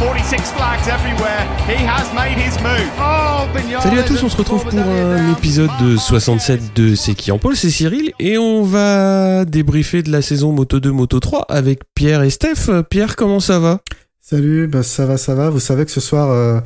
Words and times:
46 0.00 0.52
flags 0.56 0.88
everywhere. 0.88 1.46
He 1.68 1.76
has 1.86 2.10
made 2.14 2.38
his 2.38 2.58
move. 2.62 2.88
Oh, 2.98 3.44
Salut 3.82 3.98
à 3.98 4.02
tous, 4.02 4.22
on 4.22 4.30
se 4.30 4.36
retrouve 4.38 4.64
pour 4.64 4.78
un 4.78 5.32
épisode 5.32 5.68
de 5.78 5.98
67 5.98 6.74
de 6.74 6.94
C'est 6.94 7.12
qui 7.12 7.30
en 7.30 7.38
pôle, 7.38 7.54
c'est 7.54 7.68
Cyril, 7.68 8.10
et 8.18 8.38
on 8.38 8.62
va 8.62 9.44
débriefer 9.44 10.02
de 10.02 10.10
la 10.10 10.22
saison 10.22 10.52
Moto 10.52 10.80
2, 10.80 10.90
Moto 10.90 11.20
3 11.20 11.44
avec 11.50 11.80
Pierre 11.94 12.22
et 12.22 12.30
Steph. 12.30 12.70
Pierre, 12.88 13.14
comment 13.14 13.40
ça 13.40 13.58
va? 13.58 13.80
Salut, 14.22 14.68
bah 14.68 14.82
ça 14.82 15.04
va, 15.04 15.18
ça 15.18 15.34
va. 15.34 15.50
Vous 15.50 15.60
savez 15.60 15.84
que 15.84 15.90
ce 15.90 16.00
soir, 16.00 16.30
euh, 16.30 16.60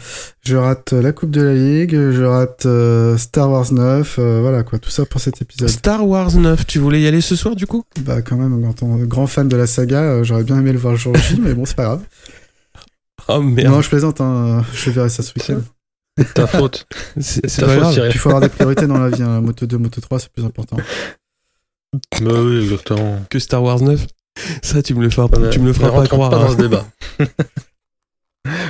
je 0.45 0.55
rate 0.55 0.93
la 0.93 1.11
Coupe 1.11 1.33
de 1.33 1.43
la 1.43 1.55
Ligue, 1.55 1.91
je 2.13 2.23
rate 2.23 2.67
euh, 2.67 3.17
Star 3.17 3.51
Wars 3.51 3.73
9, 3.73 4.17
euh, 4.21 4.41
voilà 4.43 4.63
quoi, 4.63 4.79
tout 4.79 4.91
ça 4.91 5.07
pour 5.07 5.21
cet 5.21 5.43
épisode. 5.43 5.69
Star 5.69 6.07
Wars 6.07 6.37
9, 6.37 6.67
tu 6.67 6.79
voulais 6.79 7.01
y 7.01 7.09
aller 7.09 7.21
ce 7.21 7.35
soir 7.35 7.57
du 7.57 7.67
coup? 7.67 7.83
Bah 8.03 8.23
quand 8.23 8.37
même, 8.37 8.65
en 8.65 8.73
tant 8.73 8.97
que 8.97 9.05
grand 9.07 9.27
fan 9.27 9.49
de 9.49 9.57
la 9.57 9.67
saga, 9.67 10.03
euh, 10.03 10.23
j'aurais 10.23 10.45
bien 10.45 10.59
aimé 10.59 10.73
le 10.73 10.79
voir 10.79 10.93
le 10.93 10.99
jour 11.01 11.17
J, 11.17 11.41
mais 11.43 11.55
bon, 11.55 11.65
c'est 11.65 11.75
pas 11.75 11.85
grave. 11.85 12.03
Oh 13.29 13.41
merde, 13.41 13.73
Non, 13.73 13.81
je 13.81 13.89
plaisante, 13.89 14.21
hein, 14.21 14.65
je 14.75 14.91
verrai 14.91 15.09
ça 15.09 15.23
ce 15.23 15.33
week-end. 15.35 15.61
Ta 16.35 16.47
faute. 16.47 16.87
c'est 17.21 17.41
ta 17.43 17.67
pas 17.67 17.75
faute, 17.75 17.95
grave. 17.97 18.11
Il 18.13 18.19
faut 18.19 18.29
avoir 18.29 18.43
des 18.43 18.49
priorités 18.55 18.87
dans 18.87 18.99
la 18.99 19.09
vie, 19.09 19.23
hein. 19.23 19.41
Moto 19.41 19.67
2, 19.67 19.79
Moto 19.79 20.01
3, 20.01 20.19
c'est 20.21 20.31
plus 20.33 20.45
important. 20.45 20.77
Bah 22.21 22.33
oui, 22.43 22.63
exactement. 22.63 23.21
Que 23.31 23.39
Star 23.39 23.63
Wars 23.63 23.81
9 23.81 24.07
Ça, 24.63 24.83
tu 24.83 24.95
me 24.95 25.03
le 25.03 25.11
feras, 25.11 25.29
tu 25.51 25.59
me 25.61 25.67
le 25.67 25.73
feras 25.73 25.91
pas 25.91 26.07
croire. 26.07 26.31
pas 26.31 26.39
dans 26.39 26.47
hein. 26.47 26.51
ce 26.51 26.57
débat. 26.57 26.87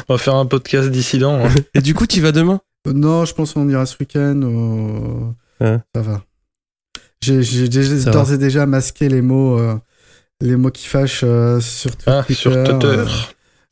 On 0.08 0.14
va 0.14 0.18
faire 0.18 0.34
un 0.36 0.46
podcast 0.46 0.90
dissident. 0.90 1.44
hein. 1.46 1.50
Et 1.74 1.80
du 1.80 1.94
coup, 1.94 2.06
tu 2.06 2.20
vas 2.20 2.32
demain? 2.32 2.60
Euh, 2.86 2.92
non, 2.92 3.24
je 3.24 3.34
pense 3.34 3.54
qu'on 3.54 3.68
ira 3.68 3.86
ce 3.86 3.96
week-end, 3.98 4.40
au- 4.42 5.34
Hein. 5.60 5.82
ça 5.94 6.02
va. 6.02 6.22
J'ai 7.22 7.68
d'ores 8.04 8.32
et 8.32 8.38
déjà 8.38 8.66
masqué 8.66 9.08
les 9.08 9.22
mots, 9.22 9.58
euh, 9.58 9.76
les 10.40 10.56
mots 10.56 10.70
qui 10.70 10.86
fâchent 10.86 11.22
euh, 11.24 11.60
sur 11.60 11.92
Ah, 12.06 12.22
Twitter, 12.26 12.40
sur 12.40 12.64
Twitter. 12.64 13.04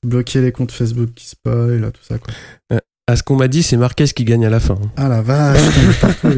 Euh, 0.05 0.09
bloquer 0.09 0.41
les 0.41 0.53
comptes 0.53 0.73
Facebook 0.73 1.11
qui 1.15 1.27
spoil, 1.27 1.91
tout 1.93 2.03
ça 2.03 2.19
quoi. 2.19 2.33
À 3.09 3.17
ce 3.17 3.23
qu'on 3.23 3.37
m'a 3.37 3.49
dit, 3.49 3.63
c'est 3.63 3.77
Marquez 3.77 4.05
qui 4.07 4.25
gagne 4.25 4.47
à 4.47 4.51
la 4.51 4.61
fin. 4.61 4.79
Ah 4.97 5.09
la 5.09 5.23
vache. 5.23 5.61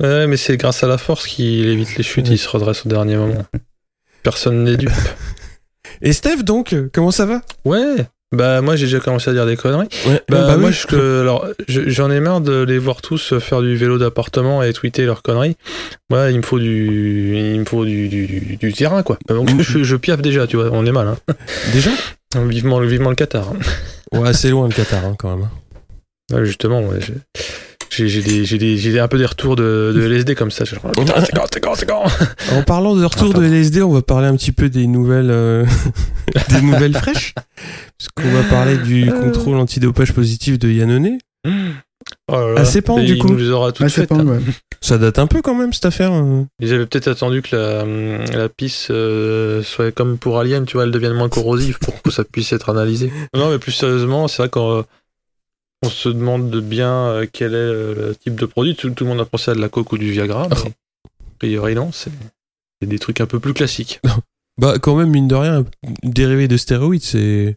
Ouais, 0.00 0.26
mais 0.26 0.38
c'est 0.38 0.56
grâce 0.56 0.82
à 0.82 0.86
la 0.86 0.96
force 0.96 1.26
qu'il 1.26 1.68
évite 1.68 1.96
les 1.96 2.02
chutes, 2.02 2.28
il 2.28 2.38
se 2.38 2.48
redresse 2.48 2.86
au 2.86 2.88
dernier 2.88 3.16
moment. 3.16 3.44
Personne 4.22 4.64
n'est 4.64 4.78
dupe. 4.78 4.90
Et 6.00 6.14
Steph, 6.14 6.42
donc, 6.42 6.72
euh, 6.72 6.88
comment 6.92 7.10
ça 7.10 7.26
va? 7.26 7.42
Ouais. 7.66 8.06
Bah 8.32 8.60
moi 8.60 8.76
j'ai 8.76 8.86
déjà 8.86 9.00
commencé 9.00 9.28
à 9.28 9.32
dire 9.32 9.44
des 9.44 9.56
conneries. 9.56 9.88
Ouais, 10.06 10.22
Bah, 10.28 10.46
bah 10.46 10.56
moi 10.56 10.70
oui. 10.70 10.74
je, 10.88 11.20
alors 11.22 11.46
je- 11.66 11.88
j'en 11.88 12.10
ai 12.12 12.20
marre 12.20 12.40
de 12.40 12.62
les 12.62 12.78
voir 12.78 13.02
tous 13.02 13.36
faire 13.40 13.60
du 13.60 13.74
vélo 13.76 13.98
d'appartement 13.98 14.62
et 14.62 14.72
tweeter 14.72 15.04
leurs 15.04 15.22
conneries. 15.22 15.56
Moi 16.10 16.30
il 16.30 16.36
me 16.36 16.42
faut 16.42 16.60
du 16.60 17.34
il 17.36 17.58
me 17.60 17.64
faut 17.64 17.84
du, 17.84 18.08
du, 18.08 18.26
du- 18.26 18.56
du 18.56 18.72
terrain 18.72 19.02
quoi. 19.02 19.18
Donc 19.28 19.50
Mhm. 19.52 19.60
je, 19.62 19.82
je 19.82 19.96
piaffe 19.96 20.22
déjà 20.22 20.46
tu 20.46 20.56
vois 20.56 20.70
on 20.72 20.86
est 20.86 20.92
mal 20.92 21.08
hein. 21.08 21.16
Déjà? 21.72 21.90
Vivement 22.36 22.78
vivement 22.80 23.10
le 23.10 23.16
Qatar. 23.16 23.48
hein. 23.48 23.58
Ouais, 24.16 24.32
c'est 24.32 24.50
loin 24.50 24.68
le 24.68 24.74
Qatar 24.74 25.04
hein, 25.04 25.16
quand 25.18 25.36
même. 25.36 25.48
Ouais, 26.32 26.44
justement 26.46 26.80
ouais, 26.82 27.00
j'ai- 28.08 28.22
j'ai 28.22 28.22
j'ai 28.22 28.22
des 28.22 28.44
j'ai 28.44 28.58
des 28.58 28.76
j'ai 28.78 28.92
des- 28.92 28.98
un 28.98 29.08
peu 29.08 29.18
des 29.18 29.26
retours 29.26 29.56
de, 29.56 29.92
de 29.94 30.00
LSD 30.02 30.34
comme 30.34 30.50
ça. 30.50 30.64
Genre, 30.64 30.80
Putain, 30.92 31.24
c'est 31.24 31.32
quand 31.34 31.44
c'est 31.52 31.60
quand 31.60 31.74
c'est 31.74 31.86
quand. 31.86 32.04
En 32.52 32.62
parlant 32.62 32.94
de 32.96 33.04
retour 33.04 33.32
de 33.34 33.44
LSD, 33.44 33.82
on 33.82 33.90
va 33.92 34.02
parler 34.02 34.26
un 34.28 34.36
petit 34.36 34.52
peu 34.52 34.68
des 34.68 34.86
nouvelles, 34.86 35.30
euh, 35.30 35.64
des 36.50 36.62
nouvelles 36.62 36.94
fraîches. 36.96 37.34
Parce 37.34 38.08
qu'on 38.14 38.32
va 38.34 38.42
parler 38.48 38.76
du 38.78 39.10
Euh. 39.10 39.12
contrôle 39.20 39.56
antidopage 39.58 40.12
positif 40.12 40.58
de 40.58 40.68
Yannone. 40.70 41.18
Oh 42.32 42.54
là 42.54 42.64
du 42.64 43.12
il 43.14 43.18
coup. 43.18 43.28
nous 43.28 43.50
aura 43.50 43.68
hein. 43.68 44.26
ouais. 44.26 44.38
Ça 44.80 44.96
date 44.96 45.18
un 45.18 45.26
peu 45.26 45.42
quand 45.42 45.54
même 45.54 45.72
cette 45.74 45.84
affaire. 45.84 46.12
euh. 46.12 46.44
Ils 46.58 46.72
avaient 46.72 46.86
peut-être 46.86 47.08
attendu 47.08 47.42
que 47.42 47.54
la, 47.54 47.84
la 48.38 48.48
piste 48.48 48.90
euh, 48.90 49.62
soit 49.62 49.92
comme 49.92 50.16
pour 50.16 50.38
Alien, 50.38 50.64
tu 50.64 50.74
vois, 50.78 50.84
elle 50.84 50.90
devienne 50.90 51.12
moins 51.12 51.28
corrosive 51.28 51.78
pour 51.78 52.00
que 52.00 52.10
ça 52.10 52.24
puisse 52.24 52.52
être 52.54 52.70
analysé. 52.70 53.12
Non, 53.36 53.50
mais 53.50 53.58
plus 53.58 53.72
sérieusement, 53.72 54.26
c'est 54.28 54.38
vrai 54.38 54.48
qu'on 54.48 54.78
euh, 54.78 54.82
on 55.82 55.88
se 55.88 56.08
demande 56.08 56.50
de 56.50 56.60
bien 56.60 56.92
euh, 56.92 57.26
quel 57.32 57.52
est 57.52 57.56
euh, 57.56 57.94
le 58.08 58.14
type 58.16 58.34
de 58.36 58.46
produit. 58.46 58.74
Tout, 58.76 58.90
tout 58.90 59.04
le 59.04 59.10
monde 59.10 59.20
a 59.20 59.24
pensé 59.24 59.50
à 59.50 59.54
de 59.54 59.60
la 59.60 59.68
coke 59.68 59.92
ou 59.92 59.98
du 59.98 60.10
Viagra, 60.12 60.48
mais 60.50 60.56
a 60.56 61.38
priori 61.38 61.74
non, 61.74 61.90
c'est 61.92 62.10
des 62.82 62.98
trucs 62.98 63.20
un 63.20 63.26
peu 63.26 63.40
plus 63.40 63.54
classiques. 63.54 64.00
Bah 64.58 64.74
quand 64.78 64.94
même 64.94 65.08
mine 65.08 65.26
de 65.28 65.34
rien, 65.36 65.64
dérivé 66.02 66.46
de 66.46 66.58
stéroïdes, 66.58 67.02
c'est. 67.02 67.56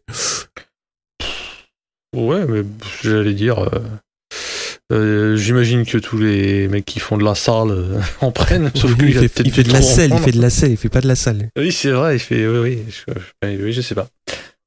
Ouais, 2.16 2.46
mais 2.48 2.62
j'allais 3.02 3.34
dire... 3.34 3.60
euh, 3.60 3.70
euh, 4.94 5.36
J'imagine 5.36 5.86
que 5.86 5.98
tous 5.98 6.18
les 6.18 6.68
mecs 6.70 6.86
qui 6.86 7.00
font 7.00 7.18
de 7.18 7.26
la 7.26 7.36
salle 7.36 7.72
euh, 7.72 8.00
en 8.22 8.32
prennent, 8.32 8.72
sauf 8.76 8.96
qu'il 8.96 9.10
il 9.10 9.16
fait, 9.30 9.42
il 9.44 9.52
fait 9.52 9.64
de 9.64 9.74
la 9.74 9.82
selle, 9.82 10.12
il 10.14 10.20
fait 10.20 10.32
de 10.32 10.42
la 10.42 10.50
selle, 10.50 10.72
il 10.72 10.78
fait 10.78 10.88
pas 10.90 11.02
de 11.02 11.08
la 11.08 11.16
salle. 11.16 11.50
Oui, 11.58 11.74
c'est 11.74 11.92
vrai, 11.92 12.16
il 12.16 12.20
fait. 12.20 12.48
Oui, 12.48 12.60
oui, 12.60 12.94
je- 13.44 13.64
oui, 13.64 13.74
je 13.74 13.82
sais 13.82 13.96
pas. 13.96 14.08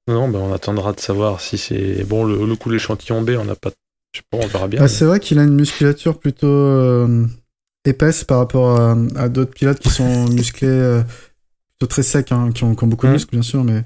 Non, 0.09 0.29
ben 0.29 0.39
on 0.39 0.53
attendra 0.53 0.93
de 0.93 1.01
savoir 1.01 1.41
si 1.41 1.59
c'est. 1.59 2.05
Bon, 2.05 2.25
le, 2.25 2.47
le 2.47 2.57
coup, 2.57 2.71
l'échantillon 2.71 3.23
B, 3.23 3.31
on 3.39 3.45
n'a 3.45 3.57
pas. 3.57 3.71
Je 4.13 4.21
sais 4.21 4.25
pas, 4.31 4.39
on 4.39 4.47
verra 4.47 4.69
bien. 4.69 4.83
Ah, 4.83 4.89
c'est 4.89 5.05
vrai 5.05 5.19
qu'il 5.21 5.39
a 5.39 5.43
une 5.43 5.55
musculature 5.57 6.19
plutôt 6.19 6.47
euh, 6.47 7.27
épaisse 7.85 8.25
par 8.25 8.39
rapport 8.39 8.79
à, 8.81 8.97
à 9.17 9.29
d'autres 9.29 9.53
pilotes 9.53 9.81
qui 9.81 9.91
sont 9.91 10.27
musclés, 10.31 10.69
euh, 10.69 11.03
plutôt 11.79 11.89
très 11.91 12.03
secs, 12.05 12.31
hein, 12.33 12.51
qui, 12.55 12.63
ont, 12.65 12.75
qui 12.75 12.85
ont 12.85 12.87
beaucoup 12.87 13.07
de 13.07 13.11
Mhm. 13.11 13.15
muscles 13.17 13.31
bien 13.33 13.43
sûr, 13.43 13.65
mais 13.65 13.85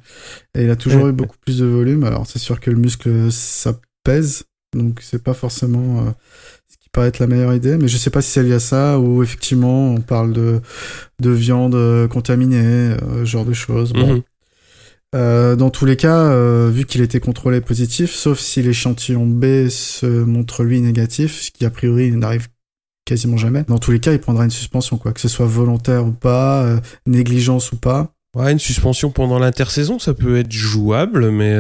et 0.55 0.65
il 0.65 0.71
a 0.71 0.77
toujours 0.77 1.05
Ouais. 1.05 1.11
eu 1.11 1.13
beaucoup 1.13 1.37
plus 1.45 1.59
de 1.59 1.67
volume. 1.67 2.05
Alors 2.05 2.27
c'est 2.27 2.39
sûr 2.39 2.61
que 2.61 2.71
le 2.71 2.77
muscle 2.77 3.33
ça 3.33 3.75
pèse, 4.05 4.45
donc 4.77 5.01
c'est 5.03 5.23
pas 5.23 5.35
forcément 5.35 6.01
euh, 6.07 6.11
ce 6.69 6.77
qui 6.79 6.89
paraît 6.91 7.09
être 7.09 7.19
la 7.19 7.27
meilleure 7.27 7.55
idée, 7.55 7.77
mais 7.79 7.89
je 7.89 7.97
sais 7.97 8.11
pas 8.11 8.23
si 8.23 8.31
c'est 8.31 8.43
lié 8.43 8.55
à 8.55 8.61
ça 8.61 8.99
ou 9.01 9.23
effectivement 9.23 9.91
on 9.95 10.01
parle 10.03 10.33
de, 10.33 10.61
de 11.21 11.31
viande 11.31 11.75
euh, 11.75 12.07
contaminée, 12.09 12.95
euh, 13.03 13.25
genre 13.25 13.47
de 13.47 13.55
choses. 13.55 13.93
Bon. 13.95 14.15
Mhm. 14.17 14.23
Euh, 15.15 15.57
dans 15.57 15.71
tous 15.71 15.87
les 15.87 15.97
cas, 15.97 16.17
euh, 16.17 16.71
vu 16.73 16.85
qu'il 16.85 17.01
était 17.01 17.19
contrôlé 17.19 17.61
positif, 17.61 18.15
sauf 18.15 18.39
si 18.39 18.63
l'échantillon 18.63 19.27
B 19.27 19.69
se 19.69 20.07
montre 20.07 20.63
lui 20.63 20.81
négatif, 20.81 21.41
ce 21.41 21.51
qui 21.51 21.65
a 21.65 21.71
priori 21.71 22.13
n'arrive 22.13 22.49
quasiment 23.05 23.37
jamais. 23.37 23.65
Dans 23.67 23.79
tous 23.79 23.91
les 23.91 23.99
cas, 23.99 24.13
il 24.13 24.21
prendra 24.21 24.45
une 24.45 24.51
suspension, 24.51 24.99
quoi, 24.99 25.13
que 25.13 25.21
ce 25.21 25.29
soit 25.29 25.47
volontaire 25.47 26.07
ou 26.07 26.13
pas, 26.13 26.63
euh, 26.63 26.79
négligence 27.07 27.73
ou 27.73 27.77
pas. 27.77 28.13
Ouais, 28.37 28.53
une 28.53 28.61
suspension 28.61 29.11
pendant 29.11 29.41
l'intersaison, 29.41 29.99
ça 29.99 30.15
peut 30.15 30.39
être 30.39 30.53
jouable, 30.53 31.33
mais 31.33 31.53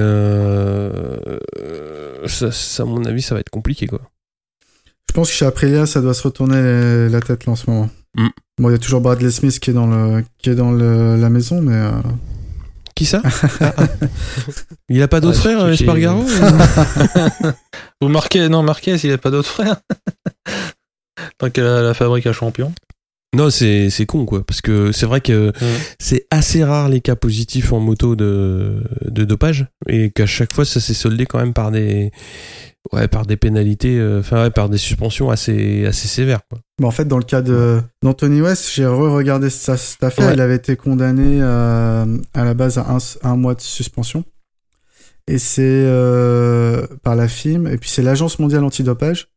ça, 2.28 2.52
ça, 2.52 2.84
à 2.84 2.86
mon 2.86 3.04
avis, 3.04 3.22
ça 3.22 3.34
va 3.34 3.40
être 3.40 3.50
compliqué 3.50 3.88
quoi. 3.88 4.00
Je 5.08 5.14
pense 5.14 5.28
que 5.28 5.34
chez 5.34 5.44
Aprilia, 5.44 5.86
ça 5.86 6.00
doit 6.00 6.14
se 6.14 6.22
retourner 6.22 7.08
la 7.08 7.20
tête 7.20 7.46
là 7.46 7.54
en 7.54 7.56
ce 7.56 7.68
moment. 7.68 7.90
Mm. 8.16 8.28
Bon, 8.58 8.68
il 8.68 8.72
y 8.72 8.76
a 8.76 8.78
toujours 8.78 9.00
Bradley 9.00 9.32
Smith 9.32 9.58
qui 9.58 9.70
est 9.70 9.72
dans 9.72 9.88
le 9.88 10.22
qui 10.38 10.50
est 10.50 10.54
dans 10.54 10.70
le, 10.70 11.16
la 11.16 11.30
maison, 11.30 11.60
mais 11.60 11.74
Qui 13.00 13.06
ça 13.06 13.22
Ah, 13.60 13.74
ah. 13.78 13.86
Il 14.90 15.00
a 15.00 15.08
pas 15.08 15.22
d'autres 15.22 15.38
Ah, 15.38 15.40
frères, 15.40 15.68
Espargaro 15.68 16.22
Vous 18.02 18.08
marquez. 18.08 18.46
Non, 18.50 18.62
Marquez, 18.62 18.96
il 19.02 19.10
a 19.10 19.16
pas 19.16 19.30
d'autre 19.30 19.48
frère. 19.48 19.76
Tant 21.38 21.48
qu'elle 21.50 21.64
a 21.66 21.80
la 21.80 21.94
fabrique 21.94 22.26
à 22.26 22.34
champion. 22.34 22.74
Non, 23.34 23.48
c'est 23.48 23.88
c'est 23.88 24.04
con 24.04 24.26
quoi, 24.26 24.44
parce 24.44 24.60
que 24.60 24.92
c'est 24.92 25.06
vrai 25.06 25.22
que 25.22 25.50
c'est 25.98 26.26
assez 26.30 26.62
rare 26.62 26.90
les 26.90 27.00
cas 27.00 27.16
positifs 27.16 27.72
en 27.72 27.80
moto 27.80 28.16
de, 28.16 28.82
de 29.06 29.24
dopage 29.24 29.66
et 29.88 30.10
qu'à 30.10 30.26
chaque 30.26 30.52
fois 30.52 30.66
ça 30.66 30.78
s'est 30.78 30.92
soldé 30.92 31.24
quand 31.24 31.38
même 31.38 31.54
par 31.54 31.70
des 31.70 32.10
ouais 32.92 33.08
par 33.08 33.26
des 33.26 33.36
pénalités, 33.36 33.98
euh, 33.98 34.20
enfin 34.20 34.42
ouais, 34.44 34.50
par 34.50 34.68
des 34.68 34.78
suspensions 34.78 35.30
assez 35.30 35.86
assez 35.86 36.08
sévères. 36.08 36.40
Quoi. 36.48 36.58
Bon, 36.78 36.88
en 36.88 36.90
fait, 36.90 37.04
dans 37.06 37.18
le 37.18 37.24
cas 37.24 37.42
de 37.42 37.80
d'Anthony 38.02 38.40
West, 38.40 38.70
j'ai 38.74 38.86
re-regardé 38.86 39.50
sa- 39.50 39.76
cette 39.76 40.02
affaire. 40.02 40.28
Ouais. 40.28 40.34
Il 40.34 40.40
avait 40.40 40.56
été 40.56 40.76
condamné 40.76 41.40
euh, 41.42 42.18
à 42.34 42.44
la 42.44 42.54
base 42.54 42.78
à 42.78 42.86
un, 42.90 42.98
un 43.22 43.36
mois 43.36 43.54
de 43.54 43.60
suspension. 43.60 44.24
Et 45.26 45.38
c'est 45.38 45.62
euh, 45.64 46.86
par 47.04 47.14
la 47.14 47.28
FIM, 47.28 47.66
et 47.68 47.76
puis 47.76 47.88
c'est 47.90 48.02
l'Agence 48.02 48.38
mondiale 48.40 48.64
antidopage 48.64 49.28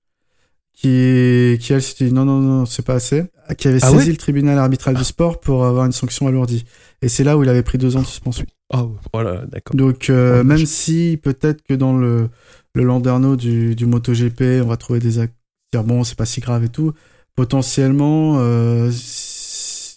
qui, 0.73 1.57
qui 1.61 1.71
elle 1.73 1.83
s'était 1.83 2.05
dit 2.05 2.13
non, 2.13 2.25
non, 2.25 2.39
non, 2.39 2.65
c'est 2.65 2.81
pas 2.83 2.95
assez, 2.95 3.25
qui 3.57 3.67
avait 3.67 3.79
Ah 3.83 3.89
saisi 3.89 4.05
ouais? 4.07 4.11
le 4.11 4.17
tribunal 4.17 4.57
arbitral 4.57 4.95
du 4.95 5.03
sport 5.03 5.39
pour 5.39 5.65
avoir 5.65 5.85
une 5.85 5.91
sanction 5.91 6.25
alourdie. 6.27 6.65
Et 7.03 7.09
c'est 7.09 7.23
là 7.23 7.37
où 7.37 7.43
il 7.43 7.49
avait 7.49 7.61
pris 7.61 7.77
deux 7.77 7.95
ans 7.95 8.01
de 8.01 8.07
suspension. 8.07 8.45
Ah 8.75 8.83
ouais, 8.85 8.97
voilà, 9.13 9.45
d'accord. 9.45 9.75
Donc, 9.75 10.09
euh, 10.09 10.37
Ouais, 10.39 10.43
même 10.43 10.57
je- 10.57 10.65
si 10.65 11.19
peut-être 11.21 11.61
que 11.61 11.73
dans 11.75 11.95
le, 11.95 12.29
le 12.73 12.83
Landerneau 12.83 13.35
du, 13.35 13.75
du 13.75 13.85
MotoGP, 13.85 14.61
on 14.63 14.67
va 14.67 14.77
trouver 14.77 14.99
des 14.99 15.19
actes, 15.19 15.35
dire 15.71 15.83
bon, 15.83 16.03
c'est 16.03 16.17
pas 16.17 16.25
si 16.25 16.41
grave 16.41 16.63
et 16.63 16.69
tout, 16.69 16.93
potentiellement, 17.35 18.37
euh, 18.39 18.91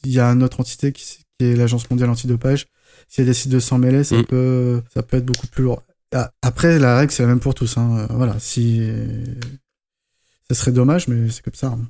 il 0.04 0.10
y 0.12 0.20
a 0.20 0.26
une 0.28 0.42
autre 0.42 0.60
entité 0.60 0.92
qui, 0.92 1.04
qui 1.38 1.46
est 1.46 1.56
l'Agence 1.56 1.88
mondiale 1.90 2.10
antidopage. 2.10 2.66
Si 3.08 3.20
elle 3.22 3.26
décide 3.26 3.50
de 3.52 3.60
s'en 3.60 3.78
mêler, 3.78 4.04
ça, 4.04 4.16
Mm. 4.18 4.24
peut, 4.26 4.82
ça 4.92 5.02
peut 5.02 5.16
être 5.16 5.26
beaucoup 5.26 5.46
plus 5.46 5.64
lourd. 5.64 5.82
Ah, 6.14 6.30
Après, 6.42 6.78
la 6.78 6.98
règle, 6.98 7.12
c'est 7.12 7.22
la 7.22 7.28
même 7.28 7.40
pour 7.40 7.54
tous. 7.54 7.78
Hein. 7.78 7.98
Euh, 7.98 8.06
Voilà, 8.10 8.38
si 8.38 8.88
Ça 10.48 10.54
serait 10.54 10.72
dommage, 10.72 11.08
mais 11.08 11.28
c'est 11.30 11.42
comme 11.42 11.54
ça. 11.54 11.68
hein. 11.68 11.88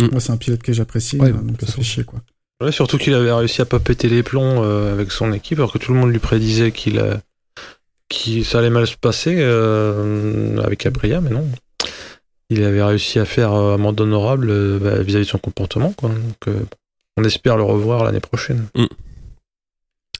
Mm. 0.00 0.10
Moi, 0.12 0.20
c'est 0.20 0.30
un 0.32 0.36
pilote 0.36 0.62
que 0.62 0.72
j'apprécie, 0.72 1.18
Ouais, 1.18 1.32
donc 1.32 1.60
ça 1.60 1.66
fait 1.72 1.82
chier, 1.82 2.04
quoi. 2.04 2.22
Ouais, 2.60 2.72
surtout 2.72 2.98
qu'il 2.98 3.14
avait 3.14 3.32
réussi 3.32 3.62
à 3.62 3.64
pas 3.64 3.78
péter 3.78 4.08
les 4.08 4.22
plombs 4.22 4.64
euh, 4.64 4.92
avec 4.92 5.12
son 5.12 5.32
équipe, 5.32 5.58
alors 5.58 5.72
que 5.72 5.78
tout 5.78 5.92
le 5.92 5.98
monde 5.98 6.10
lui 6.10 6.18
prédisait 6.18 6.72
qu'il 6.72 6.98
a... 6.98 7.20
qu'il 8.08 8.44
ça 8.44 8.58
allait 8.58 8.70
mal 8.70 8.86
se 8.86 8.96
passer 8.96 9.36
euh, 9.38 10.60
avec 10.62 10.84
Aprilia, 10.84 11.20
mais 11.20 11.30
non. 11.30 11.46
Il 12.50 12.64
avait 12.64 12.82
réussi 12.82 13.18
à 13.18 13.24
faire 13.24 13.52
euh, 13.52 13.74
amende 13.74 14.00
honorable 14.00 14.48
euh, 14.50 14.78
bah, 14.78 15.02
vis-à-vis 15.02 15.26
de 15.26 15.30
son 15.30 15.38
comportement, 15.38 15.92
quoi. 15.92 16.08
Donc, 16.08 16.48
euh, 16.48 16.60
on 17.16 17.24
espère 17.24 17.56
le 17.56 17.62
revoir 17.62 18.04
l'année 18.04 18.20
prochaine. 18.20 18.66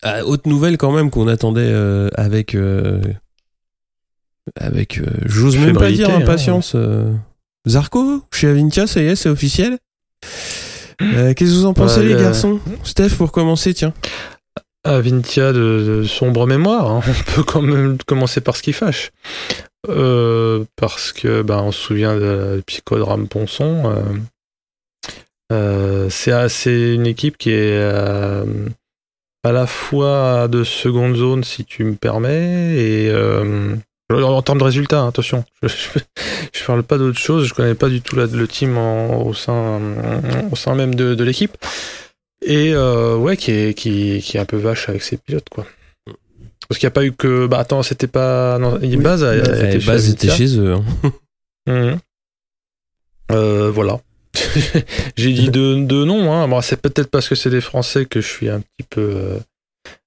Ah, 0.02 0.24
autre 0.24 0.48
nouvelle 0.48 0.78
quand 0.78 0.92
même 0.92 1.10
qu'on 1.10 1.26
attendait 1.26 1.62
euh, 1.62 2.08
avec 2.14 2.54
euh, 2.54 3.00
avec 4.54 4.98
euh, 4.98 5.06
j'ose 5.26 5.56
même 5.58 5.76
pas 5.76 5.90
dire 5.90 6.08
hein. 6.10 6.20
impatience 6.22 6.72
euh, 6.76 7.12
Zarco 7.66 8.22
chez 8.32 8.46
Avintia 8.46 8.86
ça 8.86 9.00
y 9.00 9.06
est 9.06 9.16
c'est 9.16 9.28
officiel? 9.28 9.72
Euh, 9.72 10.28
qu'est-ce 10.98 11.34
que 11.34 11.56
vous 11.56 11.66
en 11.66 11.74
pensez 11.74 12.02
les 12.02 12.14
euh, 12.14 12.20
garçons 12.20 12.60
Steph 12.82 13.10
pour 13.16 13.32
commencer 13.32 13.74
tiens 13.74 13.92
Avintia 14.84 15.52
de, 15.52 16.00
de 16.00 16.04
sombre 16.04 16.46
mémoire, 16.46 16.90
hein. 16.90 17.02
on 17.06 17.32
peut 17.34 17.42
quand 17.42 17.62
même 17.62 17.98
commencer 18.06 18.40
par 18.40 18.56
ce 18.56 18.62
qui 18.62 18.72
fâche. 18.72 19.10
Euh, 19.88 20.64
parce 20.76 21.12
que 21.12 21.42
bah, 21.42 21.62
on 21.62 21.72
se 21.72 21.80
souvient 21.80 22.16
de, 22.16 22.62
psychodrame 22.66 23.28
Ponson. 23.28 23.92
euh, 23.92 24.02
euh, 25.52 26.10
c'est 26.10 26.32
assez 26.32 26.94
une 26.94 27.06
équipe 27.06 27.38
qui 27.38 27.50
est 27.50 27.78
euh, 27.78 28.44
à 29.44 29.52
la 29.52 29.66
fois 29.66 30.48
de 30.48 30.64
seconde 30.64 31.16
zone, 31.16 31.44
si 31.44 31.64
tu 31.64 31.84
me 31.84 31.94
permets, 31.94 32.76
et 32.76 33.10
euh, 33.10 33.76
en 34.10 34.42
termes 34.42 34.58
de 34.58 34.64
résultats, 34.64 35.00
hein, 35.00 35.08
attention, 35.08 35.44
je, 35.62 35.68
je, 35.94 35.98
je 36.52 36.64
parle 36.64 36.82
pas 36.82 36.96
d'autre 36.98 37.18
chose, 37.18 37.46
je 37.46 37.54
connais 37.54 37.74
pas 37.74 37.88
du 37.88 38.00
tout 38.00 38.16
la- 38.16 38.26
le 38.26 38.48
team 38.48 38.76
en- 38.78 39.22
au, 39.26 39.34
sein, 39.34 39.80
au 40.50 40.56
sein 40.56 40.74
même 40.74 40.94
de, 40.94 41.14
de 41.14 41.24
l'équipe. 41.24 41.56
Et 42.44 42.72
euh, 42.74 43.16
ouais, 43.16 43.36
qui 43.36 43.50
est, 43.50 43.74
qui, 43.74 44.20
qui 44.22 44.36
est 44.36 44.40
un 44.40 44.44
peu 44.44 44.56
vache 44.56 44.88
avec 44.88 45.02
ses 45.02 45.16
pilotes, 45.16 45.48
quoi. 45.50 45.66
Parce 46.68 46.78
qu'il 46.78 46.86
n'y 46.86 46.92
a 46.92 46.92
pas 46.92 47.04
eu 47.04 47.12
que. 47.12 47.46
Bah 47.46 47.58
attends, 47.60 47.82
c'était 47.82 48.06
pas. 48.06 48.58
Non, 48.58 48.78
Oui, 48.80 48.96
Baz 48.98 49.24
a, 49.24 49.30
a 49.30 49.36
Baz. 49.38 49.48
été 49.60 49.76
Eh, 49.76 49.80
chez 49.80 49.86
Baz 49.86 50.08
était 50.10 50.30
chez 50.30 50.58
eux 50.58 50.74
hein. 50.74 50.84
Mhm. 51.66 51.98
Euh, 53.32 53.70
voilà. 53.70 54.00
J'ai 55.16 55.32
dit 55.32 55.50
deux, 55.50 55.80
deux 55.84 56.04
noms. 56.04 56.32
Hein. 56.32 56.46
Bon, 56.48 56.60
c'est 56.60 56.80
peut-être 56.80 57.10
parce 57.10 57.28
que 57.28 57.34
c'est 57.34 57.50
des 57.50 57.60
Français 57.60 58.04
que 58.06 58.20
je 58.20 58.26
suis 58.26 58.48
un 58.48 58.60
petit 58.60 58.86
peu 58.88 59.00
euh, 59.00 59.38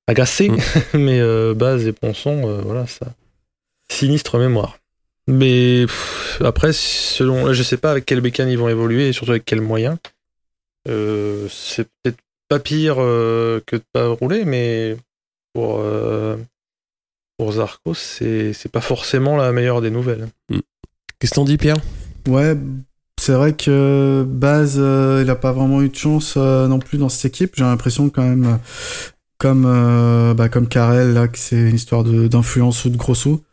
agacé. 0.08 0.50
Mm. 0.50 0.58
Mais 0.94 1.20
euh, 1.20 1.54
Baz 1.54 1.86
et 1.88 1.92
Ponson, 1.94 2.42
euh, 2.48 2.62
voilà, 2.64 2.86
ça. 2.88 3.08
Sinistre 3.92 4.38
mémoire. 4.40 4.78
Mais 5.28 5.86
pff, 5.86 6.42
après, 6.44 6.72
selon. 6.74 7.46
là, 7.46 7.54
Je 7.54 7.62
sais 7.64 7.78
pas 7.78 7.92
avec 7.92 8.06
quel 8.06 8.22
bécane 8.22 8.50
ils 8.50 8.58
vont 8.58 8.70
évoluer 8.70 9.10
et 9.10 9.14
surtout 9.14 9.32
avec 9.32 9.46
quels 9.46 9.62
moyens. 9.62 9.98
Euh, 10.88 11.48
c'est 11.50 11.88
peut-être 12.02 12.18
pas 12.50 12.60
pire 12.60 12.96
euh, 13.00 13.62
que 13.66 13.76
de 13.76 13.84
pas 13.94 14.08
rouler, 14.08 14.46
mais 14.46 14.98
pour, 15.54 15.80
euh, 15.80 16.38
pour 17.38 17.52
Zarco, 17.54 17.94
c'est 17.94 18.54
c'est 18.54 18.72
pas 18.72 18.82
forcément 18.82 19.38
la 19.38 19.52
meilleure 19.52 19.82
des 19.82 19.92
nouvelles. 19.92 20.28
qu'est-ce 21.20 21.32
que 21.32 21.36
t'en 21.36 21.46
dis 21.46 21.58
Pierre? 21.58 21.78
Ouais, 22.28 22.56
c'est 23.20 23.34
vrai 23.34 23.54
que 23.54 24.26
Baz, 24.28 24.78
euh, 24.80 25.22
il 25.24 25.30
a 25.30 25.36
pas 25.36 25.52
vraiment 25.52 25.82
eu 25.82 25.90
de 25.90 25.96
chance 25.96 26.36
euh, 26.38 26.68
non 26.68 26.80
plus 26.80 26.98
dans 26.98 27.10
cette 27.10 27.26
équipe. 27.26 27.54
J'ai 27.56 27.64
l'impression 27.64 28.10
quand 28.10 28.24
même, 28.24 28.60
comme 29.38 29.66
euh, 29.68 30.34
bah, 30.34 30.50
comme 30.50 30.68
Karel 30.68 31.14
là, 31.14 31.28
que 31.28 31.38
c'est 31.38 31.58
une 31.70 31.76
histoire 31.76 32.04
de- 32.04 32.28
d'influence 32.28 32.86
ou 32.86 32.90
de 32.90 32.98
gros 32.98 33.16
sous. 33.16 33.44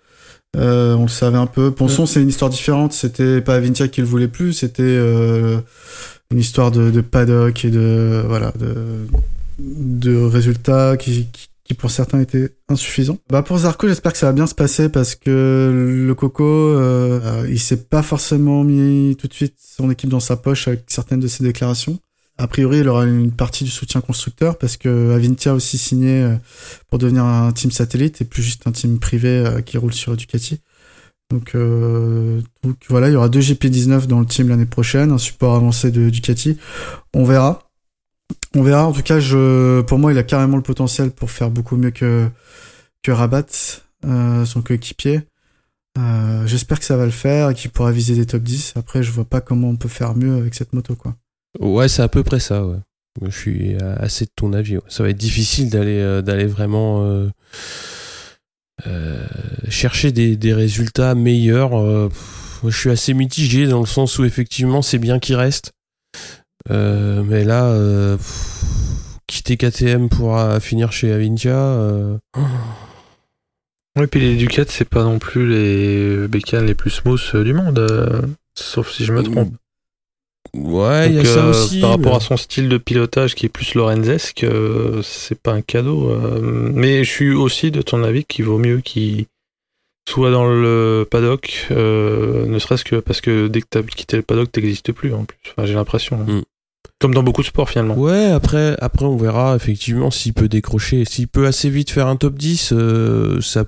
Euh, 0.57 0.95
on 0.95 1.03
le 1.03 1.09
savait 1.09 1.39
un 1.39 1.47
peu. 1.47 1.71
Ponson, 1.71 2.07
c'est 2.07 2.23
une 2.23 2.29
histoire 2.29 2.51
différente. 2.51 2.93
C'était 2.93 3.41
pas 3.41 3.55
Avintia 3.55 3.89
qui 3.89 4.01
le 4.01 4.07
voulait 4.07 4.29
plus. 4.29 4.53
C'était 4.53 4.83
euh, 4.83 5.59
une 6.31 6.39
histoire 6.39 6.71
de, 6.71 6.91
de 6.91 7.01
paddock 7.01 7.65
et 7.65 7.71
de 7.71 8.23
voilà 8.27 8.53
de 8.59 9.07
de 9.59 10.17
résultats 10.17 10.97
qui, 10.97 11.27
qui, 11.33 11.49
qui 11.65 11.75
pour 11.75 11.91
certains 11.91 12.21
étaient 12.21 12.51
insuffisants. 12.69 13.19
Bah 13.31 13.43
pour 13.43 13.59
Zarco, 13.59 13.89
j'espère 13.89 14.13
que 14.13 14.19
ça 14.19 14.27
va 14.27 14.33
bien 14.33 14.47
se 14.47 14.55
passer 14.55 14.89
parce 14.89 15.15
que 15.15 16.05
le 16.07 16.15
Coco, 16.15 16.45
euh, 16.45 17.47
il 17.49 17.61
s'est 17.61 17.85
pas 17.85 18.03
forcément 18.03 18.65
mis 18.65 19.17
tout 19.17 19.29
de 19.29 19.35
suite 19.35 19.55
son 19.59 19.91
équipe 19.91 20.09
dans 20.09 20.21
sa 20.21 20.37
poche 20.37 20.69
avec 20.69 20.85
certaines 20.87 21.21
de 21.21 21.29
ses 21.29 21.45
déclarations. 21.45 21.99
A 22.41 22.47
priori, 22.47 22.79
il 22.79 22.89
aura 22.89 23.05
une 23.05 23.33
partie 23.33 23.65
du 23.65 23.71
soutien 23.71 24.01
constructeur 24.01 24.59
parce 24.59 24.77
que 24.77 25.11
Avintia 25.13 25.51
a 25.51 25.55
aussi 25.55 25.77
signé 25.77 26.23
euh, 26.23 26.37
pour 26.89 27.01
devenir 27.01 27.25
un 27.25 27.51
team 27.51 27.73
satellite 27.73 28.21
et 28.21 28.25
plus 28.25 28.45
juste 28.45 28.67
un 28.69 28.73
team 28.73 29.01
privé 29.01 29.29
euh, 29.29 29.61
qui 29.61 29.77
roule 29.77 29.93
sur 29.93 30.17
Ducati. 30.17 30.61
Donc, 31.31 31.57
euh, 31.57 32.41
donc 32.63 32.77
voilà, 32.89 33.09
il 33.09 33.15
y 33.15 33.17
aura 33.17 33.29
deux 33.29 33.41
GP19 33.41 34.07
dans 34.07 34.21
le 34.21 34.27
team 34.27 34.49
l'année 34.49 34.67
prochaine, 34.67 35.11
un 35.11 35.19
support 35.19 35.57
avancé 35.57 35.91
de 35.91 36.11
Ducati. 36.11 36.57
On 37.13 37.25
verra. 37.25 37.69
On 38.55 38.63
verra. 38.63 38.87
En 38.87 38.93
tout 38.93 39.03
cas, 39.03 39.19
pour 39.83 39.99
moi, 39.99 40.13
il 40.13 40.19
a 40.19 40.23
carrément 40.23 40.57
le 40.57 40.63
potentiel 40.63 41.11
pour 41.11 41.31
faire 41.33 41.51
beaucoup 41.51 41.77
mieux 41.77 41.91
que 41.91 42.29
que 43.03 43.11
Rabat, 43.11 43.47
euh, 44.05 44.45
son 44.45 44.63
coéquipier. 44.63 45.23
J'espère 46.47 46.79
que 46.79 46.85
ça 46.85 46.97
va 46.97 47.05
le 47.05 47.11
faire 47.11 47.51
et 47.51 47.55
qu'il 47.55 47.71
pourra 47.71 47.91
viser 47.91 48.15
des 48.15 48.25
top 48.25 48.43
10. 48.43 48.75
Après, 48.77 49.03
je 49.03 49.11
vois 49.11 49.25
pas 49.25 49.41
comment 49.41 49.69
on 49.69 49.77
peut 49.77 49.89
faire 49.89 50.15
mieux 50.15 50.37
avec 50.37 50.55
cette 50.55 50.73
moto, 50.73 50.95
quoi. 50.95 51.17
Ouais 51.61 51.89
c'est 51.89 52.03
à 52.03 52.09
peu 52.09 52.23
près 52.23 52.41
ça 52.41 52.65
ouais 52.65 52.79
je 53.27 53.37
suis 53.37 53.77
assez 53.99 54.25
de 54.25 54.31
ton 54.35 54.53
avis 54.53 54.77
ouais. 54.77 54.83
ça 54.89 55.03
va 55.03 55.11
être 55.11 55.17
difficile 55.17 55.71
d'aller 55.71 56.01
euh, 56.01 56.23
d'aller 56.23 56.47
vraiment 56.47 57.05
euh, 57.05 57.29
euh, 58.87 59.27
chercher 59.69 60.13
des, 60.13 60.37
des 60.37 60.55
résultats 60.55 61.15
meilleurs. 61.15 62.11
je 62.65 62.77
suis 62.77 62.91
assez 62.91 63.15
mitigé 63.15 63.67
dans 63.67 63.81
le 63.81 63.87
sens 63.87 64.19
où 64.19 64.25
effectivement 64.25 64.83
c'est 64.83 64.99
bien 64.99 65.19
qu'il 65.19 65.37
reste. 65.37 65.73
Mais 66.71 67.45
là, 67.45 67.75
quitter 69.27 69.57
KTM 69.57 70.09
pour 70.09 70.39
finir 70.61 70.93
chez 70.93 71.13
Avintia, 71.13 71.77
Oui, 73.97 74.07
puis 74.07 74.21
les 74.21 74.37
Ducats, 74.37 74.65
c'est 74.69 74.89
pas 74.89 75.03
non 75.03 75.19
plus 75.19 75.49
les 75.49 76.29
bécanes 76.29 76.67
les 76.67 76.75
plus 76.75 76.91
smooth 76.91 77.37
du 77.43 77.53
monde, 77.53 77.85
sauf 78.55 78.93
si 78.93 79.05
je 79.05 79.13
me 79.13 79.23
trompe. 79.23 79.55
Ouais, 80.55 81.09
il 81.11 81.17
y 81.17 81.19
a 81.21 81.25
ça 81.25 81.45
euh, 81.47 81.51
aussi. 81.51 81.81
Par 81.81 81.91
rapport 81.91 82.17
à 82.17 82.21
son 82.21 82.37
style 82.37 82.69
de 82.69 82.79
pilotage 82.79 83.35
qui 83.35 83.47
est 83.47 83.51
plus 83.51 83.75
lorenzesque, 83.75 84.45
euh, 84.45 85.01
c'est 85.03 85.41
pas 85.41 85.53
un 85.53 85.61
cadeau. 85.63 86.11
euh, 86.11 86.71
mais 86.75 87.05
je 87.05 87.11
suis 87.11 87.33
aussi 87.35 87.71
de 87.71 87.83
ton 87.83 88.03
avis 88.03 88.25
qu'il 88.25 88.45
vaut 88.45 88.59
mieux 88.59 88.81
qu'il 88.81 89.27
soit 90.09 90.31
dans 90.31 90.47
le 90.47 91.07
paddock, 91.11 91.67
euh, 91.71 92.47
ne 92.47 92.59
serait-ce 92.59 92.85
que 92.85 92.97
parce 92.97 93.21
que 93.21 93.47
dès 93.49 93.61
que 93.61 93.67
t'as 93.69 93.83
quitté 93.83 94.17
le 94.17 94.23
paddock, 94.23 94.51
t'existes 94.51 94.93
plus 94.93 95.13
en 95.13 95.25
plus. 95.25 95.39
Enfin, 95.51 95.67
j'ai 95.67 95.75
l'impression. 95.75 96.19
hein. 96.21 96.33
Mm. 96.33 96.43
Comme 97.01 97.15
dans 97.15 97.23
beaucoup 97.23 97.43
de 97.43 97.47
sports 97.47 97.69
finalement. 97.71 97.95
Ouais, 97.97 98.27
après, 98.31 98.75
après 98.81 99.05
on 99.05 99.17
verra 99.17 99.55
effectivement 99.55 100.11
s'il 100.11 100.33
peut 100.35 100.49
décrocher. 100.49 101.05
S'il 101.05 101.29
peut 101.29 101.47
assez 101.47 101.71
vite 101.71 101.91
faire 101.91 102.09
un 102.09 102.17
top 102.17 102.35
10, 102.35 102.73
euh, 102.73 103.41
ça 103.41 103.65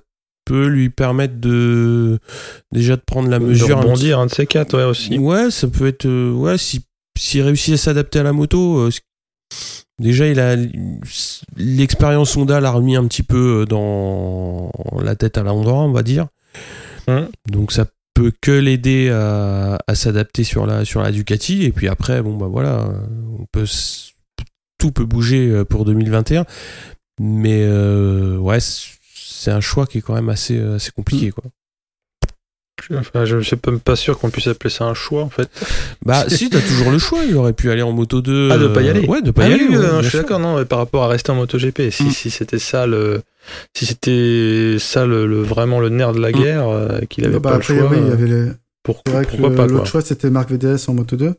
peut 0.51 0.67
lui 0.67 0.91
permettre 0.91 1.35
de 1.39 2.19
déjà 2.73 2.97
de 2.97 3.03
prendre 3.03 3.29
la 3.31 3.39
de 3.39 3.45
mesure. 3.45 3.79
un 3.79 3.83
rebondir, 3.83 4.19
un 4.19 4.27
de 4.27 4.33
ces 4.33 4.47
quatre, 4.47 4.77
ouais, 4.77 4.83
aussi. 4.83 5.17
Ouais, 5.17 5.49
ça 5.53 5.69
peut 5.69 5.87
être. 5.87 6.07
euh, 6.07 6.33
ouais, 6.33 6.59
si 6.59 6.85
s'il 7.17 7.43
réussit 7.43 7.75
à 7.75 7.77
s'adapter 7.77 8.19
à 8.19 8.25
la 8.25 8.33
moto, 8.33 8.79
euh, 8.79 8.91
déjà 10.01 10.27
il 10.27 10.41
a 10.41 10.57
l'expérience 11.57 12.37
Honda 12.37 12.61
l'a 12.61 12.73
remis 12.73 12.97
un 12.97 13.07
petit 13.07 13.23
peu 13.23 13.61
euh, 13.61 13.65
dans 13.65 14.73
la 15.01 15.15
tête 15.15 15.39
à 15.39 15.45
l'endroit, 15.45 15.83
on 15.83 15.93
va 15.93 16.03
dire. 16.03 16.27
Mhm. 17.07 17.29
Donc 17.53 17.71
ça 17.71 17.87
peut 18.15 18.33
que 18.41 18.51
l'aider 18.51 19.09
à, 19.11 19.79
à 19.87 19.95
s'adapter 19.95 20.43
sur 20.43 20.67
la 20.67 20.85
sur 20.85 21.01
la 21.01 21.13
Ducati 21.13 21.63
et 21.63 21.71
puis 21.71 21.87
après 21.87 22.23
bon 22.23 22.37
bah 22.37 22.49
voilà, 22.51 22.89
on 23.39 23.45
peut 23.53 23.67
tout 24.79 24.91
peut 24.91 25.05
bouger 25.05 25.63
pour 25.71 25.85
2021, 25.85 26.45
mais 27.21 27.61
euh, 27.63 28.37
ouais 28.39 28.59
c'est 29.41 29.51
un 29.51 29.61
choix 29.61 29.87
qui 29.87 29.99
est 29.99 30.01
quand 30.03 30.15
même 30.15 30.29
assez 30.29 30.57
euh, 30.59 30.77
assez 30.77 30.91
compliqué 30.93 31.31
quoi. 31.31 31.45
Enfin, 32.95 33.27
je 33.27 33.39
suis 33.41 33.57
même 33.67 33.79
pas 33.79 33.95
sûr 33.95 34.19
qu'on 34.19 34.31
puisse 34.31 34.47
appeler 34.47 34.71
ça 34.71 34.85
un 34.87 34.95
choix 34.95 35.23
en 35.23 35.29
fait. 35.29 35.51
Bah 36.07 36.25
si 36.29 36.49
t'as 36.49 36.63
toujours 36.63 36.91
le 36.91 36.99
choix, 36.99 37.25
il 37.29 37.37
aurait 37.37 37.53
pu 37.53 37.71
aller 37.71 37.83
en 37.83 37.93
moto 37.93 38.23
2 38.23 38.49
Ah, 38.51 38.57
de 38.59 38.69
pas 38.69 38.81
y 38.81 38.89
aller. 38.89 39.07
Ouais, 39.07 39.21
de 39.21 39.31
pas 39.31 39.45
Ah 39.45 39.49
y 39.51 39.53
oui, 39.53 39.55
aller. 39.61 39.69
oui, 39.69 39.77
ouais, 39.77 39.83
non, 39.83 39.93
bien 39.93 40.03
je 40.03 40.09
suis 40.09 40.19
d'accord, 40.19 40.39
non, 40.41 40.57
mais 40.57 40.65
par 40.65 40.79
rapport 40.79 41.05
à 41.05 41.09
rester 41.09 41.31
en 41.31 41.35
MotoGP, 41.35 41.91
si, 41.91 42.05
Mm. 42.05 42.11
si 42.11 42.31
c'était 42.31 42.59
ça 42.59 42.87
le, 42.87 43.21
si 43.77 43.85
c'était 43.85 44.77
ça 44.81 45.05
le, 45.05 45.27
le- 45.27 45.43
vraiment 45.43 45.79
le 45.79 45.91
nerf 45.91 46.13
de 46.15 46.21
la 46.21 46.31
Mm. 46.31 46.33
guerre, 46.33 46.69
euh, 46.69 47.01
qu'il 47.03 47.27
avait 47.27 47.35
Bah, 47.39 47.51
pas 47.51 47.57
après, 47.57 47.75
le 47.75 47.81
choix, 47.81 47.91
oui, 47.91 47.99
il 48.01 48.07
y 48.07 48.11
euh, 48.11 48.13
avait 48.15 48.27
les... 48.27 48.53
pour- 48.83 49.03
C'est 49.07 49.13
vrai 49.13 49.25
que 49.27 49.31
pourquoi 49.33 49.51
le- 49.51 49.55
pas 49.57 49.65
quoi. 49.67 49.73
l'autre 49.73 49.87
choix, 49.87 50.01
c'était 50.01 50.31
Marc 50.31 50.51
VDS 50.51 50.89
en 50.89 50.95
Moto 50.95 51.17
2. 51.17 51.35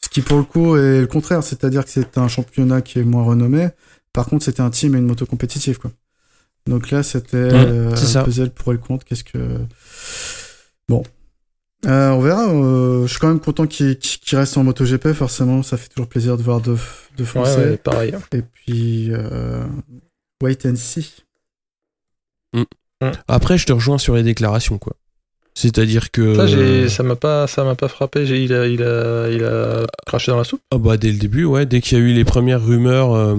Ce 0.00 0.08
qui, 0.08 0.20
pour 0.22 0.38
le 0.38 0.44
coup, 0.44 0.76
est 0.76 1.00
le 1.00 1.06
contraire. 1.08 1.42
C'est-à-dire 1.42 1.84
que 1.84 1.90
c'est 1.90 2.18
un 2.18 2.28
championnat 2.28 2.82
qui 2.82 3.00
est 3.00 3.04
moins 3.04 3.24
renommé. 3.24 3.68
Par 4.12 4.26
contre, 4.26 4.44
c'était 4.44 4.60
un 4.62 4.70
team 4.70 4.94
et 4.94 4.98
une 4.98 5.06
moto 5.06 5.26
compétitive, 5.26 5.78
quoi. 5.78 5.90
Donc 6.68 6.90
là, 6.90 7.02
c'était 7.02 7.36
euh, 7.36 7.94
c'est 7.96 8.06
ça. 8.06 8.22
peser 8.24 8.44
le 8.44 8.50
pour 8.50 8.72
et 8.72 8.76
le 8.76 8.80
contre. 8.82 9.04
Qu'est-ce 9.04 9.24
que... 9.24 9.38
Bon. 10.88 11.02
Euh, 11.86 12.10
on 12.10 12.20
verra. 12.20 12.48
euh, 12.52 13.02
je 13.06 13.10
suis 13.10 13.18
quand 13.20 13.28
même 13.28 13.40
content 13.40 13.66
qu'il 13.66 13.96
reste 14.32 14.56
en 14.56 14.64
MotoGP, 14.64 15.12
forcément. 15.12 15.62
Ça 15.62 15.76
fait 15.76 15.88
toujours 15.88 16.08
plaisir 16.08 16.36
de 16.36 16.42
voir 16.42 16.60
deux, 16.60 16.76
deux 17.16 17.24
Ouais, 17.24 17.30
Français. 17.30 17.56
ouais, 17.70 17.76
pareil. 17.76 18.14
Et 18.32 18.42
puis, 18.42 19.08
euh, 19.12 19.64
wait 20.42 20.66
and 20.66 20.76
see. 20.76 21.14
Après, 23.28 23.58
je 23.58 23.66
te 23.66 23.72
rejoins 23.72 23.98
sur 23.98 24.14
les 24.16 24.22
déclarations, 24.24 24.78
quoi. 24.78 24.94
C'est-à-dire 25.54 26.10
que. 26.10 26.34
Ça, 26.34 26.88
ça 26.96 27.02
m'a 27.02 27.16
pas, 27.16 27.46
ça 27.46 27.64
m'a 27.64 27.74
pas 27.74 27.88
frappé. 27.88 28.26
J'ai- 28.26 28.42
Il 28.44 28.52
a, 28.52 28.66
il 28.66 28.82
a, 28.82 29.28
il 29.30 29.44
a 29.44 29.86
craché 30.06 30.30
dans 30.32 30.38
la 30.38 30.44
soupe. 30.44 30.60
Ah 30.72 30.78
bah 30.78 30.96
dès 30.96 31.10
le 31.12 31.18
début, 31.18 31.44
ouais, 31.44 31.64
dès 31.66 31.80
qu'il 31.80 31.98
y 31.98 32.00
a 32.00 32.04
eu 32.04 32.12
les 32.12 32.24
premières 32.24 32.64
rumeurs 32.64 33.14
euh, 33.14 33.36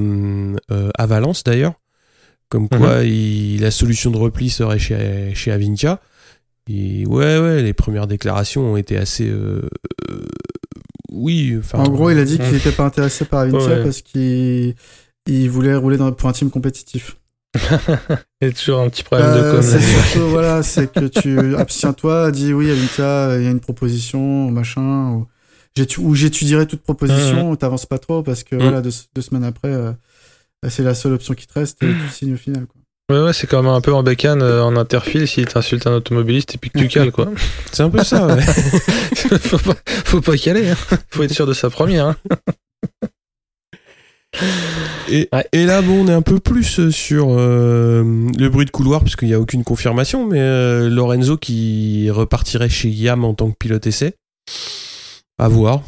euh, 0.72 0.90
à 0.98 1.06
Valence 1.06 1.44
d'ailleurs, 1.44 1.74
comme 2.50 2.68
quoi 2.70 3.04
il- 3.04 3.62
la 3.62 3.72
solution 3.72 4.12
de 4.12 4.18
repli 4.18 4.50
serait 4.50 4.80
chez, 4.80 5.32
chez 5.36 5.52
Avintia. 5.52 6.00
Et 6.70 7.06
ouais, 7.08 7.40
ouais, 7.40 7.62
les 7.64 7.74
premières 7.74 8.06
déclarations 8.08 8.74
ont 8.74 8.78
été 8.78 8.98
assez. 8.98 9.28
euh, 9.28 9.62
euh, 10.12 10.26
oui, 11.12 11.56
enfin. 11.60 11.80
En 11.80 11.90
gros, 11.90 12.12
il 12.12 12.20
a 12.20 12.26
dit 12.26 12.38
qu'il 12.38 12.52
n'était 12.52 12.72
pas 12.72 12.86
intéressé 12.86 13.26
par 13.26 13.40
Avintia 13.42 13.68
Ouais. 13.78 13.84
parce 13.84 14.02
qu'il 14.02 14.76
il 15.28 15.50
voulait 15.50 15.76
rouler 15.76 15.98
dans, 15.98 16.12
pour 16.12 16.30
un 16.30 16.32
team 16.34 16.50
compétitif. 16.50 17.18
Il 18.42 18.48
y 18.48 18.52
a 18.52 18.52
toujours 18.52 18.80
un 18.82 18.90
petit 18.90 19.04
problème 19.04 19.28
Euh, 19.30 19.52
de 19.52 19.56
com. 19.58 19.62
c'est 19.64 19.80
surtout, 19.82 20.28
voilà, 20.30 20.62
c'est 20.64 20.92
que 20.92 21.06
tu 21.06 21.56
abstiens-toi, 21.58 22.32
dis 22.32 22.54
oui, 22.54 22.70
Avintia, 22.70 23.38
il 23.38 23.44
y 23.44 23.48
a 23.48 23.52
une 23.52 23.60
proposition, 23.60 24.52
machin, 24.52 25.12
ou, 25.14 25.28
j'étu- 25.76 26.00
ou 26.00 26.14
j'étudierai 26.16 26.68
toute 26.68 26.82
proposition, 26.84 27.56
t'avances 27.56 27.88
pas 27.88 27.98
trop 27.98 28.22
parce 28.22 28.44
que 28.44 28.56
Mhm. 28.56 28.62
voilà, 28.62 28.82
deux, 28.82 28.92
deux 29.16 29.22
semaines 29.22 29.44
après, 29.44 29.70
euh, 29.74 29.92
c'est 30.68 30.84
la 30.84 30.94
seule 30.96 31.14
option 31.14 31.34
qui 31.34 31.48
te 31.48 31.54
reste 31.54 31.82
et 31.84 31.88
tu 31.88 32.10
signes 32.12 32.34
au 32.34 32.38
final. 32.38 32.66
Quoi. 32.66 32.76
Ouais, 33.18 33.24
ouais, 33.26 33.34
c'est 33.34 33.48
comme 33.48 33.66
un 33.68 33.82
peu 33.82 33.94
en 33.94 34.04
bécane 34.04 34.42
euh, 34.44 34.64
en 34.64 34.76
interfile 34.76 35.28
si 35.28 35.44
t'insultes 35.46 35.88
un 35.88 35.94
automobiliste 35.94 36.56
et 36.56 36.58
puis 36.60 36.70
que 36.70 36.78
tu 36.78 36.88
cales, 36.88 37.12
quoi. 37.12 37.28
C'est 37.72 37.82
un 37.82 37.90
peu 37.90 38.04
ça, 38.04 38.28
ouais. 38.28 38.42
faut, 39.40 39.58
pas, 39.58 39.74
faut 40.06 40.22
pas 40.22 40.38
caler, 40.38 40.70
hein. 40.70 40.78
Faut 41.10 41.24
être 41.24 41.34
sûr 41.34 41.48
de 41.48 41.54
sa 41.54 41.70
première, 41.72 42.06
hein. 42.08 42.16
Et, 45.10 45.28
Ouais. 45.34 45.48
et 45.54 45.66
là, 45.66 45.82
bon, 45.82 46.06
on 46.06 46.08
est 46.08 46.14
un 46.14 46.22
peu 46.22 46.40
plus 46.40 46.80
euh, 46.80 46.92
sur 46.92 47.30
euh, 47.32 48.04
le 48.38 48.48
bruit 48.50 48.66
de 48.66 48.70
couloir, 48.70 49.02
puisqu'il 49.02 49.28
n'y 49.28 49.34
a 49.34 49.40
aucune 49.40 49.64
confirmation, 49.64 50.28
mais 50.28 50.40
euh, 50.40 50.88
Lorenzo 50.88 51.36
qui 51.38 52.12
repartirait 52.12 52.70
chez 52.70 52.90
Yam 52.90 53.26
en 53.26 53.34
tant 53.34 53.50
que 53.50 53.58
pilote 53.58 53.88
essai. 53.88 54.14
À 55.40 55.48
voir. 55.48 55.82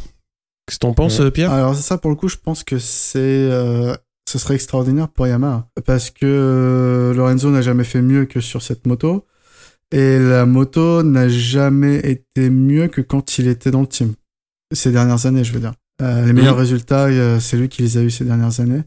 Qu'est-ce 0.66 0.78
que 0.78 0.88
t'en 0.88 0.94
penses, 0.94 1.20
Ouais. 1.20 1.30
Pierre? 1.30 1.52
Alors 1.52 1.76
ça, 1.76 2.00
pour 2.00 2.10
le 2.10 2.16
coup, 2.16 2.30
je 2.30 2.38
pense 2.44 2.64
que 2.64 2.80
c'est, 2.80 3.20
euh, 3.20 3.96
ce 4.30 4.40
serait 4.40 4.56
extraordinaire 4.56 5.10
pour 5.10 5.28
Yamaha 5.28 5.68
parce 5.86 6.10
que 6.10 6.26
euh, 6.26 7.14
Lorenzo 7.14 7.50
n'a 7.50 7.62
jamais 7.62 7.84
fait 7.84 8.02
mieux 8.02 8.26
que 8.26 8.40
sur 8.40 8.62
cette 8.62 8.88
moto 8.88 9.26
et 9.92 10.20
la 10.20 10.46
moto 10.46 11.04
n'a 11.04 11.28
jamais 11.28 11.98
été 11.98 12.50
mieux 12.50 12.88
que 12.88 13.02
quand 13.02 13.38
il 13.38 13.48
était 13.48 13.72
dans 13.72 13.82
le 13.82 13.88
team 13.88 14.14
ces 14.74 14.92
dernières 14.92 15.26
années, 15.26 15.44
je 15.44 15.54
veux 15.54 15.60
dire. 15.60 15.74
Euh, 16.02 16.26
les 16.26 16.34
meilleurs 16.34 16.58
résultats, 16.58 17.06
euh, 17.06 17.40
c'est 17.40 17.58
lui 17.58 17.70
qui 17.70 17.84
les 17.84 17.98
a 17.98 18.02
eu 18.02 18.10
ces 18.10 18.26
dernières 18.26 18.60
années. 18.60 18.84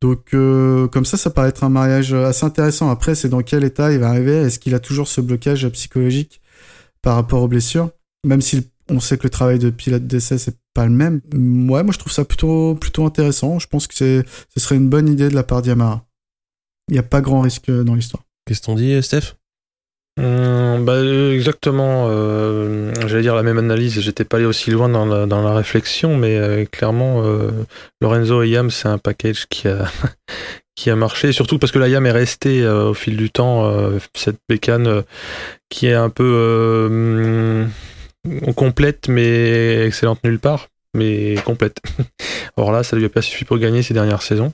Donc 0.00 0.34
euh, 0.34 0.88
comme 0.88 1.04
ça, 1.04 1.16
ça 1.16 1.30
paraît 1.30 1.48
être 1.48 1.64
un 1.64 1.68
mariage 1.68 2.12
assez 2.12 2.44
intéressant. 2.44 2.90
Après, 2.90 3.14
c'est 3.14 3.28
dans 3.28 3.42
quel 3.42 3.64
état 3.64 3.92
il 3.92 3.98
va 3.98 4.08
arriver? 4.08 4.36
Est-ce 4.36 4.58
qu'il 4.58 4.74
a 4.74 4.78
toujours 4.78 5.08
ce 5.08 5.20
blocage 5.20 5.68
psychologique 5.70 6.40
par 7.02 7.16
rapport 7.16 7.42
aux 7.42 7.48
blessures? 7.48 7.90
Même 8.24 8.40
si 8.40 8.70
on 8.88 9.00
sait 9.00 9.18
que 9.18 9.24
le 9.24 9.30
travail 9.30 9.58
de 9.58 9.70
pilote 9.70 10.06
d'essai 10.06 10.38
c'est 10.38 10.56
pas 10.76 10.84
le 10.84 10.92
même. 10.92 11.22
Ouais, 11.70 11.82
moi 11.82 11.92
je 11.92 11.98
trouve 11.98 12.12
ça 12.12 12.26
plutôt 12.26 12.74
plutôt 12.74 13.06
intéressant. 13.06 13.58
Je 13.58 13.66
pense 13.66 13.86
que 13.86 13.94
c'est 13.94 14.24
ce 14.54 14.60
serait 14.60 14.76
une 14.76 14.90
bonne 14.90 15.08
idée 15.08 15.30
de 15.30 15.34
la 15.34 15.42
part 15.42 15.62
d'Yamaha. 15.62 16.04
Il 16.88 16.92
n'y 16.92 16.98
a 16.98 17.02
pas 17.02 17.22
grand 17.22 17.40
risque 17.40 17.70
dans 17.70 17.94
l'histoire. 17.94 18.22
Qu'est-ce 18.44 18.60
qu'on 18.60 18.74
dit, 18.74 19.02
Steph? 19.02 19.34
Hum, 20.20 20.84
bah, 20.84 21.02
exactement. 21.32 22.06
euh, 22.08 22.92
J'allais 23.06 23.22
dire 23.22 23.34
la 23.34 23.42
même 23.42 23.58
analyse. 23.58 23.98
J'étais 24.00 24.24
pas 24.24 24.36
allé 24.36 24.46
aussi 24.46 24.70
loin 24.70 24.88
dans 24.88 25.06
la, 25.06 25.26
dans 25.26 25.42
la 25.42 25.54
réflexion, 25.54 26.16
mais 26.16 26.36
euh, 26.36 26.64
clairement, 26.66 27.22
euh, 27.24 27.50
Lorenzo 28.00 28.42
et 28.42 28.50
Yam, 28.50 28.70
c'est 28.70 28.88
un 28.88 28.98
package 28.98 29.46
qui 29.48 29.68
a 29.68 29.86
qui 30.76 30.90
a 30.90 30.96
marché. 30.96 31.32
Surtout 31.32 31.58
parce 31.58 31.72
que 31.72 31.78
la 31.78 31.88
Yam 31.88 32.04
est 32.06 32.12
restée 32.12 32.62
euh, 32.62 32.90
au 32.90 32.94
fil 32.94 33.16
du 33.16 33.30
temps 33.30 33.64
euh, 33.64 33.98
cette 34.14 34.38
bécane 34.48 34.86
euh, 34.86 35.02
qui 35.70 35.86
est 35.86 35.94
un 35.94 36.10
peu 36.10 37.66
complète, 38.54 39.08
mais 39.08 39.86
excellente 39.86 40.22
nulle 40.24 40.38
part, 40.38 40.68
mais 40.94 41.36
complète. 41.44 41.80
Or 42.56 42.72
là, 42.72 42.82
ça 42.82 42.96
lui 42.96 43.04
a 43.04 43.08
pas 43.08 43.22
suffi 43.22 43.44
pour 43.44 43.58
gagner 43.58 43.82
ces 43.82 43.94
dernières 43.94 44.22
saisons. 44.22 44.52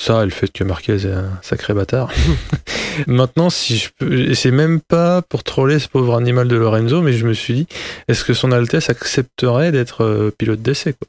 Ça, 0.00 0.22
et 0.22 0.24
le 0.24 0.30
fait 0.30 0.52
que 0.52 0.64
Marquez 0.64 1.06
est 1.06 1.12
un 1.12 1.38
sacré 1.42 1.72
bâtard. 1.72 2.12
Maintenant, 3.06 3.48
si 3.48 3.76
je 3.78 3.90
peux, 3.96 4.34
c'est 4.34 4.50
même 4.50 4.80
pas 4.80 5.22
pour 5.22 5.44
troller 5.44 5.78
ce 5.78 5.88
pauvre 5.88 6.16
animal 6.16 6.48
de 6.48 6.56
Lorenzo, 6.56 7.00
mais 7.00 7.12
je 7.12 7.26
me 7.26 7.32
suis 7.32 7.54
dit, 7.54 7.66
est-ce 8.08 8.24
que 8.24 8.34
son 8.34 8.52
Altesse 8.52 8.90
accepterait 8.90 9.72
d'être 9.72 10.04
euh, 10.04 10.30
pilote 10.36 10.62
d'essai, 10.62 10.92
quoi? 10.92 11.08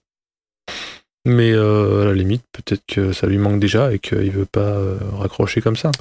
Mais 1.25 1.51
euh, 1.51 2.03
à 2.03 2.05
la 2.05 2.13
limite, 2.13 2.43
peut-être 2.51 2.83
que 2.87 3.11
ça 3.11 3.25
lui 3.25 3.39
manque 3.39 3.59
déjà 3.59 3.91
et 3.91 3.99
qu'il 3.99 4.31
veut 4.31 4.45
pas 4.45 4.59
euh, 4.59 4.97
raccrocher 5.17 5.59
comme 5.59 5.75
ça. 5.75 5.91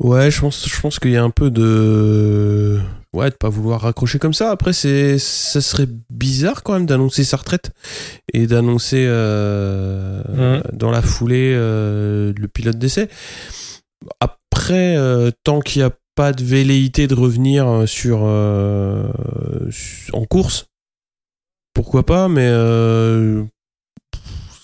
Ouais, 0.00 0.30
je 0.30 0.40
pense, 0.40 0.66
je 0.68 0.80
pense 0.80 0.98
qu'il 0.98 1.12
y 1.12 1.16
a 1.16 1.22
un 1.22 1.30
peu 1.30 1.50
de. 1.50 2.80
Ouais, 3.14 3.30
de 3.30 3.36
pas 3.36 3.48
vouloir 3.48 3.82
raccrocher 3.82 4.18
comme 4.18 4.34
ça. 4.34 4.50
Après, 4.50 4.72
c'est, 4.72 5.18
ça 5.20 5.60
serait 5.60 5.86
bizarre 6.10 6.64
quand 6.64 6.72
même 6.72 6.84
d'annoncer 6.86 7.22
sa 7.22 7.36
retraite 7.36 7.70
et 8.32 8.48
d'annoncer 8.48 9.04
euh, 9.06 10.20
Mhm. 10.28 10.62
dans 10.76 10.90
la 10.90 11.00
foulée 11.00 11.54
euh, 11.54 12.32
le 12.36 12.48
pilote 12.48 12.76
d'essai. 12.76 13.08
Après, 14.18 14.96
euh, 14.96 15.30
tant 15.44 15.60
qu'il 15.60 15.80
n'y 15.82 15.86
a 15.86 15.92
pas 16.16 16.32
de 16.32 16.42
velléité 16.42 17.06
de 17.06 17.14
revenir 17.14 17.68
euh, 17.68 17.86
sur 17.86 18.22
euh, 18.24 19.08
en 20.12 20.24
course, 20.24 20.66
pourquoi 21.72 22.04
pas, 22.04 22.28
mais 22.28 22.48
euh, 22.48 23.44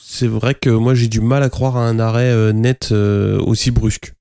c'est 0.02 0.26
vrai 0.28 0.54
que 0.56 0.70
moi 0.70 0.94
j'ai 0.94 1.06
du 1.08 1.20
mal 1.20 1.44
à 1.44 1.50
croire 1.50 1.76
à 1.76 1.86
un 1.86 2.00
arrêt 2.00 2.52
net 2.52 2.90
aussi 2.92 3.70
brusque 3.70 4.12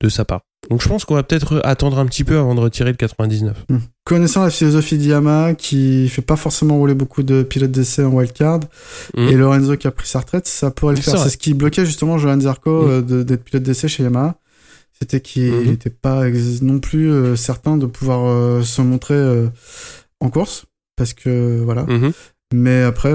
de 0.00 0.08
sa 0.08 0.24
part. 0.24 0.45
Donc 0.70 0.82
je 0.82 0.88
pense 0.88 1.04
qu'on 1.04 1.14
va 1.14 1.22
peut-être 1.22 1.60
attendre 1.64 1.98
un 1.98 2.06
petit 2.06 2.24
peu 2.24 2.36
avant 2.38 2.54
de 2.54 2.60
retirer 2.60 2.90
le 2.90 2.96
99. 2.96 3.64
Hmm. 3.68 3.78
Connaissant 4.04 4.42
la 4.42 4.50
philosophie 4.50 4.98
d'Yamaha 4.98 5.54
qui 5.54 6.08
fait 6.08 6.22
pas 6.22 6.36
forcément 6.36 6.76
rouler 6.76 6.94
beaucoup 6.94 7.22
de 7.22 7.42
pilotes 7.42 7.70
d'essai 7.70 8.04
en 8.04 8.10
wildcard 8.12 8.60
Mm. 9.16 9.28
et 9.28 9.32
Lorenzo 9.36 9.76
qui 9.76 9.86
a 9.86 9.90
pris 9.90 10.06
sa 10.08 10.20
retraite, 10.20 10.46
ça 10.48 10.70
pourrait 10.70 10.94
le 10.96 11.00
faire. 11.00 11.18
C'est 11.22 11.30
ce 11.30 11.36
qui 11.36 11.54
bloquait 11.54 11.86
justement 11.86 12.18
Johan 12.18 12.40
Zarco 12.40 12.82
Mm. 12.82 12.90
euh, 13.12 13.24
d'être 13.24 13.44
pilote 13.44 13.62
d'essai 13.62 13.88
chez 13.88 14.02
Yamaha. 14.02 14.36
C'était 14.98 15.20
qu'il 15.20 15.52
n'était 15.68 15.90
pas 15.90 16.26
ex- 16.28 16.62
non 16.62 16.78
plus 16.78 17.10
euh, 17.12 17.36
certain 17.36 17.76
de 17.76 17.86
pouvoir 17.86 18.24
euh, 18.26 18.62
se 18.62 18.80
montrer 18.82 19.14
euh, 19.14 19.48
en 20.20 20.30
course 20.30 20.64
parce 20.96 21.12
que 21.12 21.60
voilà. 21.64 21.84
Mais 22.54 22.82
après, 22.82 23.12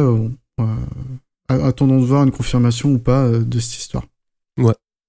attendons 1.50 2.00
de 2.00 2.06
voir 2.06 2.24
une 2.24 2.32
confirmation 2.32 2.92
ou 2.92 2.98
pas 3.00 3.28
de 3.30 3.60
cette 3.60 3.80
histoire. 3.80 4.04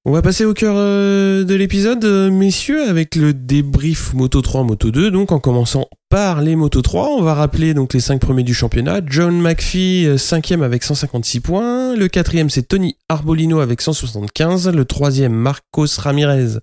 On 0.04 0.10
va 0.10 0.20
passer 0.20 0.44
au 0.44 0.52
cœur 0.52 0.74
euh, 0.76 1.44
de 1.44 1.54
l'épisode, 1.54 2.04
euh, 2.04 2.28
messieurs, 2.28 2.88
avec 2.88 3.14
le 3.14 3.32
débrief 3.32 4.14
Moto 4.14 4.42
3, 4.42 4.64
Moto 4.64 4.90
2. 4.90 5.12
Donc 5.12 5.30
en 5.30 5.38
commençant 5.38 5.86
par 6.08 6.40
les 6.40 6.56
Moto 6.56 6.82
3, 6.82 7.10
on 7.10 7.22
va 7.22 7.34
rappeler 7.34 7.72
donc 7.72 7.94
les 7.94 8.00
5 8.00 8.20
premiers 8.20 8.42
du 8.42 8.52
championnat. 8.52 9.00
John 9.06 9.40
McPhee, 9.40 10.16
5e 10.16 10.62
avec 10.62 10.82
156 10.82 11.38
points. 11.38 11.94
Le 11.94 12.08
quatrième 12.08 12.50
c'est 12.50 12.64
Tony 12.64 12.96
Arbolino 13.08 13.60
avec 13.60 13.80
175. 13.80 14.70
Le 14.70 14.84
troisième 14.84 15.34
Marcos 15.34 15.86
Ramirez 15.96 16.58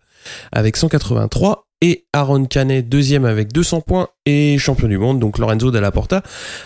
avec 0.52 0.76
183. 0.76 1.66
Et 1.82 2.08
Aaron 2.12 2.44
Canet, 2.44 2.90
deuxième 2.90 3.24
avec 3.24 3.54
200 3.54 3.80
points. 3.80 4.10
Et 4.26 4.58
champion 4.58 4.90
du 4.90 4.98
monde, 4.98 5.18
donc 5.20 5.38
Lorenzo 5.38 5.72
Dalla 5.72 5.92
Porta 5.92 6.24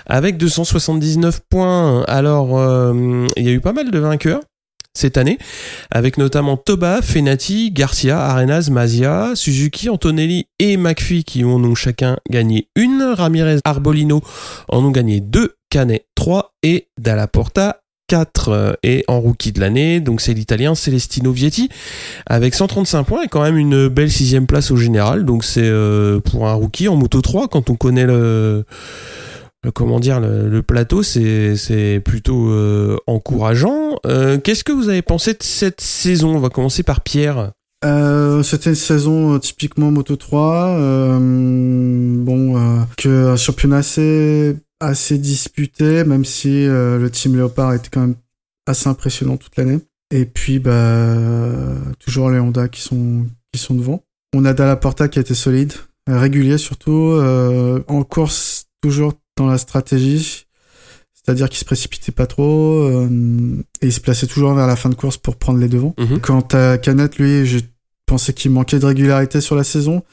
avec 0.08 0.38
279 0.38 1.42
points. 1.48 2.04
Alors, 2.08 2.58
euh, 2.58 3.28
il 3.38 3.44
y 3.44 3.50
a 3.50 3.52
eu 3.52 3.62
pas 3.62 3.74
mal 3.74 3.92
de 3.92 4.00
vainqueurs 4.00 4.42
cette 4.96 5.18
année 5.18 5.38
avec 5.92 6.18
notamment 6.18 6.58
Toba, 6.58 7.02
Fenati, 7.02 7.72
Garcia, 7.72 8.20
Arenas, 8.20 8.70
Mazia, 8.72 9.32
Suzuki, 9.36 9.90
Antonelli 9.90 10.46
et 10.60 10.78
McPhee 10.78 11.24
qui 11.24 11.44
en 11.44 11.64
ont 11.64 11.76
chacun 11.76 12.18
gagné 12.30 12.68
une, 12.76 13.02
Ramirez, 13.02 13.60
Arbolino 13.66 14.22
en 14.70 14.84
ont 14.86 14.92
gagné 14.92 15.20
deux, 15.20 15.56
Canet 15.70 16.06
3 16.16 16.54
et 16.64 16.88
Dalla 17.00 17.28
Porta 17.28 17.80
4 18.10 18.50
euh, 18.50 18.74
et 18.84 19.06
en 19.08 19.20
rookie 19.20 19.52
de 19.54 19.60
l'année, 19.62 20.00
donc 20.02 20.22
c'est 20.22 20.34
l'italien 20.34 20.76
Celestino 20.76 21.32
Vietti 21.32 21.70
avec 22.28 22.54
135 22.54 23.04
points 23.06 23.24
et 23.24 23.28
quand 23.30 23.42
même 23.42 23.58
une 23.58 23.88
belle 23.88 24.12
sixième 24.12 24.46
place 24.46 24.70
au 24.72 24.76
général, 24.76 25.26
donc 25.26 25.44
c'est 25.44 25.62
euh, 25.64 26.20
pour 26.20 26.48
un 26.48 26.54
rookie 26.54 26.88
en 26.90 26.96
moto 26.98 27.22
3 27.22 27.48
quand 27.48 27.70
on 27.70 27.76
connaît 27.76 28.06
le- 28.06 28.66
comment 29.72 30.00
dire 30.00 30.20
le, 30.20 30.62
plateau 30.62 31.04
c'est 31.04 32.02
plutôt 32.04 32.50
euh, 32.50 32.98
encourageant 33.08 33.98
Euh, 34.06 34.38
qu'est-ce 34.40 34.64
que 34.64 34.72
vous 34.74 34.90
avez 34.90 35.02
pensé 35.02 35.34
de 35.34 35.42
cette 35.44 35.82
saison? 35.82 36.36
On 36.36 36.40
va 36.40 36.50
commencer 36.50 36.84
par 36.84 37.02
Pierre 37.02 37.52
Euh, 37.86 38.44
C'était 38.44 38.72
une 38.72 38.76
saison 38.76 39.36
euh, 39.36 39.40
typiquement 39.40 39.92
Moto 39.92 40.16
3. 40.16 40.78
euh, 40.80 41.20
bon, 42.24 42.58
euh, 42.58 42.82
que 42.98 43.28
un 43.32 43.36
championnat 43.36 43.78
assez, 43.78 44.56
assez 44.80 45.18
disputé, 45.18 46.04
même 46.04 46.26
si 46.26 46.66
euh, 46.66 46.98
le 47.00 47.10
team 47.10 47.36
Léopard 47.36 47.74
était 47.74 47.90
quand 47.92 48.02
même 48.02 48.16
assez 48.68 48.88
impressionnant 48.90 49.38
toute 49.38 49.56
l'année. 49.58 49.80
Et 50.12 50.26
puis, 50.26 50.60
bah, 50.60 51.16
toujours 52.00 52.30
les 52.30 52.40
Honda 52.40 52.68
qui 52.68 52.82
sont, 52.82 53.26
qui 53.52 53.60
sont 53.60 53.74
devant. 53.76 54.04
On 54.36 54.46
a 54.46 54.54
Dalla 54.54 54.76
Porta 54.76 55.08
qui 55.08 55.20
a 55.20 55.22
été 55.22 55.34
solide, 55.34 55.74
euh, 56.10 56.20
régulier 56.20 56.58
surtout, 56.58 56.92
euh, 57.12 57.82
en 57.88 58.04
course 58.04 58.66
toujours 58.82 59.14
dans 59.38 59.48
la 59.48 59.58
stratégie. 59.58 60.46
C'est-à-dire 61.14 61.48
qu'il 61.48 61.58
se 61.58 61.66
précipitait 61.66 62.12
pas 62.12 62.28
trop 62.28 62.82
euh, 62.84 63.08
et 63.82 63.88
il 63.88 63.94
se 63.94 64.02
plaçait 64.02 64.28
toujours 64.28 64.54
vers 64.54 64.68
la 64.68 64.76
fin 64.76 64.90
de 64.90 64.96
course 64.96 65.18
pour 65.18 65.38
prendre 65.38 65.60
les 65.60 65.70
devants. 65.70 65.96
Mhm. 65.98 66.20
Quant 66.20 66.46
à 66.52 66.78
Canet, 66.78 67.18
lui, 67.18 67.46
je 67.46 67.60
pensais 68.06 68.34
qu'il 68.34 68.52
manquait 68.52 68.80
de 68.80 68.86
régularité 68.86 69.40
sur 69.40 69.56
la 69.56 69.64
saison. 69.64 70.04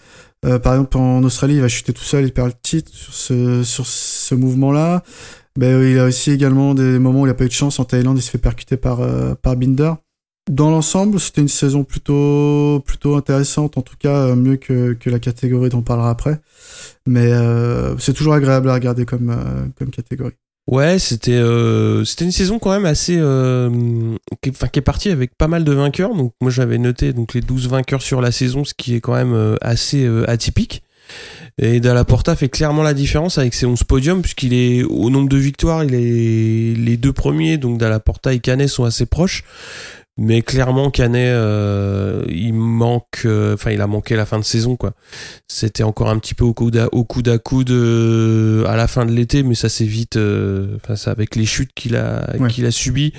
Euh, 0.46 0.58
par 0.58 0.74
exemple, 0.74 0.96
en 0.96 1.22
Australie, 1.24 1.54
il 1.54 1.60
va 1.60 1.68
chuter 1.68 1.92
tout 1.92 2.04
seul, 2.04 2.24
il 2.24 2.32
perd 2.32 2.48
le 2.48 2.54
titre 2.62 2.90
sur 2.94 3.12
ce, 3.12 3.62
sur 3.64 3.86
ce 3.86 4.34
mouvement-là. 4.34 5.02
Ben, 5.58 5.82
il 5.82 5.98
a 5.98 6.04
aussi 6.04 6.30
également 6.30 6.74
des 6.74 6.98
moments 6.98 7.22
où 7.22 7.26
il 7.26 7.28
n'a 7.28 7.34
pas 7.34 7.44
eu 7.44 7.48
de 7.48 7.52
chance. 7.52 7.80
En 7.80 7.84
Thaïlande, 7.84 8.16
il 8.16 8.22
se 8.22 8.30
fait 8.30 8.38
percuter 8.38 8.76
par, 8.76 9.00
euh, 9.00 9.34
par 9.34 9.56
Binder. 9.56 9.92
Dans 10.50 10.69
l'ensemble, 10.69 11.21
c'était 11.21 11.42
une 11.42 11.49
saison 11.49 11.85
plutôt, 11.85 12.83
plutôt 12.85 13.14
intéressante, 13.14 13.78
en 13.78 13.83
tout 13.83 13.95
cas 13.97 14.26
euh, 14.26 14.35
mieux 14.35 14.57
que, 14.57 14.95
que 14.95 15.09
la 15.09 15.21
catégorie 15.21 15.71
dont 15.71 15.78
on 15.78 15.83
parlera 15.83 16.11
après. 16.11 16.40
Mais 17.07 17.33
euh, 17.33 17.97
c'est 17.99 18.14
toujours 18.14 18.35
agréable 18.35 18.69
à 18.69 18.75
regarder 18.75 19.04
comme, 19.04 19.30
euh, 19.30 19.69
comme 19.78 19.90
catégorie. 19.90 20.33
Ouais, 20.66 20.99
c'était 20.99 21.40
c'était 22.04 22.25
une 22.25 22.33
saison 22.33 22.59
quand 22.61 22.71
même 22.71 22.85
assez 22.85 23.14
qui, 23.14 24.50
enfin, 24.50 24.69
qui 24.69 24.78
est 24.78 24.83
partie 24.83 25.09
avec 25.09 25.37
pas 25.37 25.49
mal 25.49 25.64
de 25.64 25.73
vainqueurs. 25.73 26.14
Donc 26.14 26.33
moi 26.40 26.50
j'avais 26.50 26.78
noté 26.78 27.12
donc 27.12 27.35
les 27.35 27.40
12 27.40 27.69
vainqueurs 27.69 28.02
sur 28.02 28.21
la 28.21 28.30
saison, 28.30 28.64
ce 28.64 28.75
qui 28.75 28.95
est 28.95 29.00
quand 29.00 29.14
même 29.14 29.57
assez 29.62 30.07
atypique. 30.28 30.85
Et 31.59 31.80
Dalla 31.80 32.04
Porta 32.04 32.37
fait 32.37 32.49
clairement 32.49 32.85
la 32.85 32.95
différence 32.95 33.37
avec 33.37 33.54
ses 33.54 33.66
11 33.66 33.83
podiums 33.83 34.23
puisqu'il 34.23 34.54
est 34.54 34.85
au 34.85 35.11
nombre 35.11 35.28
de 35.28 35.37
victoires, 35.37 35.83
il 35.83 35.95
est 35.95 36.76
les 36.76 36.97
deux 36.97 37.12
premiers 37.12 37.59
donc 37.59 37.78
Dalla 37.78 37.99
Porta 37.99 38.33
et 38.33 38.38
Canet 38.38 38.69
sont 38.69 38.85
assez 38.85 39.07
proches. 39.07 39.45
Mais 40.22 40.42
clairement 40.42 40.90
Canet 40.90 41.30
euh, 41.32 42.22
il 42.28 42.52
manque 42.52 43.22
euh, 43.24 43.54
enfin 43.54 43.70
il 43.70 43.80
a 43.80 43.86
manqué 43.86 44.16
la 44.16 44.26
fin 44.26 44.38
de 44.38 44.44
saison 44.44 44.76
quoi. 44.76 44.92
C'était 45.48 45.82
encore 45.82 46.10
un 46.10 46.18
petit 46.18 46.34
peu 46.34 46.44
au 46.44 46.52
coude 46.52 46.76
à, 46.76 46.88
au 46.92 47.04
coude 47.04 47.28
à 47.28 47.38
coude 47.38 47.70
euh, 47.70 48.64
à 48.66 48.76
la 48.76 48.86
fin 48.86 49.06
de 49.06 49.12
l'été 49.12 49.42
mais 49.42 49.54
ça 49.54 49.70
s'est 49.70 49.86
vite 49.86 50.16
euh, 50.16 50.76
enfin 50.76 50.94
ça 50.94 51.10
avec 51.10 51.36
les 51.36 51.46
chutes 51.46 51.70
qu'il 51.74 51.96
a 51.96 52.28
Ouais. 52.38 52.48
qu'il 52.50 52.66
a 52.66 52.70
subi 52.70 53.14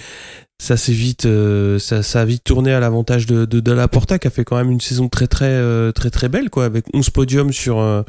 ça 0.62 0.78
s'est 0.78 0.92
vite 0.92 1.26
euh, 1.26 1.80
ça, 1.80 2.04
ça 2.04 2.22
a 2.22 2.26
vite 2.26 2.44
tourné 2.44 2.72
à 2.72 2.80
l'avantage 2.80 3.26
de, 3.26 3.46
de 3.46 3.60
Dalla 3.62 3.88
Porta 3.88 4.20
qui 4.20 4.28
a 4.28 4.30
fait 4.30 4.44
quand 4.44 4.58
même 4.58 4.70
une 4.70 4.80
saison 4.80 5.10
très 5.10 5.26
très 5.26 5.46
euh, 5.50 5.92
très 5.92 6.12
très 6.12 6.30
belle 6.30 6.52
quoi 6.52 6.66
avec 6.66 6.86
11 6.94 7.10
podiums 7.10 7.52
sur 7.52 7.80
euh, 7.80 8.04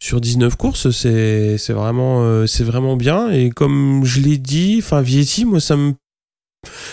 sur 0.00 0.20
19 0.20 0.56
courses 0.56 0.90
c'est 0.90 1.58
c'est 1.58 1.72
vraiment 1.72 2.22
euh, 2.24 2.46
c'est 2.46 2.64
vraiment 2.64 2.96
bien 2.96 3.30
et 3.30 3.50
comme 3.50 4.04
je 4.04 4.20
l'ai 4.20 4.36
dit 4.38 4.80
enfin 4.82 5.00
Vietti 5.00 5.44
moi 5.44 5.60
ça 5.60 5.76
me 5.76 5.92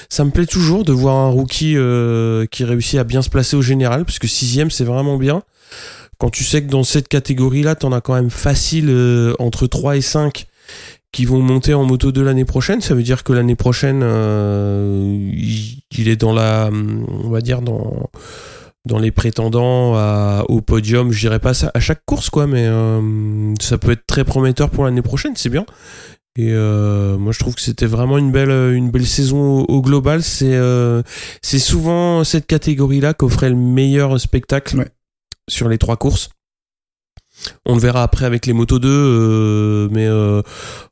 ça 0.09 0.23
me 0.23 0.31
plaît 0.31 0.45
toujours 0.45 0.83
de 0.83 0.93
voir 0.93 1.15
un 1.15 1.29
rookie 1.29 1.73
euh, 1.75 2.45
qui 2.45 2.63
réussit 2.63 2.99
à 2.99 3.03
bien 3.03 3.21
se 3.21 3.29
placer 3.29 3.55
au 3.55 3.61
général, 3.61 4.05
parce 4.05 4.19
que 4.19 4.27
sixième, 4.27 4.71
c'est 4.71 4.83
vraiment 4.83 5.17
bien. 5.17 5.43
Quand 6.19 6.29
tu 6.29 6.43
sais 6.43 6.63
que 6.63 6.69
dans 6.69 6.83
cette 6.83 7.07
catégorie-là, 7.07 7.75
t'en 7.75 7.91
as 7.91 8.01
quand 8.01 8.13
même 8.13 8.29
facile 8.29 8.89
euh, 8.89 9.33
entre 9.39 9.67
3 9.67 9.97
et 9.97 10.01
5 10.01 10.45
qui 11.11 11.25
vont 11.25 11.39
monter 11.39 11.73
en 11.73 11.83
moto 11.83 12.11
2 12.11 12.23
l'année 12.23 12.45
prochaine, 12.45 12.81
ça 12.81 12.95
veut 12.95 13.03
dire 13.03 13.23
que 13.23 13.33
l'année 13.33 13.55
prochaine, 13.55 14.01
euh, 14.03 15.31
il, 15.91 16.07
est 16.07 16.15
dans 16.15 16.33
la, 16.33 16.69
on 16.71 17.29
va 17.29 17.41
dire 17.41 17.61
dans 17.61 18.09
dans 18.85 18.99
les 18.99 19.11
prétendants 19.11 19.93
au 20.49 20.59
podium, 20.59 21.13
je 21.13 21.19
dirais 21.21 21.39
pas 21.39 21.53
ça 21.53 21.71
à 21.73 21.79
chaque 21.79 22.03
course 22.05 22.29
quoi, 22.29 22.47
mais 22.47 22.67
ça 23.61 23.77
peut 23.77 23.91
être 23.91 24.05
très 24.05 24.25
prometteur 24.25 24.69
pour 24.69 24.83
l'année 24.83 25.01
prochaine, 25.01 25.33
c'est 25.37 25.49
bien. 25.49 25.65
Et 26.35 26.51
euh, 26.51 27.17
moi 27.17 27.31
je 27.31 27.37
trouve 27.39 27.53
que 27.53 27.61
c'était 27.61 27.85
vraiment 27.85 28.17
une 28.17 28.31
belle 28.31 28.49
une 28.75 28.89
belle 28.89 29.05
saison 29.05 29.59
au, 29.59 29.65
au 29.65 29.81
global. 29.81 30.23
C'est 30.23 30.55
euh, 30.55 31.03
c'est 31.43 31.59
souvent 31.59 32.23
cette 32.23 32.47
catégorie 32.47 33.01
là 33.01 33.13
qu'offrait 33.13 33.49
le 33.49 33.55
meilleur 33.55 34.19
spectacle 34.19 34.77
Ouais. 34.79 34.89
sur 35.47 35.69
les 35.69 35.77
trois 35.77 35.97
courses. 35.97 36.29
On 37.65 37.75
le 37.75 37.79
verra 37.81 38.03
après 38.03 38.25
avec 38.25 38.45
les 38.45 38.53
motos 38.53 38.79
2, 38.79 38.87
euh, 38.89 39.89
mais 39.91 40.07
euh, 40.07 40.41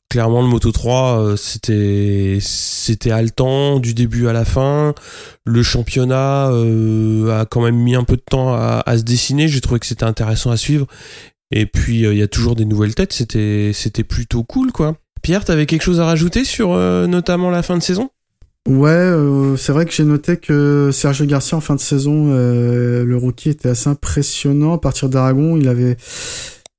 clairement 0.10 0.42
le 0.42 0.48
moto 0.48 0.72
3 0.72 1.20
euh, 1.22 1.36
c'était 1.38 2.38
c'était 2.42 3.12
haletant 3.12 3.80
du 3.80 3.94
début 3.96 4.28
à 4.28 4.34
la 4.34 4.46
fin. 4.46 4.94
Le 5.46 5.64
championnat 5.64 6.50
euh, 6.52 7.40
a 7.40 7.46
quand 7.46 7.62
même 7.62 7.78
mis 7.78 7.96
un 7.96 8.04
peu 8.04 8.16
de 8.16 8.22
temps 8.30 8.54
à, 8.54 8.84
à 8.86 8.98
se 8.98 9.04
dessiner. 9.04 9.48
J'ai 9.48 9.62
trouvé 9.62 9.80
que 9.80 9.86
c'était 9.88 10.04
intéressant 10.04 10.52
à 10.52 10.58
suivre. 10.58 10.86
Et 11.52 11.66
puis 11.66 12.06
euh, 12.06 12.14
il 12.14 12.20
y 12.20 12.24
a 12.24 12.28
toujours 12.28 12.56
des 12.56 12.66
nouvelles 12.66 12.94
têtes. 12.96 13.14
C'était 13.14 13.72
c'était 13.74 14.04
plutôt 14.04 14.44
cool 14.44 14.72
quoi. 14.72 14.98
Pierre, 15.22 15.46
t'avais 15.46 15.66
quelque 15.66 15.84
chose 15.84 16.00
à 16.00 16.06
rajouter 16.06 16.44
sur 16.44 16.74
euh, 16.74 17.08
notamment 17.08 17.50
la 17.50 17.64
fin 17.64 17.78
de 17.78 17.84
saison? 17.84 18.10
Ouais, 18.68 18.90
euh, 18.90 19.58
c'est 19.58 19.72
vrai 19.72 19.86
que 19.86 19.92
j'ai 19.92 20.04
noté 20.04 20.38
que 20.38 20.92
Sergio 20.94 21.26
Garcia 21.26 21.58
en 21.58 21.62
fin 21.62 21.76
de 21.76 21.80
saison, 21.80 22.28
euh, 22.30 23.04
le 23.04 23.18
rookie 23.18 23.50
était 23.50 23.70
assez 23.70 23.90
impressionnant. 23.90 24.74
À 24.74 24.78
partir 24.78 25.10
d'Aragon, 25.10 25.58
il 25.58 25.68
avait, 25.68 25.98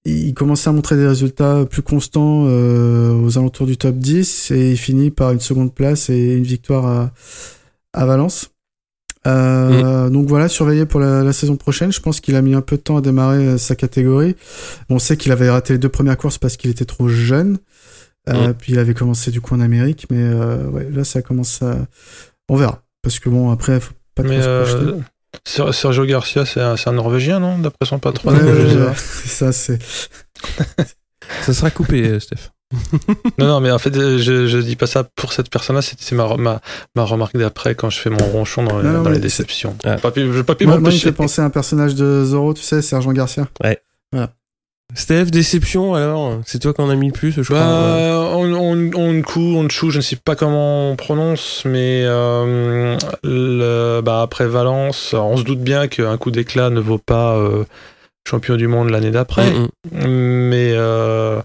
il 0.04 0.32
commençait 0.34 0.68
à 0.70 0.72
montrer 0.72 0.96
des 0.96 1.06
résultats 1.06 1.64
plus 1.68 1.82
constants 1.82 2.42
aux 2.44 3.38
alentours 3.38 3.66
du 3.66 3.76
top 3.76 3.96
10 3.96 4.52
et 4.52 4.70
il 4.72 4.76
finit 4.76 5.10
par 5.10 5.32
une 5.32 5.40
seconde 5.40 5.74
place 5.74 6.08
et 6.08 6.34
une 6.34 6.44
victoire 6.44 6.86
à, 6.86 7.10
à 7.92 8.06
Valence. 8.06 8.50
Euh, 9.26 10.08
Donc 10.08 10.28
voilà, 10.28 10.48
surveiller 10.48 10.86
pour 10.86 11.00
la, 11.00 11.22
la 11.22 11.32
saison 11.32 11.56
prochaine. 11.56 11.92
Je 11.92 12.00
pense 12.00 12.20
qu'il 12.20 12.36
a 12.36 12.42
mis 12.42 12.54
un 12.54 12.60
peu 12.60 12.76
de 12.76 12.82
temps 12.82 12.96
à 12.96 13.00
démarrer 13.00 13.58
sa 13.58 13.74
catégorie. 13.74 14.36
On 14.88 14.98
sait 14.98 15.16
qu'il 15.16 15.32
avait 15.32 15.50
raté 15.50 15.74
les 15.74 15.78
deux 15.78 15.88
premières 15.88 16.16
courses 16.16 16.38
parce 16.38 16.56
qu'il 16.56 16.70
était 16.70 16.84
trop 16.84 17.08
jeune. 17.08 17.58
Euh, 18.28 18.52
Puis 18.52 18.72
il 18.72 18.78
avait 18.78 18.94
commencé 18.94 19.30
du 19.30 19.40
coup 19.40 19.54
en 19.54 19.60
Amérique, 19.60 20.06
mais 20.10 20.18
euh, 20.22 20.68
ouais, 20.68 20.88
là 20.90 21.02
ça 21.04 21.22
commence 21.22 21.60
à. 21.62 21.76
On 22.48 22.56
verra. 22.56 22.82
Parce 23.02 23.18
que 23.18 23.28
bon, 23.28 23.50
après, 23.50 23.80
faut 23.80 23.92
pas 24.14 24.22
trop 24.22 24.32
Mais 24.32 24.42
se 24.42 24.46
projeter. 24.62 24.90
euh, 24.90 25.00
Ser- 25.44 25.72
Sergio 25.72 26.04
Garcia, 26.04 26.44
c'est 26.46 26.60
un, 26.60 26.92
Norvégien, 26.92 27.40
non 27.40 27.58
D'après 27.58 27.84
son 27.86 27.98
patron? 27.98 28.30
Ouais, 28.32 28.40
ouais, 28.40 28.74
ouais, 28.76 28.92
ça, 28.96 29.50
c'est. 29.52 29.78
Ça 31.42 31.54
sera 31.54 31.70
coupé, 31.70 32.20
Steph. 32.20 32.50
Non, 33.38 33.46
non, 33.46 33.60
mais 33.60 33.70
en 33.70 33.78
fait, 33.78 33.92
je, 33.94 34.46
je 34.46 34.58
dis 34.58 34.76
pas 34.76 34.86
ça 34.86 35.04
pour 35.16 35.32
cette 35.32 35.50
personne-là, 35.50 35.82
c'est 35.82 36.00
c'est 36.00 36.14
ma, 36.14 36.36
ma, 36.36 36.60
ma 36.94 37.04
remarque 37.04 37.36
d'après 37.36 37.74
quand 37.74 37.90
je 37.90 37.98
fais 37.98 38.08
mon 38.10 38.24
ronchon 38.24 38.62
dans, 38.64 38.78
les- 38.78 38.84
Non, 38.88 38.92
non, 38.94 39.02
dans 39.02 39.10
les 39.10 39.16
mais 39.16 39.22
déceptions. 39.22 39.76
Ah. 39.84 39.96
Pas 39.96 40.10
pu- 40.10 40.20
je 40.22 40.26
vais 40.30 40.42
pas 40.44 40.54
pu 40.54 40.64
Moi, 40.66 40.78
moi, 40.78 40.90
il 40.90 40.94
me 40.94 41.00
fait 41.00 41.12
penser 41.12 41.42
à 41.42 41.44
un 41.44 41.50
personnage 41.50 41.94
de 41.94 42.24
Zorro, 42.24 42.54
tu 42.54 42.62
sais, 42.62 42.80
Sergent 42.80 43.12
Garcia. 43.12 43.46
Steph, 44.94 45.26
déception 45.26 45.94
alors? 45.94 46.40
C'est 46.44 46.58
toi 46.58 46.74
qui 46.74 46.80
en 46.82 46.90
as 46.90 46.96
mis 46.96 47.06
le 47.06 47.12
plus, 47.12 47.32
je 47.32 47.42
crois. 47.42 47.58
Bah, 47.58 48.30
on, 48.34 48.52
on, 48.52 48.90
on 48.94 49.22
coup, 49.22 49.56
on 49.56 49.68
chou, 49.68 49.90
je 49.90 49.96
ne 49.96 50.02
sais 50.02 50.16
pas 50.16 50.36
comment 50.36 50.90
on 50.90 50.96
prononce, 50.96 51.62
mais 51.64 52.02
euh, 52.04 52.96
le, 53.22 54.00
bah, 54.02 54.22
après 54.22 54.46
Valence, 54.46 55.14
on 55.14 55.36
se 55.36 55.44
doute 55.44 55.60
bien 55.60 55.88
qu'un 55.88 56.16
coup 56.18 56.30
d'éclat 56.30 56.68
ne 56.70 56.80
vaut 56.80 56.98
pas 56.98 57.36
euh, 57.36 57.64
champion 58.28 58.56
du 58.56 58.66
monde 58.68 58.90
l'année 58.90 59.10
d'après. 59.10 59.50
Mm, 59.50 59.68
mm. 59.92 60.06
Mais 60.06 60.72
euh, 60.74 61.40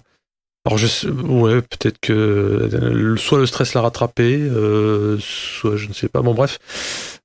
alors 0.66 0.76
je 0.76 0.86
sais, 0.86 1.08
ouais, 1.08 1.62
peut-être 1.62 1.98
que 2.00 3.14
soit 3.16 3.38
le 3.38 3.46
stress 3.46 3.72
l'a 3.72 3.80
rattrapé, 3.80 4.42
soit 5.18 5.76
je 5.76 5.88
ne 5.88 5.94
sais 5.94 6.08
pas. 6.08 6.20
Bon 6.20 6.34
bref, 6.34 6.58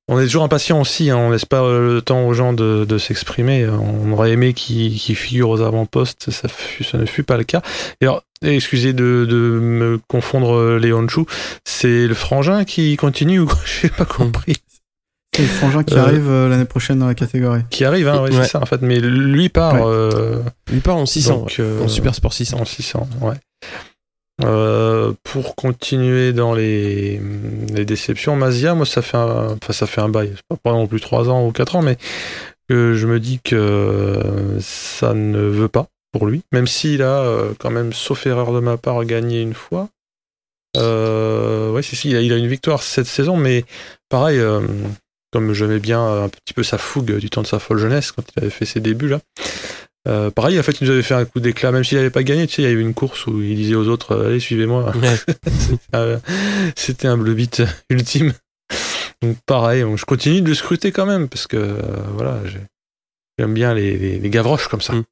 on 0.10 0.20
est 0.20 0.26
toujours 0.26 0.44
impatient 0.44 0.80
aussi. 0.82 1.10
Hein, 1.10 1.18
on 1.18 1.30
laisse 1.32 1.46
pas 1.46 1.62
euh, 1.64 1.96
le 1.96 2.02
temps 2.02 2.26
aux 2.28 2.34
gens 2.34 2.54
de, 2.54 2.86
de 2.86 2.98
s'exprimer. 2.98 3.68
On 3.68 4.12
aurait 4.12 4.32
aimé 4.32 4.54
qu'ils 4.54 4.98
qu'ils 5.00 5.16
figurent 5.16 5.50
aux 5.50 5.62
avant-postes, 5.62 6.30
ça, 6.32 6.48
ne 6.98 7.06
fut 7.06 7.24
pas 7.24 7.38
le 7.38 7.44
cas. 7.44 7.62
Et 8.02 8.06
alors, 8.06 8.24
excusez 8.42 8.94
de, 8.94 9.26
de 9.30 9.36
me 9.60 10.00
confondre 10.08 10.56
euh, 10.56 10.78
Léon 10.80 11.08
Chou, 11.08 11.26
c'est 11.64 12.08
le 12.08 12.14
frangin 12.14 12.66
qui 12.66 12.96
continue 12.98 13.40
ou 13.40 13.46
quoi? 13.48 13.60
J'ai 13.82 13.90
pas 13.90 14.06
compris. 14.06 14.56
C'est 15.36 15.42
le 15.42 15.48
frangin 15.48 15.84
qui 15.84 15.96
Euh, 15.96 16.02
arrive 16.04 16.30
euh, 16.30 16.48
l'année 16.48 16.66
prochaine 16.66 17.00
dans 17.00 17.08
la 17.08 17.16
catégorie. 17.16 17.62
Qui 17.72 17.86
arrive, 17.86 18.08
hein, 18.08 18.22
ouais, 18.22 18.30
Ouais. 18.36 18.44
c'est 18.44 18.50
ça 18.52 18.62
en 18.62 18.66
fait. 18.68 18.82
Mais 18.84 19.00
lui 19.00 19.50
part. 19.50 19.74
Ouais. 19.76 19.82
euh, 19.86 20.40
Il 20.72 20.82
part 20.82 20.98
en 20.98 21.06
600, 21.08 21.38
donc, 21.38 21.48
ouais. 21.48 21.56
euh, 21.62 21.84
en 21.86 21.88
Super 21.88 22.14
Sport 22.14 22.34
600. 22.34 22.60
En 22.60 22.66
600, 22.66 23.08
ouais. 23.22 23.34
Euh, 24.42 25.14
pour 25.24 25.56
continuer 25.56 26.34
dans 26.34 26.56
les, 26.56 27.22
déceptions, 27.86 28.36
Mazia, 28.36 28.74
moi 28.74 28.86
ça 28.86 29.04
fait 29.04 29.18
un, 29.18 29.58
enfin 29.62 29.74
ça 29.74 29.86
fait 29.86 30.02
un 30.02 30.10
bail, 30.10 30.34
pas 30.64 30.72
non 30.72 30.88
plus 30.88 31.00
3 31.00 31.30
ans 31.30 31.46
ou 31.46 31.52
4 31.52 31.76
ans, 31.76 31.82
mais 31.84 31.98
que 32.68 32.96
je 32.96 33.06
me 33.06 33.20
dis 33.20 33.40
que 33.44 34.20
ça 34.60 35.14
ne 35.14 35.40
veut 35.40 35.68
pas 35.68 35.88
pour 36.12 36.26
lui, 36.26 36.42
même 36.52 36.68
s'il 36.68 37.02
a 37.02 37.24
euh, 37.24 37.54
quand 37.60 37.72
même, 37.72 37.94
sauf 37.94 38.26
erreur 38.26 38.54
de 38.54 38.60
ma 38.60 38.78
part, 38.78 39.04
gagné 39.06 39.42
une 39.42 39.54
fois. 39.54 39.90
Euh, 40.78 41.72
ouais, 41.72 41.84
si, 41.84 41.96
si, 41.96 42.10
il 42.10 42.16
a, 42.16 42.22
il 42.22 42.34
a 42.34 42.38
une 42.38 42.48
victoire 42.48 42.82
cette 42.82 43.06
saison, 43.06 43.38
mais 43.38 43.66
pareil, 44.10 44.40
euh, 44.40 44.62
comme 45.32 45.54
j'aimais 45.54 45.80
bien 45.80 46.24
un 46.24 46.30
petit 46.30 46.54
peu 46.56 46.64
sa 46.64 46.78
fougue 46.78 47.18
du 47.18 47.30
temps 47.30 47.42
de 47.42 47.48
sa 47.48 47.60
folle 47.60 47.80
jeunesse 47.80 48.12
quand 48.12 48.24
il 48.36 48.44
avait 48.44 48.52
fait 48.52 48.66
ses 48.66 48.80
débuts 48.80 49.10
là. 49.10 49.20
Euh, 50.08 50.30
pareil, 50.32 50.60
en 50.60 50.64
fait, 50.64 50.80
il 50.82 50.86
nous 50.86 50.92
avait 50.92 51.02
fait 51.02 51.14
un 51.14 51.24
coup 51.26 51.40
d'éclat, 51.40 51.72
même 51.72 51.84
s'il 51.84 51.98
n'avait 51.98 52.10
pas 52.10 52.24
gagné. 52.24 52.46
Tu 52.48 52.56
sais, 52.56 52.62
il 52.64 52.66
y 52.70 52.72
avait 52.72 52.82
une 52.82 52.94
course 52.94 53.26
où 53.28 53.42
il 53.42 53.56
disait 53.56 53.76
aux 53.76 53.88
autres 53.88 54.26
Allez, 54.26 54.40
suivez-moi. 54.40 54.92
Ouais. 54.98 55.16
Euh, 55.96 56.18
C'était 56.76 57.08
un 57.08 57.18
bleu 57.18 57.34
beat 57.34 57.62
ultime. 57.90 58.34
Donc, 59.22 59.38
pareil, 59.46 59.86
je 59.96 60.06
continue 60.06 60.42
de 60.42 60.50
le 60.50 60.56
scruter 60.56 60.92
quand 60.92 61.06
même, 61.06 61.30
parce 61.30 61.48
que 61.48 61.56
euh, 61.58 61.78
voilà, 62.16 62.40
j'ai- 62.46 62.60
j'aime 63.40 63.54
bien 63.54 63.74
les, 63.74 63.98
les, 63.98 64.20
les 64.20 64.30
gavroches 64.30 64.68
comme 64.68 64.82
ça. 64.82 64.94
Mm. 64.94 65.04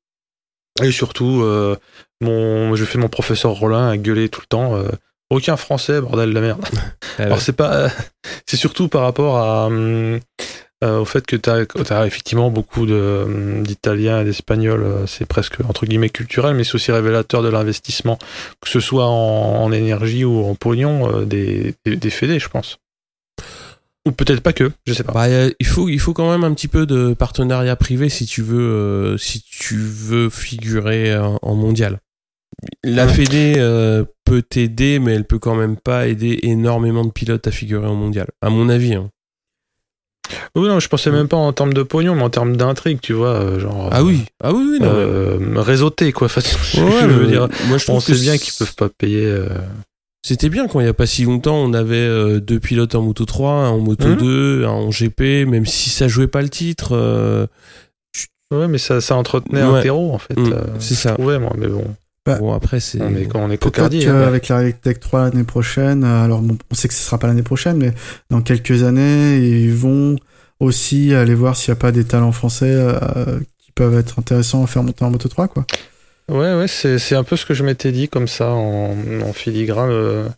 Et 0.84 0.92
surtout, 0.92 1.42
euh, 1.44 1.76
mon, 2.22 2.76
je 2.76 2.84
fais 2.86 2.98
mon 2.98 3.08
professeur 3.10 3.52
Rollin 3.54 3.90
à 3.90 3.98
gueuler 3.98 4.28
tout 4.30 4.42
le 4.42 4.48
temps 4.48 4.76
euh, 4.76 4.90
Aucun 5.30 5.56
français, 5.56 6.02
bordel 6.02 6.34
de 6.34 6.40
merde. 6.40 6.66
Ah 7.18 7.20
ouais. 7.20 7.26
Alors, 7.26 7.42
c'est 7.42 7.54
pas. 7.54 7.90
c'est 8.48 8.58
surtout 8.58 8.88
par 8.90 9.02
rapport 9.04 9.38
à. 9.38 9.68
hum, 9.68 10.20
euh, 10.84 11.00
au 11.00 11.06
fait 11.06 11.26
que 11.26 11.36
tu 11.36 11.50
as, 11.50 12.06
effectivement 12.08 12.50
beaucoup 12.50 12.86
de, 12.86 13.62
d'Italiens 13.62 14.22
et 14.22 14.26
d'Espagnols, 14.26 14.84
euh, 14.84 15.06
c'est 15.08 15.26
presque 15.26 15.58
entre 15.68 15.86
guillemets 15.86 16.10
culturel, 16.10 16.56
mais 16.56 16.64
c'est 16.64 16.76
aussi 16.76 16.92
révélateur 16.92 17.44
de 17.44 17.50
l'investissement, 17.50 18.18
que 18.62 18.70
ce 18.70 18.80
soit 18.80 19.06
en, 19.08 19.64
en 19.64 19.72
énergie 19.72 20.26
ou 20.26 20.44
en 20.46 20.56
pognon, 20.56 21.14
euh, 21.14 21.26
des, 21.26 21.76
des, 21.86 21.96
des 21.96 22.10
fédés, 22.10 22.40
je 22.40 22.50
pense. 22.50 22.80
Ou 24.08 24.12
peut-être 24.12 24.42
pas 24.42 24.54
que, 24.54 24.72
je 24.88 24.94
sais 24.94 25.04
pas. 25.04 25.14
Bah, 25.14 25.28
il 25.60 25.66
faut, 25.68 25.88
il 25.88 26.00
faut 26.00 26.14
quand 26.14 26.32
même 26.32 26.44
un 26.44 26.54
petit 26.56 26.68
peu 26.68 26.88
de 26.88 27.14
partenariat 27.14 27.76
privé 27.76 28.10
si 28.10 28.26
tu 28.26 28.42
veux, 28.42 28.60
euh, 28.60 29.18
si 29.18 29.44
tu 29.44 29.78
veux 29.78 30.30
figurer 30.32 31.16
en, 31.16 31.38
en 31.44 31.56
mondial. 31.56 32.00
La 32.84 33.06
Ouais. 33.06 33.14
Fédé 33.14 33.54
euh, 33.58 34.04
peut 34.26 34.42
t'aider, 34.42 34.98
mais 35.00 35.14
elle 35.14 35.26
peut 35.26 35.40
quand 35.40 35.56
même 35.56 35.78
pas 35.78 36.08
aider 36.08 36.40
énormément 36.44 37.06
de 37.06 37.12
pilotes 37.12 37.46
à 37.48 37.52
figurer 37.52 37.86
en 37.88 37.96
mondial, 37.96 38.28
à 38.42 38.50
mon 38.50 38.70
avis. 38.70 38.96
hein. 38.96 39.10
Oui, 40.56 40.68
non, 40.68 40.80
je 40.80 40.88
pensais 40.88 41.12
même 41.12 41.28
pas 41.28 41.38
en 41.38 41.54
termes 41.54 41.74
de 41.74 41.84
pognon, 41.84 42.16
mais 42.16 42.24
en 42.24 42.30
termes 42.30 42.56
d'intrigue, 42.58 43.00
tu 43.02 43.14
vois, 43.14 43.30
euh, 43.36 43.60
genre. 43.60 43.90
Ah 43.92 44.04
oui, 44.04 44.24
ah 44.44 44.52
oui, 44.54 44.64
oui, 44.74 44.80
non. 44.80 44.88
euh, 44.88 45.38
réseauté, 45.58 46.12
quoi. 46.12 46.28
Enfin, 46.32 46.42
je 46.42 46.82
Ouais, 46.82 47.06
veux 47.08 47.28
dire, 47.28 47.48
moi 47.68 47.78
je 47.78 47.92
on 47.92 48.00
sait 48.00 48.14
bien 48.14 48.38
qu'ils 48.38 48.54
peuvent 48.54 48.76
pas 48.76 48.90
payer. 48.90 49.26
euh, 49.26 49.48
C'était 50.26 50.50
bien 50.50 50.68
quand 50.68 50.80
il 50.80 50.86
y 50.86 50.90
a 50.90 50.94
pas 50.94 51.08
si 51.08 51.24
longtemps, 51.26 51.56
on 51.58 51.74
avait 51.74 52.40
deux 52.42 52.60
pilotes 52.60 52.94
en 52.96 53.02
moto 53.02 53.26
3, 53.26 53.52
un 53.54 53.70
en 53.70 53.80
moto 53.80 54.08
Mhm. 54.08 54.18
2, 54.18 54.66
un 54.66 54.70
en 54.70 54.90
GP, 54.92 55.46
même 55.48 55.66
si 55.66 55.90
ça 55.90 56.08
jouait 56.08 56.28
pas 56.28 56.42
le 56.42 56.50
titre. 56.50 56.90
euh, 56.94 57.48
Ouais, 58.54 58.68
mais 58.68 58.78
ça, 58.78 59.00
ça 59.00 59.16
entretenait 59.16 59.64
Ouais. 59.64 59.80
un 59.80 59.82
terreau, 59.82 60.12
en 60.14 60.18
fait. 60.18 60.38
Euh, 60.38 60.62
c'est 60.80 60.94
je 60.96 61.00
ça. 61.00 61.14
trouvais, 61.14 61.40
moi, 61.40 61.54
mais 61.58 61.68
bon. 61.68 61.86
Bah, 62.26 62.38
Bon 62.38 62.54
après 62.54 62.80
c'est. 62.80 63.02
On 63.02 63.16
est, 63.16 63.26
quand 63.26 63.40
on 63.40 63.46
est 63.50 63.58
Peut-être 63.58 63.64
cocardier. 63.74 64.08
hein, 64.08 64.30
mais- 64.32 64.40
qu'avec 64.40 64.50
la 64.50 64.72
Tech 64.74 65.00
3 65.00 65.24
l'année 65.24 65.44
prochaine, 65.44 66.04
euh, 66.04 66.24
alors 66.24 66.42
bon, 66.42 66.58
on 66.72 66.76
sait 66.76 66.88
que 66.88 66.94
ce 66.94 67.02
sera 67.04 67.18
pas 67.18 67.26
l'année 67.28 67.42
prochaine, 67.42 67.78
mais 67.78 67.94
dans 68.30 68.42
quelques 68.42 68.84
années, 68.84 69.38
ils 69.38 69.74
vont 69.74 70.18
aussi 70.60 71.16
aller 71.16 71.34
voir 71.34 71.56
s'il 71.56 71.72
n'y 71.74 71.78
a 71.78 71.82
pas 71.82 71.92
des 71.92 72.04
talents 72.04 72.32
français 72.32 72.70
euh, 72.72 73.40
qui 73.58 73.72
peuvent 73.72 73.98
être 73.98 74.20
intéressants 74.20 74.64
à 74.64 74.68
faire 74.68 74.84
monter 74.84 75.04
en 75.04 75.10
Moto 75.10 75.28
3, 75.30 75.48
quoi. 75.48 75.66
Ouais, 76.30 76.54
ouais, 76.56 76.68
c'est 76.68 77.00
c'est 77.00 77.16
un 77.16 77.24
peu 77.24 77.36
ce 77.36 77.46
que 77.46 77.54
je 77.56 77.64
m'étais 77.64 77.92
dit 77.92 78.08
comme 78.08 78.28
ça 78.28 78.52
en, 78.52 78.96
en 79.24 79.34
filigrane. 79.34 79.90
euh, 79.90 80.30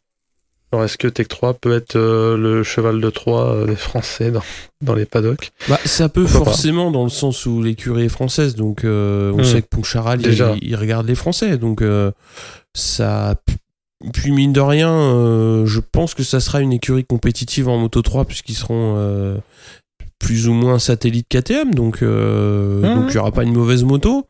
genre, 0.74 0.84
est-ce 0.84 0.98
que 0.98 1.08
Tech 1.08 1.28
3 1.28 1.54
peut 1.54 1.74
être 1.76 1.96
euh, 1.96 2.36
le 2.36 2.64
cheval 2.64 3.00
de 3.00 3.10
Troie 3.10 3.54
euh, 3.54 3.66
des 3.68 3.76
Français 3.76 4.32
dans, 4.32 4.42
dans 4.82 4.96
les 4.96 5.06
paddocks? 5.06 5.52
Bah, 5.70 5.80
ça 5.86 6.10
peut 6.10 6.24
Pourquoi 6.24 6.40
pas. 6.40 6.46
forcément 6.52 6.92
dans 6.92 7.04
le 7.04 7.10
sens 7.10 7.46
où 7.46 7.62
l'écurie 7.62 8.06
est 8.06 8.10
française, 8.10 8.56
donc 8.56 8.84
euh, 8.84 9.32
on 9.34 9.40
Hmm. 9.42 9.44
sait 9.44 9.62
que 9.62 9.68
Poncharal 9.68 10.20
il, 10.62 10.76
regarde 10.76 11.08
les 11.08 11.16
Français, 11.16 11.58
donc 11.58 11.82
euh, 11.82 12.12
ça. 12.74 13.36
Puis 14.14 14.32
mine 14.32 14.52
de 14.52 14.60
rien, 14.60 14.92
euh, 14.92 15.66
je 15.66 15.80
pense 15.80 16.14
que 16.14 16.24
ça 16.24 16.40
sera 16.42 16.60
une 16.60 16.74
écurie 16.74 17.06
compétitive 17.06 17.70
en 17.70 17.78
Moto 17.78 18.02
3 18.02 18.26
puisqu'ils 18.26 18.56
seront 18.56 18.96
euh, 18.98 19.38
plus 20.20 20.48
ou 20.50 20.54
moins 20.54 20.78
satellites 20.80 21.28
KTM, 21.30 21.74
donc 21.74 22.02
euh, 22.02 22.82
Mhm. 22.82 22.96
donc 23.02 23.12
il 23.12 23.16
y 23.16 23.18
aura 23.20 23.32
pas 23.32 23.44
une 23.44 23.54
mauvaise 23.54 23.84
moto. 23.86 24.28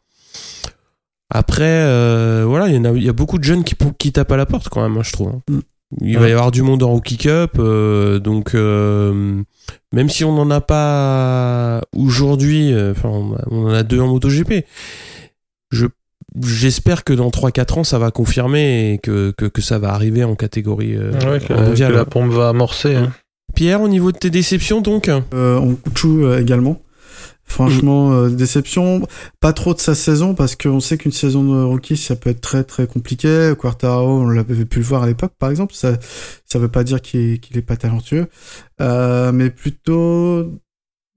Après, 1.35 1.63
euh, 1.63 2.43
voilà, 2.47 2.67
il 2.67 2.75
y 2.75 2.77
en 2.77 2.85
a, 2.85 2.91
il 2.91 3.03
y 3.03 3.09
a 3.09 3.13
beaucoup 3.13 3.39
de 3.39 3.43
jeunes 3.43 3.63
qui, 3.63 3.73
qui 3.97 4.11
tapent 4.11 4.31
à 4.33 4.37
la 4.37 4.45
porte 4.45 4.69
quand 4.69 4.83
même, 4.83 4.97
hein, 4.97 5.03
je 5.03 5.11
trouve. 5.13 5.29
hein. 5.29 5.41
Il 6.01 6.17
va 6.17 6.27
y 6.27 6.31
avoir 6.31 6.51
du 6.51 6.61
monde 6.61 6.83
en 6.83 6.91
Rookie 6.91 7.17
Cup, 7.17 7.51
euh, 7.59 8.19
donc 8.19 8.55
euh, 8.55 9.41
même 9.91 10.09
si 10.09 10.23
on 10.23 10.33
n'en 10.33 10.49
a 10.51 10.61
pas 10.61 11.81
aujourd'hui, 11.95 12.73
euh, 12.73 12.91
enfin 12.91 13.09
on, 13.49 13.67
en 13.67 13.69
a 13.69 13.83
deux 13.83 13.99
en 13.99 14.07
MotoGP, 14.07 14.65
je 15.71 15.87
j'espère 16.41 17.03
que 17.03 17.13
dans 17.13 17.29
3-4 17.29 17.79
ans 17.79 17.83
ça 17.83 17.99
va 17.99 18.09
confirmer 18.09 18.93
et 18.93 18.97
que, 18.97 19.31
que, 19.37 19.45
que 19.45 19.61
ça 19.61 19.77
va 19.77 19.93
arriver 19.93 20.23
en 20.23 20.35
catégorie 20.35 20.95
euh, 20.95 21.11
Ouais, 21.29 21.39
que, 21.39 21.83
la 21.93 22.05
pompe 22.05 22.31
va 22.31 22.49
amorcer. 22.49 22.95
hein. 22.95 23.11
Pierre, 23.53 23.81
au 23.81 23.87
niveau 23.87 24.11
de 24.11 24.17
tes 24.17 24.31
déceptions 24.31 24.81
donc? 24.81 25.09
Euh, 25.09 25.59
on 25.59 25.77
euh, 26.05 26.39
également. 26.39 26.81
Franchement, 27.45 28.13
euh, 28.13 28.29
déception. 28.29 29.05
Pas 29.39 29.53
trop 29.53 29.73
de 29.73 29.79
sa 29.79 29.95
saison 29.95 30.33
parce 30.33 30.55
qu'on 30.55 30.79
sait 30.79 30.97
qu'une 30.97 31.11
saison 31.11 31.43
de 31.43 31.61
rookie 31.63 31.97
ça 31.97 32.15
peut 32.15 32.29
être 32.29 32.41
très 32.41 32.63
très 32.63 32.87
compliqué. 32.87 33.53
Quartaro, 33.59 34.21
on 34.21 34.27
l'avait 34.29 34.65
pu 34.65 34.79
le 34.79 34.85
voir 34.85 35.03
à 35.03 35.07
l'époque 35.07 35.33
par 35.37 35.49
exemple. 35.51 35.73
Ça 35.73 35.97
ça 36.45 36.57
veut 36.59 36.69
pas 36.69 36.83
dire 36.83 37.01
qu'il 37.01 37.39
qu'il 37.39 37.57
est 37.57 37.61
pas 37.61 37.75
talentueux, 37.77 38.27
euh, 38.81 39.31
mais 39.31 39.49
plutôt 39.49 40.51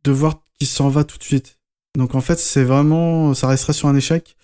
de 0.05 0.11
voir 0.11 0.41
qu'il 0.59 0.67
s'en 0.67 0.89
va 0.89 1.05
tout 1.05 1.17
de 1.19 1.23
suite. 1.25 1.59
Donc 1.97 2.15
en 2.15 2.21
fait, 2.21 2.39
c'est 2.39 2.65
vraiment 2.65 3.33
ça 3.33 3.47
resterait 3.49 3.73
sur 3.73 3.89
un 3.89 3.95
échec. 3.97 4.37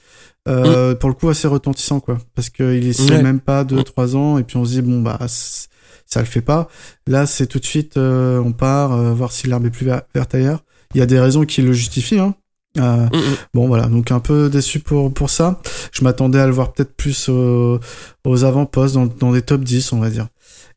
Euh, 0.49 0.95
Pour 0.95 1.09
le 1.09 1.14
coup, 1.14 1.29
assez 1.29 1.47
retentissant 1.47 2.01
quoi, 2.01 2.18
parce 2.35 2.49
qu'il 2.51 2.88
est 2.88 3.01
Ouais. 3.11 3.23
même 3.23 3.40
pas 3.40 3.64
deux 3.64 3.81
Mm. 3.81 3.85
trois 3.85 4.16
ans 4.16 4.38
et 4.38 4.45
puis 4.45 4.57
on 4.57 4.64
se 4.64 4.71
dit 4.73 4.83
bon 4.83 5.01
bah 5.03 5.18
ça 5.29 6.21
le 6.21 6.27
fait 6.27 6.40
pas. 6.42 6.68
Là, 7.07 7.27
c'est 7.27 7.47
tout 7.47 7.59
de 7.59 7.64
suite, 7.64 7.97
euh, 7.97 8.38
on 8.40 8.53
part 8.53 8.92
euh, 8.92 9.12
voir 9.14 9.31
si 9.33 9.47
l'herbe 9.47 9.66
est 9.66 9.71
plus 9.71 9.87
ver- 9.87 10.03
verte 10.14 10.35
ailleurs. 10.35 10.64
Il 10.94 10.98
y 10.98 11.02
a 11.02 11.07
des 11.07 11.18
raisons 11.20 11.44
qui 11.44 11.62
le 11.62 11.72
justifient. 11.72 12.18
Hein. 12.18 12.35
Euh, 12.78 13.07
bon, 13.52 13.66
voilà, 13.66 13.87
donc 13.87 14.11
un 14.11 14.20
peu 14.20 14.48
déçu 14.48 14.81
pour, 14.81 15.12
pour 15.12 15.28
ça. 15.31 15.61
Je 15.92 16.02
m'attendais 16.05 16.38
à 16.38 16.46
le 16.46 16.52
voir 16.52 16.72
peut-être 16.72 16.94
plus 16.96 17.28
aux, 17.28 17.78
aux 18.24 18.44
avant-postes, 18.44 18.94
dans, 18.94 19.07
dans 19.07 19.33
des 19.33 19.42
top 19.42 19.62
10, 19.62 19.92
on 19.92 19.98
va 20.00 20.09
dire. 20.11 20.26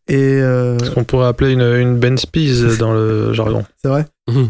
Et 0.08 0.18
euh, 0.18 0.78
Ce 0.80 0.92
qu'on 0.92 1.04
pourrait 1.04 1.26
appeler 1.28 1.54
une, 1.54 1.62
une 1.62 1.98
Ben 1.98 2.16
Spies 2.18 2.78
dans 2.78 2.94
le 2.94 3.34
jargon. 3.34 3.66
c'est 3.82 3.88
vrai? 3.88 4.06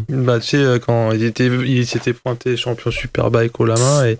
Bah, 0.08 0.38
tu 0.40 0.48
sais, 0.48 0.56
euh, 0.58 0.78
quand 0.78 1.12
il 1.12 1.22
était, 1.22 1.46
il 1.46 1.86
s'était 1.86 2.12
pointé 2.12 2.56
champion 2.56 2.90
Superbike 2.90 3.58
au 3.60 3.64
la 3.64 3.76
main 3.76 4.06
et 4.06 4.18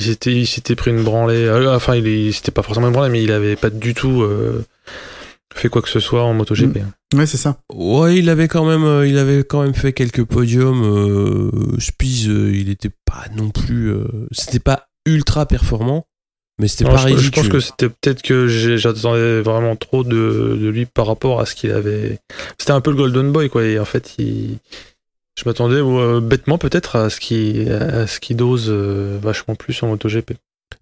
il 0.00 0.06
s'était, 0.06 0.32
il 0.34 0.46
s'était 0.46 0.74
prit 0.74 0.90
une 0.90 1.02
branlée. 1.02 1.44
euh, 1.46 1.74
enfin, 1.74 1.94
il, 1.96 2.06
il 2.06 2.34
s'était 2.34 2.50
pas 2.50 2.62
forcément 2.62 2.88
une 2.88 2.92
branlée, 2.92 3.10
mais 3.10 3.22
il 3.22 3.32
avait 3.32 3.56
pas 3.56 3.70
du 3.70 3.94
tout 3.94 4.22
euh, 4.22 4.64
fait 5.54 5.68
quoi 5.68 5.82
que 5.82 5.88
ce 5.88 6.00
soit 6.00 6.22
en 6.22 6.34
MotoGP. 6.34 6.78
Ouais, 7.14 7.26
c'est 7.26 7.36
ça. 7.36 7.58
Ouais, 7.72 8.16
il 8.16 8.28
avait 8.28 8.48
quand 8.48 8.64
même, 8.64 8.84
euh, 8.84 9.06
il 9.06 9.16
avait 9.18 9.44
quand 9.44 9.62
même 9.62 9.74
fait 9.74 9.92
quelques 9.92 10.24
podiums. 10.24 10.82
Euh, 10.82 11.78
Spies, 11.78 12.26
euh, 12.28 12.52
il 12.54 12.68
était 12.68 12.90
pas 13.04 13.24
non 13.34 13.50
plus, 13.50 13.90
euh, 13.90 14.04
c'était 14.32 14.58
pas 14.58 14.88
ultra 15.06 15.46
performant, 15.46 16.06
mais 16.58 16.68
c'était 16.68 16.84
pas 16.84 16.96
je, 17.08 17.16
je 17.16 17.30
pense 17.30 17.48
que 17.48 17.60
c'était 17.60 17.88
peut-être 17.88 18.22
que 18.22 18.48
j'attendais 18.48 19.40
vraiment 19.40 19.76
trop 19.76 20.02
de, 20.04 20.58
de 20.60 20.68
lui 20.68 20.84
par 20.84 21.06
rapport 21.06 21.40
à 21.40 21.46
ce 21.46 21.54
qu'il 21.54 21.70
avait. 21.70 22.18
C'était 22.58 22.72
un 22.72 22.80
peu 22.80 22.90
le 22.90 22.96
Golden 22.96 23.30
Boy, 23.32 23.48
quoi. 23.48 23.64
Et 23.64 23.78
en 23.78 23.84
fait, 23.84 24.14
il... 24.18 24.58
je 25.38 25.44
m'attendais 25.46 25.76
euh, 25.76 26.20
bêtement 26.20 26.58
peut-être 26.58 26.96
à 26.96 27.08
ce 27.08 27.20
qu'il 27.20 27.70
à 27.70 28.06
ce 28.06 28.18
qu'il 28.20 28.36
dose 28.36 28.66
euh, 28.68 29.18
vachement 29.22 29.54
plus 29.54 29.80
en 29.82 29.88
MotoGP. 29.88 30.32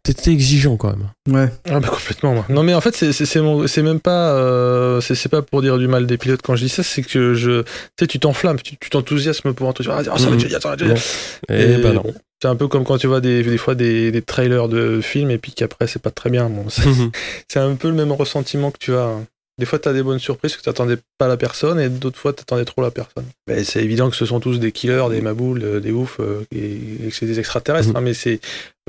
T'étais 0.02 0.32
exigeant 0.32 0.76
quand 0.76 0.90
même. 0.94 1.08
Ouais. 1.34 1.50
Ah 1.70 1.80
bah 1.80 1.88
complètement. 1.88 2.34
moi. 2.34 2.44
Non 2.50 2.62
mais 2.62 2.74
en 2.74 2.80
fait 2.80 2.94
c'est 2.94 3.12
c'est 3.12 3.24
c'est 3.26 3.40
mon- 3.40 3.66
c'est 3.66 3.82
même 3.82 4.00
pas 4.00 4.32
euh, 4.34 5.00
c'est 5.00 5.14
c'est 5.14 5.28
pas 5.30 5.40
pour 5.42 5.62
dire 5.62 5.78
du 5.78 5.88
mal 5.88 6.06
des 6.06 6.18
pilotes 6.18 6.42
quand 6.42 6.56
je 6.56 6.64
dis 6.64 6.68
ça 6.68 6.82
c'est 6.82 7.02
que 7.02 7.34
je 7.34 7.62
tu 7.62 7.68
sais 8.00 8.06
tu 8.06 8.18
t'enflammes 8.18 8.60
tu 8.60 8.76
tu 8.76 8.90
t'enthousiasmes 8.90 9.54
pour 9.54 9.68
un 9.68 9.72
truc 9.72 9.86
ah, 9.90 10.02
ça 10.04 10.10
va 10.28 10.34
être 10.34 10.40
génial 10.40 10.60
ça 10.60 10.68
va 10.68 10.74
être 10.74 10.80
génial. 10.80 10.96
Non. 10.96 11.56
Eh 11.56 11.76
ben 11.82 11.92
non. 11.94 12.02
bon, 12.02 12.14
c'est 12.42 12.48
un 12.48 12.56
peu 12.56 12.68
comme 12.68 12.84
quand 12.84 12.98
tu 12.98 13.06
vois 13.06 13.20
des 13.22 13.42
des 13.42 13.56
fois 13.58 13.74
des, 13.74 14.10
des 14.12 14.20
trailers 14.22 14.68
de 14.68 15.00
films 15.00 15.30
et 15.30 15.38
puis 15.38 15.52
qu'après 15.52 15.86
c'est 15.86 16.02
pas 16.02 16.10
très 16.10 16.28
bien 16.28 16.50
bon 16.50 16.66
c'est 16.68 16.82
c'est 17.48 17.60
un 17.60 17.74
peu 17.74 17.88
le 17.88 17.94
même 17.94 18.12
ressentiment 18.12 18.70
que 18.70 18.78
tu 18.78 18.94
as 18.94 19.04
hein. 19.04 19.24
Des 19.58 19.66
fois 19.66 19.78
tu 19.78 19.88
as 19.88 19.92
des 19.92 20.02
bonnes 20.02 20.18
surprises 20.18 20.52
que 20.52 20.58
tu 20.58 20.64
t'attendais 20.64 20.96
pas 21.18 21.28
la 21.28 21.36
personne 21.36 21.78
et 21.80 21.88
d'autres 21.88 22.18
fois 22.18 22.32
tu 22.32 22.40
attendais 22.42 22.64
trop 22.64 22.82
la 22.82 22.90
personne 22.90 23.24
mais 23.48 23.62
c'est 23.64 23.82
évident 23.84 24.10
que 24.10 24.16
ce 24.16 24.26
sont 24.26 24.40
tous 24.40 24.58
des 24.58 24.72
killers 24.72 25.06
des 25.10 25.20
maboules 25.20 25.62
euh, 25.62 25.80
des 25.80 25.92
oufs 25.92 26.18
euh, 26.20 26.44
et, 26.52 27.06
et 27.06 27.08
que 27.10 27.14
c'est 27.14 27.26
des 27.26 27.38
extraterrestres 27.38 27.90
Mhm. 27.90 27.96
hein, 27.96 28.00
mais 28.00 28.14
c'est 28.14 28.40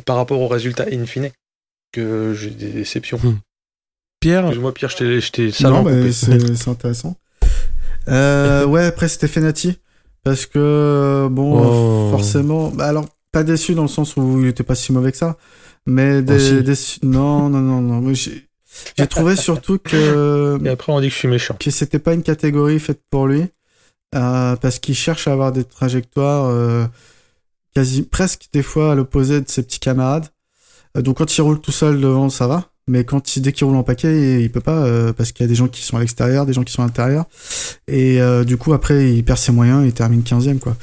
par 0.06 0.16
rapport 0.16 0.40
au 0.42 0.48
résultat 0.48 0.86
in 0.92 1.06
fine 1.06 1.30
que 1.94 2.34
j'ai 2.34 2.50
des 2.50 2.70
déceptions 2.70 3.20
Pierre, 4.20 4.46
Excuse-moi 4.46 4.74
Pierre, 4.74 4.90
je 4.90 5.32
t'ai- 5.32 5.52
non, 5.64 5.84
mais 5.84 6.12
c'est 6.12 6.68
intéressant. 6.70 7.16
Euh, 8.08 8.66
ouais, 8.66 8.86
après, 8.86 9.08
c'était 9.08 9.28
Fenati. 9.28 9.78
Parce 10.24 10.46
que, 10.48 11.28
bon, 11.30 11.62
Oh. 11.64 12.10
forcément, 12.12 12.70
bah 12.70 12.88
alors, 12.88 13.06
pas 13.32 13.44
déçu 13.44 13.76
dans 13.76 13.84
le 13.84 13.88
sens 13.88 14.16
où 14.18 14.42
il 14.42 14.48
était 14.48 14.64
pas 14.64 14.74
si 14.74 14.92
mauvais 14.92 15.12
que 15.12 15.18
ça. 15.18 15.38
Mais 15.86 16.24
des, 16.24 16.40
si. 16.40 16.54
déçu- 16.64 17.00
non, 17.04 17.50
non, 17.50 17.60
non, 17.60 17.82
non. 17.82 18.02
J'ai 18.98 19.08
trouvé 19.08 19.36
surtout 19.36 19.78
que 19.80 20.60
Et 20.64 20.70
après 20.70 20.92
on 20.92 21.00
dit 21.00 21.08
que 21.08 21.14
je 21.14 21.20
suis 21.20 21.28
méchant. 21.28 21.56
que 21.60 21.72
c'était 21.72 22.00
pas 22.00 22.14
une 22.14 22.24
catégorie 22.24 22.80
faite 22.80 23.02
pour 23.10 23.28
lui 23.28 23.46
euh, 24.16 24.56
parce 24.56 24.80
qu'il 24.80 24.96
cherche 24.96 25.28
à 25.28 25.34
avoir 25.34 25.52
des 25.52 25.64
trajectoires 25.64 26.46
euh, 26.46 26.86
quasi 27.74 28.04
presque 28.04 28.48
des 28.54 28.64
fois 28.64 28.94
à 28.94 28.96
l'opposé 28.96 29.42
de 29.42 29.50
ses 29.50 29.64
petits 29.64 29.80
camarades. 29.80 30.28
Euh, 30.98 31.02
donc 31.02 31.18
quand 31.18 31.38
il 31.38 31.42
roule 31.42 31.60
tout 31.60 31.72
seul 31.72 32.00
devant, 32.00 32.30
ça 32.30 32.48
va. 32.48 32.70
Mais 32.88 33.04
quand 33.04 33.36
il, 33.36 33.42
dès 33.42 33.52
qu'il 33.52 33.66
roule 33.66 33.76
en 33.78 33.84
paquet, 33.84 34.44
il, 34.44 34.52
peut 34.52 34.60
pas 34.60 34.86
euh, 34.86 35.12
parce 35.12 35.32
qu'il 35.32 35.44
y 35.44 35.46
a 35.46 35.48
des 35.48 35.56
gens 35.56 35.68
qui 35.68 35.82
sont 35.82 35.98
à 35.98 36.00
l'extérieur, 36.02 36.46
des 36.46 36.54
gens 36.54 36.64
qui 36.64 36.72
sont 36.72 36.84
à 36.84 36.86
l'intérieur. 36.86 37.26
Et 37.88 38.22
euh, 38.22 38.44
du 38.44 38.58
coup 38.58 38.74
après 38.74 39.12
il 39.12 39.24
perd 39.24 39.40
ses 39.40 39.52
moyens, 39.52 39.84
il 39.84 39.94
termine 39.94 40.22
15e 40.22 40.60
quoi. 40.60 40.78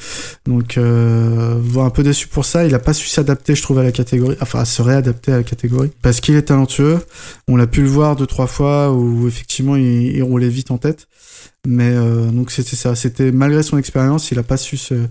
Donc 0.44 0.78
euh, 0.78 1.56
voilà, 1.62 1.86
un 1.86 1.90
peu 1.90 2.02
déçu 2.02 2.26
pour 2.26 2.44
ça. 2.44 2.64
Il 2.64 2.74
a 2.74 2.80
pas 2.80 2.92
su 2.92 3.06
s'adapter, 3.06 3.54
je 3.54 3.62
trouve, 3.62 3.78
à 3.78 3.84
la 3.84 3.92
catégorie, 3.92 4.36
enfin 4.40 4.58
à 4.58 4.64
se 4.64 4.82
réadapter 4.82 5.32
à 5.32 5.36
la 5.36 5.42
catégorie 5.44 5.92
parce 6.02 6.20
qu'il 6.20 6.34
est 6.34 6.42
talentueux. 6.42 6.98
On 7.46 7.54
l'a 7.54 7.68
pu 7.68 7.82
le 7.82 7.88
voir 7.88 8.16
deux 8.16 8.26
trois 8.26 8.48
fois 8.48 8.92
où 8.92 9.28
effectivement 9.28 9.76
il, 9.76 10.20
roulait 10.24 10.48
vite 10.48 10.72
en 10.72 10.78
tête. 10.78 11.06
Mais 11.64 11.92
euh, 11.94 12.26
donc 12.32 12.50
c'était 12.50 12.74
ça. 12.74 12.96
C'était 12.96 13.30
malgré 13.30 13.62
son 13.62 13.78
expérience, 13.78 14.32
il 14.32 14.40
a 14.40 14.42
pas 14.42 14.56
su 14.56 14.76
se, 14.76 15.06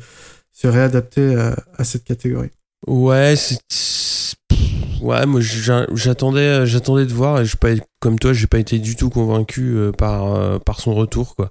se 0.51 0.67
réadapter 0.67 1.35
à, 1.35 1.55
à 1.77 1.85
cette 1.85 2.03
catégorie. 2.03 2.49
ouais, 2.85 3.35
c'est- 3.37 3.61
ouais, 5.01 5.25
moi 5.25 5.41
j'a- 5.41 5.87
j'attendais, 5.93 6.65
j'attendais 6.65 7.05
de 7.05 7.13
voir 7.13 7.41
et 7.41 7.45
je 7.45 7.57
pas, 7.57 7.69
comme 7.99 8.17
toi, 8.19 8.33
j'ai 8.33 8.47
pas 8.47 8.59
été 8.59 8.79
du 8.79 8.95
tout 8.95 9.09
convaincu 9.09 9.75
euh, 9.75 9.91
par 9.91 10.33
euh, 10.35 10.59
par 10.59 10.79
son 10.79 10.93
retour 10.95 11.35
quoi. 11.35 11.49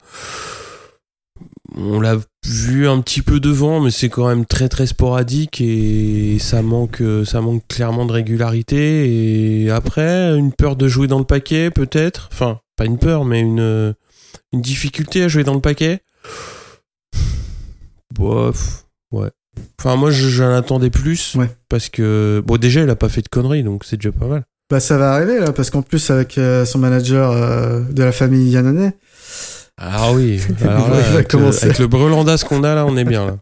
On 1.77 2.01
l'a 2.01 2.17
vu 2.45 2.89
un 2.89 3.01
petit 3.01 3.23
peu 3.23 3.39
devant, 3.39 3.81
mais 3.81 3.93
c'est 3.93 4.09
quand 4.09 4.27
même 4.27 4.45
très 4.45 4.69
très 4.69 4.87
sporadique 4.87 5.61
et 5.61 6.39
ça 6.41 6.63
manque, 6.63 7.01
euh, 7.01 7.25
ça 7.25 7.41
manque 7.41 7.63
clairement 7.69 8.07
de 8.07 8.13
régularité. 8.13 9.63
Et 9.65 9.71
après, 9.71 10.37
une 10.37 10.53
peur 10.53 10.75
de 10.75 10.89
jouer 10.89 11.07
dans 11.07 11.21
le 11.21 11.25
paquet, 11.25 11.71
peut-être. 11.71 12.29
Enfin, 12.33 12.59
pas 12.77 12.87
une 12.87 12.99
peur, 12.99 13.25
mais 13.25 13.39
une, 13.41 13.95
une 14.53 14.61
difficulté 14.61 15.23
à 15.23 15.29
jouer 15.29 15.45
dans 15.45 15.55
le 15.55 15.61
paquet. 15.61 16.01
Bof, 18.15 18.85
ouais. 19.13 19.31
Enfin, 19.79 19.97
moi, 19.97 20.11
je- 20.11 20.29
j'en 20.29 20.53
attendais 20.55 20.91
plus. 20.91 21.35
Ouais. 21.37 21.51
Parce 21.69 21.89
que, 21.89 22.43
bon, 22.47 22.57
déjà, 22.57 22.83
il 22.83 22.91
a 22.91 22.97
pas 22.97 23.09
fait 23.09 23.23
de 23.23 23.29
conneries, 23.29 23.63
donc 23.63 23.85
c'est 23.85 23.97
déjà 23.97 24.13
pas 24.13 24.27
mal. 24.27 24.45
Bah 24.71 24.79
ça 24.79 24.97
va 24.99 25.15
arriver 25.15 25.41
là, 25.41 25.51
parce 25.53 25.69
qu'en 25.69 25.83
plus 25.83 26.11
avec 26.11 26.39
euh, 26.39 26.65
son 26.65 26.79
manager 26.79 27.33
euh, 27.33 27.81
de 27.91 28.05
la 28.05 28.13
famille 28.13 28.51
Yannone, 28.51 28.93
Ah 29.77 30.13
oui, 30.13 30.41
alors 30.63 30.89
là, 30.91 30.97
avec, 30.99 31.33
le, 31.33 31.39
commencer. 31.39 31.65
avec 31.65 31.79
le 31.81 31.89
brelandas 31.89 32.45
qu'on 32.49 32.63
a 32.63 32.77
là, 32.77 32.87
on 32.87 32.97
est 32.97 33.05
bien 33.05 33.27
là. 33.27 33.37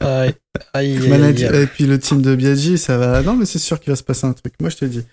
Aïe, 0.00 0.34
aïe, 0.72 1.44
et 1.44 1.66
puis 1.66 1.84
le 1.86 1.98
team 2.00 2.20
de 2.22 2.34
Biaggi, 2.34 2.78
ça 2.78 2.96
va. 2.98 3.22
Non 3.22 3.36
mais 3.36 3.44
c'est 3.44 3.58
sûr 3.60 3.78
qu'il 3.78 3.92
va 3.92 3.96
se 3.96 4.02
passer 4.02 4.26
un 4.26 4.32
truc. 4.32 4.54
Moi 4.60 4.70
je 4.70 4.76
te 4.78 4.84
dis. 4.86 5.04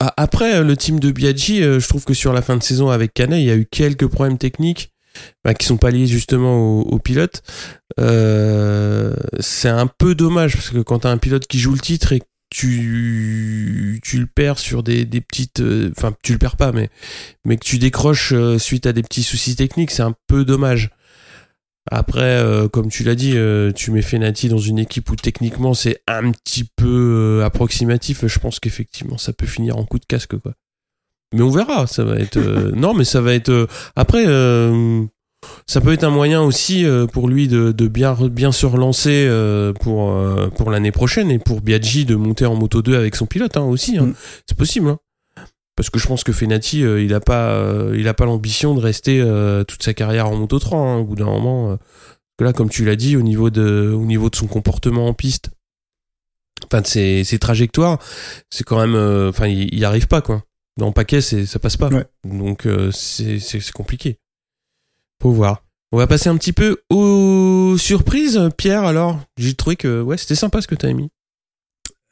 Ah, 0.00 0.12
Après, 0.16 0.56
euh, 0.56 0.64
le 0.64 0.76
team 0.76 0.98
de 0.98 1.10
Biaggi, 1.12 1.62
je 1.62 1.86
trouve 1.88 2.04
que 2.04 2.14
sur 2.14 2.32
la 2.32 2.42
fin 2.42 2.56
de 2.56 2.62
saison 2.62 2.88
avec 2.90 3.12
Canet, 3.14 3.38
il 3.38 3.44
y 3.46 3.50
a 3.50 3.54
eu 3.54 3.66
quelques 3.70 4.06
problèmes 4.08 4.38
techniques 4.38 4.90
qui 5.54 5.66
sont 5.66 5.76
pas 5.76 5.90
liés 5.90 6.06
justement 6.06 6.56
au, 6.56 6.82
au 6.82 6.98
pilote. 6.98 7.42
Euh, 8.00 9.14
c'est 9.40 9.68
un 9.68 9.86
peu 9.86 10.14
dommage 10.14 10.54
parce 10.54 10.70
que 10.70 10.78
quand 10.78 11.00
t'as 11.00 11.10
un 11.10 11.18
pilote 11.18 11.46
qui 11.46 11.58
joue 11.58 11.72
le 11.72 11.78
titre 11.80 12.12
et 12.12 12.22
tu, 12.50 14.00
tu 14.04 14.18
le 14.18 14.26
perds 14.26 14.58
sur 14.58 14.82
des, 14.82 15.04
des 15.04 15.20
petites... 15.20 15.60
euh, 15.60 15.90
Enfin, 15.96 16.14
tu 16.22 16.32
le 16.32 16.38
perds 16.38 16.56
pas, 16.56 16.72
mais, 16.72 16.90
mais 17.44 17.56
que 17.56 17.64
tu 17.64 17.78
décroches 17.78 18.32
euh, 18.32 18.58
suite 18.58 18.86
à 18.86 18.92
des 18.92 19.02
petits 19.02 19.22
soucis 19.22 19.56
techniques, 19.56 19.90
c'est 19.90 20.02
un 20.02 20.14
peu 20.26 20.44
dommage. 20.44 20.90
Après, 21.88 22.42
comme 22.72 22.88
tu 22.90 23.04
l'as 23.04 23.14
dit, 23.14 23.36
tu 23.76 23.92
mets 23.92 24.02
Fenati 24.02 24.48
dans 24.48 24.58
une 24.58 24.80
équipe 24.80 25.08
où 25.08 25.14
techniquement 25.14 25.72
c'est 25.72 26.02
un 26.08 26.32
petit 26.32 26.68
peu 26.74 27.42
approximatif. 27.44 28.26
Je 28.26 28.38
pense 28.40 28.58
qu'effectivement 28.58 29.18
ça 29.18 29.32
peut 29.32 29.46
finir 29.46 29.76
en 29.76 29.84
coup 29.84 30.00
de 30.00 30.04
casque, 30.04 30.36
quoi. 30.36 30.54
Mais 31.36 31.42
on 31.42 31.50
verra. 31.50 31.86
Ça 31.86 32.02
va 32.04 32.16
être. 32.16 32.38
euh, 32.38 32.72
non, 32.74 32.94
mais 32.94 33.04
ça 33.04 33.20
va 33.20 33.34
être. 33.34 33.50
euh, 33.50 33.66
après, 33.94 34.24
euh, 34.26 35.04
ça 35.66 35.80
peut 35.80 35.92
être 35.92 36.04
un 36.04 36.10
moyen 36.10 36.42
aussi 36.42 36.84
pour 37.12 37.28
lui 37.28 37.46
de, 37.46 37.70
de 37.70 37.88
bien 37.88 38.14
bien 38.28 38.50
se 38.52 38.66
relancer 38.66 39.28
pour 39.80 40.12
pour 40.56 40.70
l'année 40.70 40.90
prochaine 40.92 41.30
et 41.30 41.38
pour 41.38 41.60
Biaggi 41.60 42.04
de 42.04 42.16
monter 42.16 42.46
en 42.46 42.54
moto 42.56 42.82
2 42.82 42.96
avec 42.96 43.14
son 43.14 43.26
pilote 43.26 43.56
hein, 43.56 43.62
aussi. 43.64 43.98
hein. 43.98 44.06
Mm. 44.06 44.14
C'est 44.48 44.58
possible. 44.58 44.88
hein. 44.88 44.98
Parce 45.76 45.90
que 45.90 45.98
je 45.98 46.06
pense 46.06 46.24
que 46.24 46.32
Fenati, 46.32 46.80
il 46.80 47.12
a 47.14 47.20
pas, 47.20 47.62
il 47.94 48.08
a 48.08 48.14
pas 48.14 48.24
l'ambition 48.24 48.74
de 48.74 48.80
rester 48.80 49.22
toute 49.68 49.82
sa 49.82 49.92
carrière 49.92 50.26
en 50.28 50.36
Moto 50.36 50.58
3. 50.58 50.78
hein, 50.78 50.96
au 51.00 51.04
bout 51.04 51.16
d'un 51.16 51.26
moment, 51.26 51.76
que 52.38 52.44
là, 52.44 52.52
comme 52.54 52.70
tu 52.70 52.84
l'as 52.86 52.96
dit, 52.96 53.14
au 53.16 53.22
niveau 53.22 53.50
de, 53.50 53.92
au 53.94 54.04
niveau 54.06 54.30
de 54.30 54.36
son 54.36 54.46
comportement 54.46 55.06
en 55.06 55.12
piste, 55.12 55.50
enfin 56.64 56.80
de 56.80 56.86
ses, 56.86 57.24
ses 57.24 57.38
trajectoires, 57.38 57.98
c'est 58.50 58.64
quand 58.64 58.80
même, 58.84 58.96
enfin, 59.28 59.48
il, 59.48 59.68
il 59.72 59.78
y 59.78 59.84
arrive 59.84 60.06
pas 60.08 60.22
quoi. 60.22 60.42
Dans 60.76 60.86
le 60.86 60.92
paquet, 60.92 61.20
c'est, 61.20 61.46
ça 61.46 61.58
passe 61.58 61.76
pas. 61.76 61.88
Ouais. 61.88 62.06
Donc 62.24 62.66
euh, 62.66 62.90
c'est, 62.90 63.40
compliqué. 63.72 64.18
Faut 65.22 65.32
voir. 65.32 65.62
On 65.92 65.98
va 65.98 66.06
passer 66.06 66.28
un 66.28 66.36
petit 66.36 66.52
peu 66.52 66.82
aux 66.90 67.76
surprises, 67.78 68.50
Pierre. 68.58 68.84
Alors, 68.84 69.20
j'ai 69.38 69.54
trouvé 69.54 69.76
que 69.76 70.02
ouais, 70.02 70.18
c'était 70.18 70.34
sympa 70.34 70.60
ce 70.60 70.66
que 70.66 70.74
t'as 70.74 70.92
mis. 70.92 71.10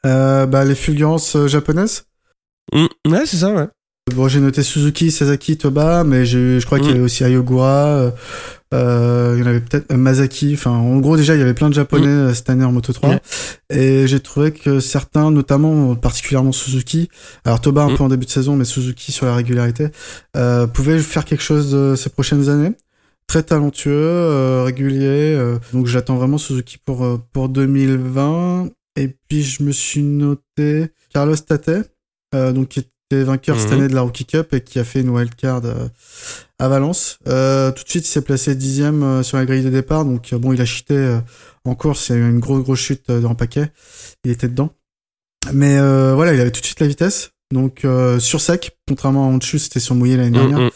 Euh, 0.05 0.45
bah 0.45 0.65
les 0.65 0.75
fulgurances 0.75 1.35
euh, 1.35 1.47
japonaises. 1.47 2.07
Hum, 2.73 2.87
ouais, 3.07 3.25
c'est 3.25 3.37
ça, 3.37 3.53
ouais. 3.53 3.67
Bon 4.13 4.27
j'ai 4.27 4.39
noté 4.39 4.61
Suzuki, 4.61 5.09
Sasaki, 5.09 5.57
Toba, 5.57 6.03
mais 6.03 6.27
je 6.27 6.63
crois 6.63 6.77
qu'il 6.77 6.89
y 6.89 6.91
Mm. 6.91 6.95
avait 6.97 7.03
aussi 7.03 7.23
Ayogura. 7.23 7.87
euh, 7.87 8.11
euh, 8.71 9.33
il 9.35 9.39
y 9.39 9.43
en 9.43 9.47
avait 9.47 9.61
peut-être 9.61 9.91
euh, 9.91 9.97
Masaki. 9.97 10.53
Enfin 10.53 10.69
en 10.71 10.97
gros 10.99 11.17
déjà 11.17 11.33
il 11.33 11.39
y 11.39 11.41
avait 11.41 11.55
plein 11.55 11.69
de 11.69 11.73
japonais 11.73 12.05
euh, 12.07 12.33
cette 12.35 12.47
année 12.51 12.63
en 12.63 12.71
Moto 12.71 12.93
3. 12.93 13.09
Mm. 13.09 13.13
Ouais. 13.13 13.21
Et 13.75 14.07
j'ai 14.07 14.19
trouvé 14.19 14.51
que 14.51 14.79
certains, 14.79 15.31
notamment 15.31 15.95
particulièrement 15.95 16.51
Suzuki, 16.51 17.09
alors 17.45 17.61
Toba 17.61 17.81
un 17.81 17.93
Mm. 17.93 17.97
peu 17.97 18.03
en 18.03 18.09
début 18.09 18.27
de 18.27 18.31
saison, 18.31 18.55
mais 18.55 18.63
Suzuki 18.65 19.11
sur 19.11 19.25
la 19.25 19.33
régularité, 19.35 19.87
euh, 20.37 20.67
pouvaient 20.67 20.99
faire 20.99 21.25
quelque 21.25 21.41
chose 21.43 21.71
de 21.71 21.95
ces 21.95 22.09
prochaines 22.11 22.47
années. 22.47 22.73
Très 23.25 23.41
talentueux, 23.41 23.91
euh, 23.91 24.61
régulier. 24.65 25.35
donc 25.73 25.87
j'attends 25.87 26.15
vraiment 26.15 26.37
Suzuki 26.37 26.77
pour 26.77 27.19
pour 27.33 27.49
2020. 27.49 28.69
Et 28.97 29.15
puis 29.27 29.41
je 29.41 29.63
me 29.63 29.71
suis 29.71 30.03
noté 30.03 30.91
Carlos 31.11 31.35
Tate, 31.37 31.89
euh, 32.35 32.51
donc 32.53 32.67
qui 32.69 32.79
était 33.11 33.23
vainqueur 33.23 33.59
cette 33.59 33.71
Mhm. 33.71 33.77
année 33.79 33.87
de 33.87 33.95
la 33.95 34.01
Rookie 34.01 34.25
Cup 34.25 34.53
et 34.53 34.61
qui 34.61 34.79
a 34.79 34.83
fait 34.83 35.01
une 35.01 35.09
wildcard 35.09 35.61
euh, 35.65 35.87
à 36.59 36.67
Valence. 36.67 37.19
Euh, 37.27 37.71
tout 37.71 37.83
de 37.83 37.89
suite, 37.89 38.05
il 38.07 38.09
s'est 38.09 38.21
placé 38.21 38.55
dixième 38.55 39.03
euh, 39.03 39.23
sur 39.23 39.37
la 39.37 39.45
grille 39.45 39.63
de 39.63 39.69
départ. 39.69 40.05
Donc 40.05 40.33
bon, 40.33 40.53
il 40.53 40.61
a 40.61 40.65
chuté 40.65 41.19
en 41.65 41.75
course. 41.75 42.09
Il 42.09 42.13
y 42.13 42.15
a 42.15 42.21
eu 42.21 42.29
une 42.29 42.39
grosse 42.39 42.63
grosse 42.63 42.79
chute 42.79 43.11
dans 43.11 43.29
le 43.29 43.35
paquet. 43.35 43.71
Il 44.23 44.31
était 44.31 44.47
dedans. 44.47 44.71
Mais 45.53 45.77
euh, 45.77 46.13
voilà, 46.15 46.33
il 46.33 46.39
avait 46.41 46.51
tout 46.51 46.61
de 46.61 46.65
suite 46.65 46.79
la 46.79 46.87
vitesse. 46.87 47.29
Donc 47.53 47.85
euh, 47.85 48.19
sur 48.19 48.41
sec, 48.41 48.71
contrairement 48.87 49.25
à 49.25 49.29
Honchu, 49.31 49.59
c'était 49.59 49.79
sur 49.79 49.95
mouillé 49.95 50.17
l'année 50.17 50.31
dernière. 50.31 50.57
Hum, 50.57 50.65
hum. 50.65 50.71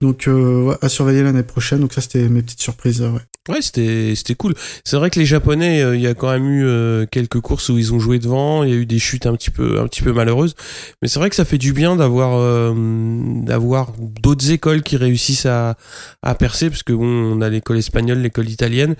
Donc 0.00 0.28
euh, 0.28 0.62
ouais, 0.62 0.76
à 0.80 0.88
surveiller 0.88 1.22
l'année 1.22 1.42
prochaine. 1.42 1.80
Donc 1.80 1.92
ça, 1.92 2.00
c'était 2.00 2.28
mes 2.28 2.42
petites 2.42 2.62
surprises. 2.62 3.02
euh, 3.02 3.10
ouais. 3.10 3.20
Ouais, 3.48 3.60
c'était 3.60 4.14
c'était 4.14 4.36
cool. 4.36 4.54
C'est 4.84 4.96
vrai 4.96 5.10
que 5.10 5.18
les 5.18 5.26
Japonais, 5.26 5.82
euh, 5.82 5.96
il 5.96 6.00
y 6.00 6.06
a 6.06 6.14
quand 6.14 6.30
même 6.30 6.48
eu 6.48 6.64
euh, 6.64 7.06
quelques 7.10 7.40
courses 7.40 7.70
où 7.70 7.78
ils 7.78 7.92
ont 7.92 7.98
joué 7.98 8.20
devant. 8.20 8.62
Il 8.62 8.70
y 8.70 8.72
a 8.72 8.76
eu 8.76 8.86
des 8.86 9.00
chutes 9.00 9.26
un 9.26 9.34
petit 9.34 9.50
peu 9.50 9.80
un 9.80 9.88
petit 9.88 10.02
peu 10.02 10.12
malheureuses, 10.12 10.54
mais 11.02 11.08
c'est 11.08 11.18
vrai 11.18 11.28
que 11.28 11.34
ça 11.34 11.44
fait 11.44 11.58
du 11.58 11.72
bien 11.72 11.96
d'avoir 11.96 12.36
euh, 12.38 12.72
d'avoir 13.42 13.92
d'autres 13.98 14.52
écoles 14.52 14.82
qui 14.82 14.96
réussissent 14.96 15.46
à 15.46 15.76
à 16.22 16.36
percer, 16.36 16.70
parce 16.70 16.84
que 16.84 16.92
bon, 16.92 17.04
on 17.04 17.40
a 17.40 17.48
l'école 17.48 17.78
espagnole, 17.78 18.18
l'école 18.18 18.48
italienne, 18.48 18.94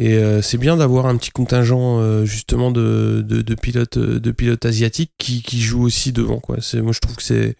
et 0.00 0.14
euh, 0.14 0.40
c'est 0.40 0.56
bien 0.56 0.76
d'avoir 0.76 1.06
un 1.06 1.16
petit 1.16 1.30
contingent 1.30 1.98
euh, 1.98 2.24
justement 2.24 2.70
de, 2.70 3.22
de 3.26 3.42
de 3.42 3.54
pilotes 3.54 3.98
de 3.98 4.30
pilotes 4.30 4.64
asiatiques 4.64 5.12
qui 5.18 5.42
qui 5.42 5.60
jouent 5.60 5.84
aussi 5.84 6.12
devant 6.12 6.38
quoi. 6.38 6.56
C'est 6.60 6.80
moi 6.80 6.92
je 6.92 7.00
trouve 7.00 7.16
que 7.16 7.22
c'est 7.22 7.56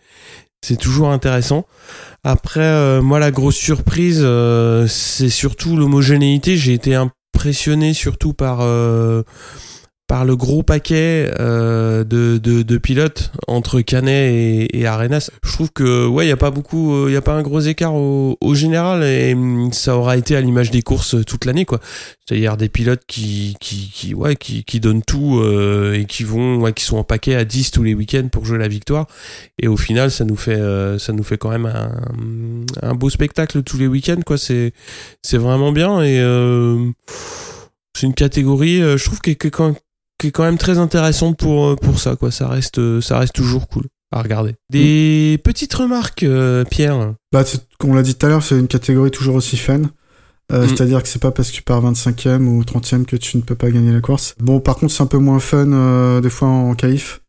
c'est 0.62 0.76
toujours 0.76 1.10
intéressant. 1.10 1.66
Après, 2.22 2.60
euh, 2.60 3.00
moi, 3.00 3.18
la 3.18 3.30
grosse 3.30 3.56
surprise, 3.56 4.20
euh, 4.22 4.86
c'est 4.86 5.30
surtout 5.30 5.76
l'homogénéité. 5.76 6.56
J'ai 6.56 6.74
été 6.74 6.94
impressionné 6.94 7.94
surtout 7.94 8.34
par 8.34 8.58
euh, 8.60 9.22
par 10.10 10.24
le 10.24 10.34
gros 10.34 10.64
paquet 10.64 11.30
euh, 11.38 12.02
de, 12.02 12.38
de, 12.38 12.78
pilotes 12.78 13.30
entre 13.46 13.80
Canet 13.80 14.34
et, 14.34 14.80
et 14.80 14.84
Arenas. 14.84 15.30
Je 15.44 15.52
trouve 15.52 15.70
que 15.70 16.04
ouais, 16.04 16.26
il 16.26 16.28
y 16.28 16.32
a 16.32 16.36
pas 16.36 16.50
beaucoup, 16.50 17.06
il 17.06 17.14
y 17.14 17.16
a 17.16 17.22
pas 17.22 17.34
un 17.34 17.42
gros 17.42 17.60
écart 17.60 17.94
au, 17.94 18.36
au 18.40 18.54
général 18.56 19.04
et 19.04 19.34
hum, 19.34 19.72
ça 19.72 19.96
aura 19.96 20.16
été 20.16 20.34
à 20.34 20.40
l'image 20.40 20.72
des 20.72 20.82
courses 20.82 21.14
toute 21.24 21.44
l'année 21.44 21.64
quoi. 21.64 21.78
C'est-à-dire 22.26 22.56
des 22.56 22.68
pilotes 22.68 23.02
qui 23.06 23.54
qui 23.60 23.88
qui 23.94 24.12
ouais 24.12 24.34
qui, 24.34 24.64
qui 24.64 24.80
donnent 24.80 25.04
tout 25.04 25.38
euh, 25.38 25.92
et 25.92 26.06
qui 26.06 26.24
vont 26.24 26.56
ouais, 26.56 26.72
qui 26.72 26.82
sont 26.84 26.96
en 26.96 27.04
paquet 27.04 27.36
à 27.36 27.44
10 27.44 27.70
tous 27.70 27.84
les 27.84 27.94
week-ends 27.94 28.26
pour 28.32 28.44
jouer 28.44 28.58
la 28.58 28.66
victoire 28.66 29.06
et 29.62 29.68
au 29.68 29.76
final 29.76 30.10
ça 30.10 30.24
nous 30.24 30.34
fait 30.34 30.58
euh, 30.58 30.98
ça 30.98 31.12
nous 31.12 31.22
fait 31.22 31.38
quand 31.38 31.50
même 31.50 31.72
un, 32.82 32.94
beau 32.94 33.10
spectacle 33.10 33.62
tous 33.62 33.78
les 33.78 33.86
week-ends 33.86 34.22
quoi 34.26 34.38
c'est 34.38 34.72
c'est 35.22 35.38
vraiment 35.38 35.70
bien 35.70 36.02
et 36.02 36.18
euh, 36.18 36.90
c'est 37.94 38.06
une 38.06 38.14
catégorie 38.14 38.82
euh, 38.82 38.96
je 38.96 39.04
trouve 39.04 39.20
est 39.26 39.36
quand, 39.50 39.74
qui 40.20 40.28
est 40.28 40.30
quand 40.30 40.44
même 40.44 40.58
très 40.58 40.78
intéressante 40.78 41.38
pour 41.38 41.66
euh, 41.66 41.76
pour 41.76 41.98
ça 41.98 42.16
quoi 42.16 42.30
ça 42.30 42.48
reste 42.48 42.78
euh, 42.78 43.00
ça 43.00 43.18
reste 43.18 43.34
toujours 43.34 43.68
cool 43.68 43.84
à 44.12 44.22
regarder 44.22 44.54
des 44.70 45.40
petites 45.42 45.72
remarques 45.74 46.22
euh, 46.22 46.64
Pierre 46.64 47.14
Bah, 47.32 47.44
on 47.84 47.94
l'a 47.94 48.02
dit 48.02 48.14
tout 48.14 48.26
à 48.26 48.28
l'heure, 48.28 48.42
c'est 48.42 48.58
une 48.58 48.68
catégorie 48.68 49.10
toujours 49.10 49.36
aussi 49.36 49.56
fun. 49.56 49.82
Euh, 50.52 50.64
Mm. 50.64 50.68
C'est-à-dire 50.68 51.02
que 51.02 51.08
c'est 51.08 51.20
pas 51.22 51.30
parce 51.30 51.50
que 51.50 51.54
tu 51.56 51.62
pars 51.62 51.80
25e 51.80 52.44
ou 52.46 52.62
30e 52.62 53.04
que 53.04 53.14
tu 53.16 53.36
ne 53.36 53.42
peux 53.42 53.54
pas 53.54 53.70
gagner 53.70 53.92
la 53.92 54.00
course. 54.00 54.34
Bon, 54.40 54.58
par 54.58 54.74
contre, 54.76 54.92
c'est 54.92 55.02
un 55.02 55.06
peu 55.06 55.18
moins 55.18 55.38
fun 55.38 55.72
euh, 55.72 56.20
des 56.20 56.28
fois 56.30 56.48
en 56.48 56.74
qualif. 56.74 57.22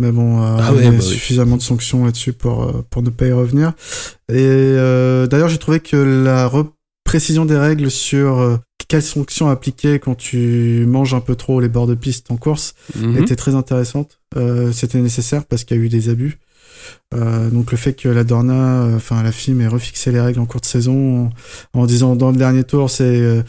Mais 0.00 0.10
bon, 0.10 0.42
euh, 0.42 0.56
Ah 0.58 0.72
ouais, 0.72 0.78
il 0.80 0.84
y 0.84 0.88
a 0.88 0.90
bah 0.90 0.96
oui. 0.98 1.04
suffisamment 1.04 1.56
de 1.56 1.62
sanctions 1.62 2.04
là-dessus 2.04 2.32
pour, 2.32 2.84
pour 2.90 3.02
ne 3.02 3.10
pas 3.10 3.26
y 3.26 3.32
revenir. 3.32 3.74
Et 4.28 4.34
euh, 4.38 5.28
d'ailleurs, 5.28 5.48
j'ai 5.48 5.58
trouvé 5.58 5.78
que 5.78 5.96
la 5.96 6.50
précision 7.04 7.44
des 7.44 7.56
règles 7.56 7.90
sur 7.92 8.38
euh, 8.38 8.56
quelles 8.88 9.02
sanctions 9.02 9.48
appliquer 9.48 9.98
quand 9.98 10.14
tu 10.14 10.84
manges 10.88 11.14
un 11.14 11.20
peu 11.20 11.34
trop 11.34 11.60
les 11.60 11.68
bords 11.68 11.86
de 11.86 11.94
piste 11.94 12.30
en 12.30 12.36
course 12.36 12.74
Mhm. 12.96 13.18
était 13.18 13.36
très 13.36 13.54
intéressante. 13.54 14.18
Euh, 14.36 14.72
C'était 14.72 14.98
nécessaire 14.98 15.44
parce 15.44 15.64
qu'il 15.64 15.76
y 15.76 15.80
a 15.80 15.82
eu 15.82 15.88
des 15.88 16.08
abus. 16.08 16.38
Euh, 17.14 17.50
donc 17.50 17.70
le 17.70 17.76
fait 17.76 17.92
que 17.94 18.08
la 18.08 18.24
Dorna, 18.24 18.82
euh, 18.84 18.96
enfin 18.96 19.22
la 19.22 19.32
FIM 19.32 19.60
ait 19.60 19.66
refixé 19.66 20.10
les 20.12 20.20
règles 20.20 20.40
en 20.40 20.46
cours 20.46 20.60
de 20.60 20.66
saison 20.66 21.30
en, 21.74 21.80
en 21.80 21.86
disant 21.86 22.16
dans 22.16 22.30
le 22.30 22.36
dernier 22.36 22.64
tour 22.64 22.88
c'est 22.88 23.04
euh, 23.04 23.42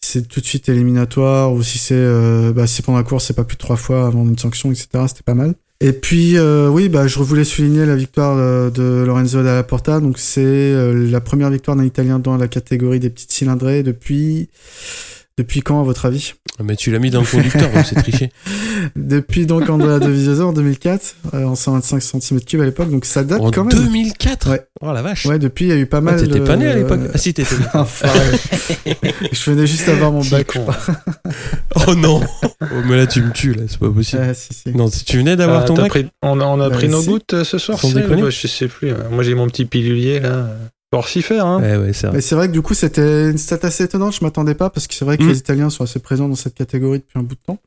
c'est 0.00 0.28
tout 0.28 0.40
de 0.40 0.44
suite 0.46 0.68
éliminatoire 0.68 1.52
ou 1.52 1.62
si 1.62 1.78
c'est 1.78 1.94
euh, 1.96 2.52
bah, 2.52 2.66
si 2.66 2.76
c'est 2.76 2.82
pendant 2.84 2.98
la 2.98 3.04
course 3.04 3.24
c'est 3.26 3.34
pas 3.34 3.44
plus 3.44 3.56
de 3.56 3.60
trois 3.60 3.76
fois 3.76 4.06
avant 4.06 4.24
une 4.24 4.36
sanction 4.38 4.70
etc 4.70 4.86
c'était 5.08 5.22
pas 5.24 5.34
mal 5.34 5.54
et 5.84 5.92
puis 5.92 6.38
euh, 6.38 6.70
oui 6.70 6.88
bah 6.88 7.06
je 7.06 7.18
voulais 7.18 7.44
souligner 7.44 7.84
la 7.84 7.94
victoire 7.94 8.38
euh, 8.38 8.70
de 8.70 9.04
Lorenzo 9.04 9.42
Dalla 9.42 9.62
Porta. 9.62 10.00
Donc 10.00 10.16
c'est 10.16 10.40
euh, 10.40 11.10
la 11.10 11.20
première 11.20 11.50
victoire 11.50 11.76
d'un 11.76 11.84
Italien 11.84 12.18
dans 12.18 12.38
la 12.38 12.48
catégorie 12.48 13.00
des 13.00 13.10
petites 13.10 13.32
cylindrées 13.32 13.82
depuis 13.82 14.48
depuis 15.38 15.62
quand 15.62 15.80
à 15.80 15.84
votre 15.84 16.06
avis? 16.06 16.34
Mais 16.62 16.76
tu 16.76 16.92
l'as 16.92 17.00
mis 17.00 17.10
dans 17.10 17.20
le 17.20 17.26
conducteur 17.26 17.68
donc 17.72 17.84
c'est 17.84 17.96
triché 17.96 18.30
depuis 18.96 19.44
donc 19.46 19.68
Andrea 19.68 19.98
Dovizioso 19.98 20.46
en 20.48 20.52
2004 20.52 21.16
euh, 21.34 21.44
en 21.46 21.56
125 21.56 21.98
cm3 21.98 22.60
à 22.60 22.64
l'époque 22.66 22.90
donc 22.92 23.04
ça 23.04 23.24
date 23.24 23.40
en 23.40 23.50
quand 23.50 23.64
même 23.64 23.72
2004 23.76 24.50
Ouais. 24.50 24.62
oh 24.80 24.92
la 24.92 25.02
vache 25.02 25.26
ouais 25.26 25.40
depuis 25.40 25.64
il 25.64 25.68
y 25.68 25.72
a 25.72 25.76
eu 25.76 25.86
pas 25.86 25.96
Ah, 25.96 26.00
mal 26.02 26.20
t'étais 26.20 26.38
de- 26.38 26.44
pas 26.44 26.56
né 26.56 26.68
à 26.68 26.76
l'époque 26.76 27.00
ah 27.14 27.18
si 27.18 27.34
t'étais 27.34 27.56
né. 27.58 27.64
Enfoiré. 27.74 28.18
je 29.32 29.50
venais 29.50 29.66
juste 29.66 29.88
avoir 29.88 30.12
mon 30.12 30.20
Qui 30.20 30.30
bac 30.30 30.46
con. 30.52 30.64
oh 31.88 31.94
non 31.96 32.20
oh, 32.42 32.66
mais 32.86 32.96
là 32.98 33.06
tu 33.08 33.20
me 33.22 33.32
tues 33.32 33.54
là 33.54 33.62
c'est 33.66 33.80
pas 33.80 33.90
possible 33.90 34.22
Ah, 34.24 34.34
si, 34.34 34.54
si. 34.54 34.68
non 34.72 34.86
si 34.88 35.04
tu 35.04 35.16
venais 35.18 35.34
d'avoir 35.34 35.62
Ah, 35.62 35.64
ton 35.64 35.74
bac? 35.74 35.88
pris- 35.88 36.06
on 36.22 36.40
a, 36.40 36.44
on 36.44 36.60
a 36.60 36.68
Bah, 36.70 36.76
pris 36.76 36.88
nos 36.88 37.00
si. 37.02 37.08
gouttes 37.08 37.34
euh, 37.34 37.42
ce 37.44 37.58
soir, 37.58 37.80
Sans 37.80 37.88
c'est 37.88 37.94
déconner. 38.02 38.22
Bah, 38.22 38.30
Je 38.30 38.46
sais 38.46 38.68
plus. 38.68 38.90
hein. 38.92 38.96
Moi 39.10 39.24
j'ai 39.24 39.34
mon 39.34 39.48
petit 39.48 39.64
pilulier 39.64 40.20
là. 40.20 40.50
Alors 40.94 41.08
s'y 41.08 41.22
faire, 41.22 41.46
hein. 41.46 41.60
Ouais, 41.60 41.76
ouais, 41.76 41.92
c'est 41.92 42.06
vrai. 42.06 42.16
Mais 42.16 42.20
c'est 42.22 42.34
vrai 42.34 42.48
que 42.48 42.52
du 42.52 42.62
coup, 42.62 42.74
c'était 42.74 43.30
une 43.30 43.38
stat 43.38 43.58
assez 43.62 43.84
étonnante. 43.84 44.14
Je 44.18 44.24
m'attendais 44.24 44.54
pas 44.54 44.70
parce 44.70 44.86
que 44.86 44.94
c'est 44.94 45.04
vrai 45.04 45.18
que 45.18 45.24
Mm. 45.24 45.28
les 45.28 45.38
Italiens 45.38 45.70
sont 45.70 45.84
assez 45.84 45.98
présents 46.00 46.28
dans 46.28 46.34
cette 46.34 46.54
catégorie 46.54 46.98
depuis 47.00 47.18
un 47.18 47.22
bout 47.22 47.34
de 47.34 47.40
temps. 47.46 47.58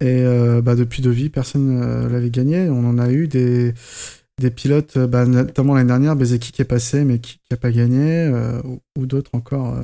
Et 0.00 0.22
euh, 0.24 0.60
bah, 0.60 0.74
depuis 0.74 1.02
Devis, 1.02 1.28
personne 1.30 1.80
euh, 1.82 2.08
l'avait 2.08 2.30
gagné. 2.30 2.68
On 2.68 2.84
en 2.88 2.98
a 2.98 3.10
eu 3.10 3.28
des, 3.28 3.74
des 4.40 4.50
pilotes, 4.50 4.96
euh, 4.96 5.06
bah, 5.06 5.24
notamment 5.24 5.74
l'année 5.74 5.88
dernière, 5.88 6.16
Bezeki 6.16 6.50
qui 6.52 6.62
est 6.62 6.66
passé 6.66 7.04
mais 7.04 7.18
qui 7.20 7.38
n'a 7.50 7.56
pas 7.56 7.70
gagné, 7.70 8.26
euh, 8.26 8.60
ou, 8.64 8.80
ou 8.98 9.06
d'autres 9.06 9.30
encore. 9.34 9.74
euh. 9.74 9.82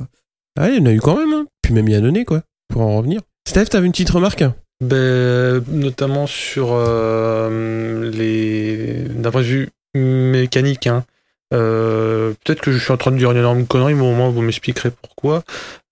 Ah, 0.59 0.69
il 0.69 0.77
y 0.77 0.81
en 0.81 0.85
a 0.85 0.91
eu 0.91 0.99
quand 0.99 1.15
même, 1.17 1.31
hein. 1.33 1.45
Puis 1.61 1.73
même 1.73 1.87
il 1.87 1.93
y 1.93 1.95
a 1.95 2.01
donné, 2.01 2.25
quoi, 2.25 2.41
pour 2.67 2.81
en 2.81 2.97
revenir. 2.97 3.21
Steph, 3.47 3.65
t'avais 3.65 3.85
une 3.85 3.93
petite 3.93 4.09
remarque? 4.09 4.43
Ben, 4.83 5.63
notamment 5.69 6.27
sur 6.27 6.69
euh, 6.71 8.09
les 8.11 9.05
d'un 9.15 9.31
point 9.31 9.41
de 9.41 9.45
vue 9.45 9.69
mécanique. 9.95 10.87
Hein. 10.87 11.05
Euh, 11.53 12.33
Peut-être 12.43 12.61
que 12.61 12.71
je 12.71 12.77
suis 12.77 12.91
en 12.91 12.97
train 12.97 13.11
de 13.11 13.17
dire 13.17 13.31
une 13.31 13.37
énorme 13.37 13.65
connerie, 13.65 13.93
mais 13.93 14.05
au 14.05 14.13
moins 14.13 14.29
vous 14.29 14.41
m'expliquerez 14.41 14.91
pourquoi. 14.91 15.43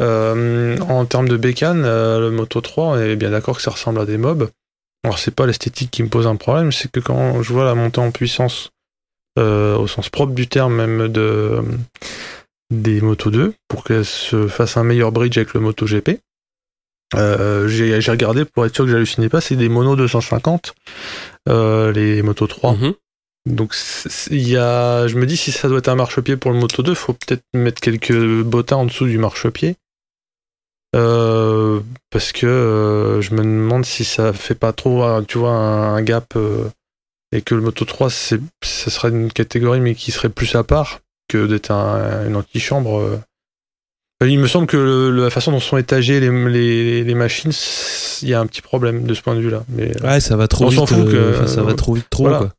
Euh, 0.02 0.78
en 0.80 1.06
termes 1.06 1.28
de 1.28 1.38
bécane, 1.38 1.84
euh, 1.86 2.20
le 2.20 2.32
Moto 2.32 2.62
3, 2.62 2.86
on 2.86 2.98
est 2.98 3.16
bien 3.16 3.32
d'accord 3.32 3.58
que 3.58 3.62
ça 3.62 3.72
ressemble 3.72 4.00
à 4.00 4.06
des 4.06 4.18
mobs. 4.18 4.50
Alors 5.04 5.20
c'est 5.20 5.34
pas 5.34 5.46
l'esthétique 5.46 5.92
qui 5.92 6.04
me 6.04 6.10
pose 6.10 6.28
un 6.28 6.36
problème, 6.36 6.72
c'est 6.72 6.92
que 6.92 7.00
quand 7.00 7.42
je 7.42 7.54
vois 7.54 7.66
la 7.66 7.76
montée 7.76 8.02
en 8.02 8.12
puissance 8.12 8.72
au 9.38 9.88
sens 9.88 10.10
propre 10.10 10.34
du 10.34 10.50
terme 10.50 10.76
même 10.76 11.08
de 11.08 11.64
des 12.74 13.00
Moto 13.00 13.32
2 13.32 13.54
pour 13.70 13.86
qu'elle 13.86 14.04
se 14.04 14.48
fasse 14.48 14.76
un 14.76 14.84
meilleur 14.84 15.14
bridge 15.14 15.38
avec 15.38 15.54
le 15.54 15.62
Moto 15.62 15.86
GP. 15.86 16.20
J'ai 17.16 18.12
regardé 18.12 18.46
pour 18.46 18.66
être 18.66 18.76
sûr 18.76 18.86
que 18.86 18.92
j'hallucinais 18.92 19.30
pas, 19.30 19.42
c'est 19.42 19.56
des 19.56 19.70
mono 19.70 19.96
250, 19.96 20.74
euh, 21.48 21.92
les 21.92 22.22
Moto 22.22 22.48
3. 22.48 22.74
Mhm. 22.74 22.94
Donc 23.46 23.74
il 24.32 24.48
y 24.48 24.58
a, 24.58 25.08
je 25.08 25.16
me 25.16 25.26
dis 25.26 25.38
si 25.38 25.52
ça 25.52 25.68
doit 25.70 25.80
être 25.80 25.88
un 25.88 25.96
marchepied 25.96 26.36
pour 26.38 26.52
le 26.52 26.58
Moto 26.60 26.84
2, 26.84 26.94
faut 26.94 27.14
peut-être 27.14 27.44
mettre 27.54 27.82
quelques 27.82 28.42
bottins 28.44 28.76
en 28.78 28.86
dessous 28.86 29.06
du 29.06 29.18
marchepied. 29.18 29.76
Euh, 30.96 31.82
parce 32.10 32.32
que 32.32 32.48
euh, 32.48 33.22
je 33.22 33.34
me 33.36 33.40
demande 33.44 33.86
si 33.86 34.04
ça 34.04 34.34
fait 34.34 34.56
pas 34.56 34.74
trop, 34.74 35.04
euh, 35.04 35.22
tu 35.22 35.38
vois, 35.38 35.52
un, 35.52 35.94
un 35.96 36.02
gap 36.02 36.34
euh, 36.36 36.66
et 37.32 37.42
que 37.42 37.54
le 37.54 37.62
Moto 37.62 37.86
3, 37.86 38.10
c'est, 38.10 38.40
ça 38.64 38.90
serait 38.90 39.10
une 39.10 39.32
catégorie 39.32 39.82
mais 39.82 39.94
qui 39.94 40.12
serait 40.12 40.30
plus 40.30 40.56
à 40.56 40.64
part 40.64 41.00
que 41.28 41.46
d'être 41.46 41.70
un- 41.72 42.28
une 42.28 42.36
antichambre. 42.36 43.20
Il 44.26 44.40
me 44.40 44.48
semble 44.48 44.66
que 44.68 44.78
le- 44.78 45.12
la 45.12 45.30
façon 45.30 45.52
dont 45.52 45.60
sont 45.60 45.78
étagées 45.78 46.20
les, 46.20 46.30
les, 46.50 47.04
les 47.04 47.14
machines, 47.16 47.52
il 48.24 48.28
y 48.30 48.34
a 48.34 48.40
un 48.40 48.48
petit 48.48 48.62
problème 48.64 49.04
de 49.06 49.14
ce 49.14 49.22
point 49.22 49.36
de 49.36 49.40
vue-là. 49.42 49.64
Mais 49.70 49.92
Ouais, 50.04 50.20
ça 50.20 50.36
va 50.36 50.48
trop 50.48 50.66
On 50.66 50.70
vite. 50.70 50.80
s'en 50.80 50.86
fout 50.88 51.06
que- 51.10 51.46
ça 51.48 51.62
va 51.62 51.74
trop 51.76 51.94
vite, 51.94 52.10
trop, 52.10 52.24
voilà. 52.24 52.40
quoi. 52.40 52.54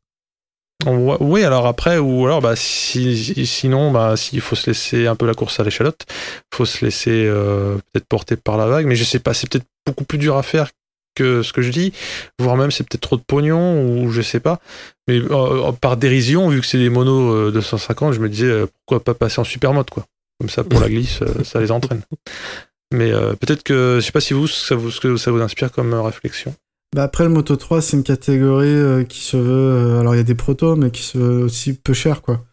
Oui, 0.87 1.45
alors 1.45 1.67
après, 1.67 1.99
ou 1.99 2.25
alors, 2.27 2.41
bah, 2.41 2.57
si, 2.57 3.17
si- 3.17 3.47
sinon, 3.47 3.91
bah, 3.91 4.17
s'il 4.17 4.41
faut 4.41 4.57
se 4.57 4.71
laisser 4.71 5.07
un 5.07 5.17
peu 5.17 5.27
la 5.27 5.35
course 5.35 5.61
à 5.61 5.65
l'échalote, 5.65 6.07
faut 6.55 6.65
se 6.65 6.85
laisser 6.85 7.27
euh, 7.27 7.75
peut-être 7.93 8.07
porter 8.09 8.37
par 8.37 8.57
la 8.57 8.67
vague, 8.67 8.87
mais 8.87 8.97
je 8.97 9.05
sais 9.05 9.19
pas, 9.19 9.35
c'est 9.35 9.49
peut-être 9.49 9.67
beaucoup 9.87 10.05
plus 10.05 10.19
dur 10.19 10.37
à 10.37 10.43
faire 10.43 10.71
que 11.17 11.43
ce 11.43 11.53
que 11.53 11.61
je 11.61 11.71
dis, 11.71 11.93
voire 12.39 12.57
même 12.57 12.71
c'est 12.71 12.85
peut-être 12.89 13.01
trop 13.03 13.17
de 13.17 13.23
pognon, 13.27 13.83
ou 14.05 14.11
je 14.11 14.23
sais 14.23 14.41
pas. 14.41 14.61
Mais 15.09 15.19
euh, 15.19 15.73
par 15.73 15.97
dérision, 15.97 16.49
vu 16.49 16.61
que 16.61 16.67
c'est 16.67 16.79
des 16.79 16.89
monos 16.89 17.33
euh, 17.35 17.51
250, 17.51 18.15
je 18.15 18.21
me 18.21 18.29
disais, 18.29 18.47
euh, 18.47 18.67
pourquoi 18.87 19.03
pas 19.05 19.15
passer 19.15 19.41
en 19.41 19.45
super 19.45 19.73
mode, 19.75 19.91
quoi. 19.91 20.05
Comme 20.41 20.49
ça, 20.49 20.65
pour 20.65 20.81
la 20.81 20.89
glisse, 20.89 21.21
euh, 21.23 21.45
ça 21.45 21.61
les 21.61 21.71
entraîne. 21.73 22.03
Mais 22.95 23.13
euh, 23.13 23.35
peut-être 23.35 23.63
que, 23.63 23.97
je 24.01 24.07
sais 24.07 24.13
pas 24.13 24.21
si 24.21 24.33
vous, 24.35 24.47
ça 24.49 24.75
vous, 24.77 24.91
ce 24.91 25.01
que 25.01 25.17
ça 25.17 25.31
vous 25.31 25.41
inspire 25.43 25.71
comme 25.71 25.93
euh, 25.93 26.01
réflexion. 26.03 26.55
Bah 26.95 27.05
après, 27.05 27.25
le 27.25 27.31
Moto 27.31 27.55
3, 27.57 27.81
c'est 27.83 27.97
une 27.97 28.03
catégorie 28.03 28.67
euh, 28.69 29.05
qui 29.05 29.21
se 29.21 29.37
veut. 29.37 29.53
euh, 29.97 30.01
alors, 30.01 30.15
il 30.15 30.19
y 30.19 30.21
a 30.21 30.25
des 30.25 30.35
protos, 30.35 30.75
mais 30.77 30.91
qui 30.91 31.03
se 31.03 31.19
veut 31.19 31.45
aussi 31.45 31.75
peu 31.75 31.93
cher, 31.93 32.21
quoi. 32.21 32.45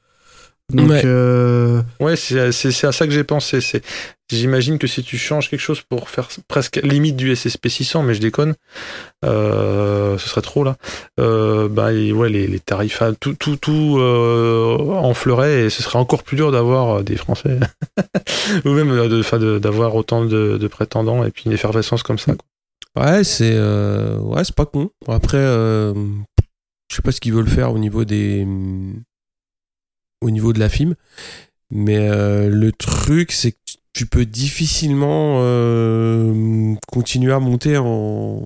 Donc, 0.71 0.89
Ouais. 0.89 1.01
euh, 1.05 1.81
Ouais, 2.01 2.15
c'est 2.17 2.39
à 2.39 2.91
ça 2.91 3.05
que 3.07 3.11
j'ai 3.13 3.23
pensé. 3.23 3.61
C'est 3.61 3.81
J'imagine 4.29 4.77
que 4.77 4.87
si 4.87 5.01
tu 5.03 5.17
changes 5.17 5.49
quelque 5.49 5.61
chose 5.61 5.79
pour 5.81 6.09
faire 6.09 6.27
presque 6.49 6.75
limite 6.83 7.15
du 7.15 7.33
SSP 7.33 7.69
600, 7.69 8.03
mais 8.03 8.13
je 8.13 8.19
déconne, 8.19 8.55
euh, 9.23 10.17
ce 10.17 10.27
serait 10.27 10.41
trop 10.41 10.65
là. 10.65 10.75
Euh, 11.19 11.69
bah, 11.69 11.93
et 11.93 12.11
ouais, 12.11 12.27
les, 12.29 12.45
les 12.45 12.59
tarifs, 12.59 13.01
ah, 13.01 13.13
tout, 13.17 13.35
tout, 13.35 13.55
tout 13.55 13.97
euh, 13.99 14.77
enflerait 14.89 15.61
et 15.65 15.69
ce 15.69 15.81
serait 15.81 15.97
encore 15.99 16.23
plus 16.23 16.35
dur 16.35 16.51
d'avoir 16.51 17.03
des 17.03 17.15
Français 17.15 17.57
ou 18.65 18.69
même 18.71 18.91
euh, 18.91 19.07
de- 19.07 19.59
d'avoir 19.59 19.95
autant 19.95 20.25
de, 20.25 20.57
de 20.57 20.67
prétendants 20.67 21.23
et 21.23 21.31
puis 21.31 21.43
une 21.45 21.53
effervescence 21.53 22.03
comme 22.03 22.19
ça. 22.19 22.33
quoi. 22.33 22.43
Ouais, 22.97 23.23
c'est 23.23 23.53
euh, 23.53 24.19
ouais, 24.19 24.41
pas 24.55 24.65
con. 24.65 24.89
Après, 25.07 25.37
euh, 25.37 25.93
je 26.89 26.95
sais 26.95 27.01
pas 27.01 27.11
ce 27.11 27.19
qu'ils 27.21 27.33
veulent 27.33 27.49
faire 27.49 27.71
au 27.73 27.77
niveau 27.79 28.05
des 28.05 28.45
au 30.21 30.29
niveau 30.29 30.51
de 30.53 30.59
la 30.59 30.69
film, 30.69 30.95
mais 31.69 31.97
euh, 31.97 32.49
le 32.49 32.71
truc 32.71 33.31
c'est 33.31 33.51
que 33.53 33.57
tu- 33.93 34.05
peux 34.05 34.25
difficilement 34.27 35.41
continuer 36.91 37.33
à 37.33 37.39
monter 37.39 37.77
en, 37.77 38.45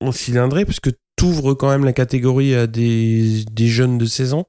en 0.00 0.12
cylindrée 0.12 0.64
parce 0.64 0.80
que 0.80 0.90
t'ouvres 1.14 1.54
quand 1.54 1.68
même 1.68 1.84
la 1.84 1.92
catégorie 1.92 2.54
à 2.56 2.66
des, 2.66 3.44
des 3.50 3.68
jeunes 3.68 3.96
de 3.96 4.06
16 4.06 4.34
ans. 4.34 4.46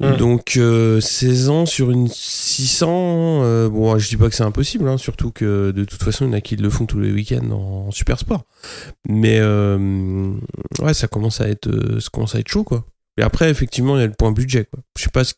Mm. 0.00 0.16
Donc 0.16 0.56
euh, 0.56 1.00
16 1.00 1.48
ans 1.48 1.66
sur 1.66 1.90
une 1.90 2.06
600, 2.06 3.42
euh, 3.42 3.68
bon 3.68 3.98
je 3.98 4.08
dis 4.08 4.16
pas 4.16 4.28
que 4.28 4.34
c'est 4.34 4.44
impossible, 4.44 4.88
hein, 4.88 4.96
surtout 4.96 5.32
que 5.32 5.72
de 5.72 5.84
toute 5.84 6.02
façon 6.02 6.26
il 6.26 6.28
y 6.28 6.30
en 6.30 6.34
a 6.34 6.40
qui 6.40 6.54
le 6.54 6.70
font 6.70 6.86
tous 6.86 7.00
les 7.00 7.10
week-ends 7.10 7.50
en, 7.50 7.88
en 7.88 7.90
super 7.90 8.18
sport. 8.18 8.44
Mais 9.08 9.38
euh, 9.40 10.32
ouais 10.80 10.94
ça 10.94 11.08
commence 11.08 11.40
à 11.40 11.48
être 11.48 11.66
euh, 11.66 11.98
ça 11.98 12.10
commence 12.12 12.36
à 12.36 12.38
être 12.38 12.48
chaud 12.48 12.62
quoi. 12.62 12.84
Et 13.16 13.22
après 13.22 13.50
effectivement 13.50 13.96
il 13.96 14.00
y 14.00 14.04
a 14.04 14.06
le 14.06 14.12
point 14.12 14.30
budget 14.30 14.66
quoi. 14.66 14.80
Je 14.96 15.02
sais 15.02 15.10
pas 15.10 15.24
ce 15.24 15.34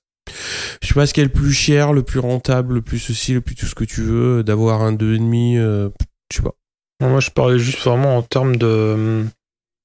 je 0.83 0.89
sais 0.89 0.95
pas 0.95 1.07
ce 1.07 1.15
qui 1.15 1.21
est 1.21 1.25
le 1.25 1.31
plus 1.31 1.53
cher, 1.53 1.93
le 1.93 2.03
plus 2.03 2.21
rentable, 2.21 2.75
le 2.75 2.83
plus 2.83 2.99
ceci, 2.99 3.33
le 3.33 3.41
plus 3.41 3.55
tout 3.55 3.67
ce 3.67 3.75
que 3.75 3.85
tu 3.85 4.03
veux, 4.03 4.45
d'avoir 4.45 4.83
un 4.83 4.93
2,5, 4.93 5.59
euh, 5.59 5.89
je 6.31 6.37
sais 6.37 6.43
pas. 6.43 6.55
Moi, 7.01 7.21
je 7.21 7.31
parlais 7.31 7.59
juste 7.59 7.81
vraiment 7.81 8.19
en 8.19 8.23
termes 8.23 8.57
de 8.57 9.25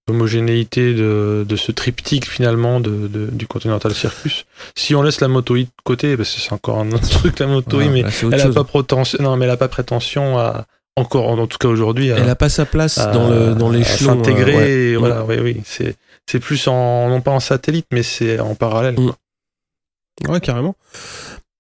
homogénéité 0.10 0.94
de, 0.94 1.46
de 1.48 1.56
ce 1.56 1.72
triptyque 1.72 2.30
finalement 2.30 2.80
de, 2.80 3.08
de- 3.08 3.26
du 3.32 3.48
Continental 3.48 3.94
Circus. 3.94 4.46
Si 4.76 4.94
on 4.96 5.02
laisse 5.02 5.20
la 5.22 5.28
moto 5.28 5.56
I 5.56 5.66
de 5.66 5.70
côté, 5.84 6.16
parce 6.18 6.34
que 6.34 6.40
c'est 6.42 6.54
encore 6.54 6.80
un 6.80 6.92
autre 6.92 7.10
truc 7.10 7.40
la 7.40 7.48
moto 7.48 7.82
I, 7.82 7.90
mais 7.90 8.02
là, 8.04 8.08
autre 8.10 8.24
elle 8.32 8.34
a 8.42 8.44
chose. 8.44 8.56
pas 8.56 8.64
prétention, 8.64 9.18
non, 9.24 9.36
mais 9.38 9.46
elle 9.46 9.52
a 9.52 9.58
pas 9.58 9.68
prétention 9.68 10.38
à 10.38 10.66
encore, 10.98 11.28
en 11.28 11.48
tout 11.48 11.58
cas 11.58 11.68
aujourd'hui, 11.68 12.08
Elle 12.10 12.30
a 12.30 12.36
pas 12.36 12.50
sa 12.50 12.66
place 12.66 12.98
à- 13.00 13.12
dans 13.12 13.30
le 13.30 13.54
dans 13.56 13.70
l'échelon. 13.70 14.24
s'intégrer. 14.24 14.54
euh, 14.56 14.92
ouais. 14.94 14.98
Voilà, 14.98 15.26
oui, 15.26 15.36
oui, 15.42 15.62
c'est 15.66 15.96
c'est 16.30 16.40
plus 16.40 16.68
en 16.68 17.10
non 17.10 17.22
pas 17.22 17.32
en 17.32 17.40
satellite, 17.40 17.86
mais 17.92 18.02
c'est 18.04 18.40
en 18.40 18.56
parallèle. 18.56 18.96
Mm. 19.00 19.06
quoi. 20.24 20.34
Ouais, 20.34 20.40
carrément. 20.40 20.76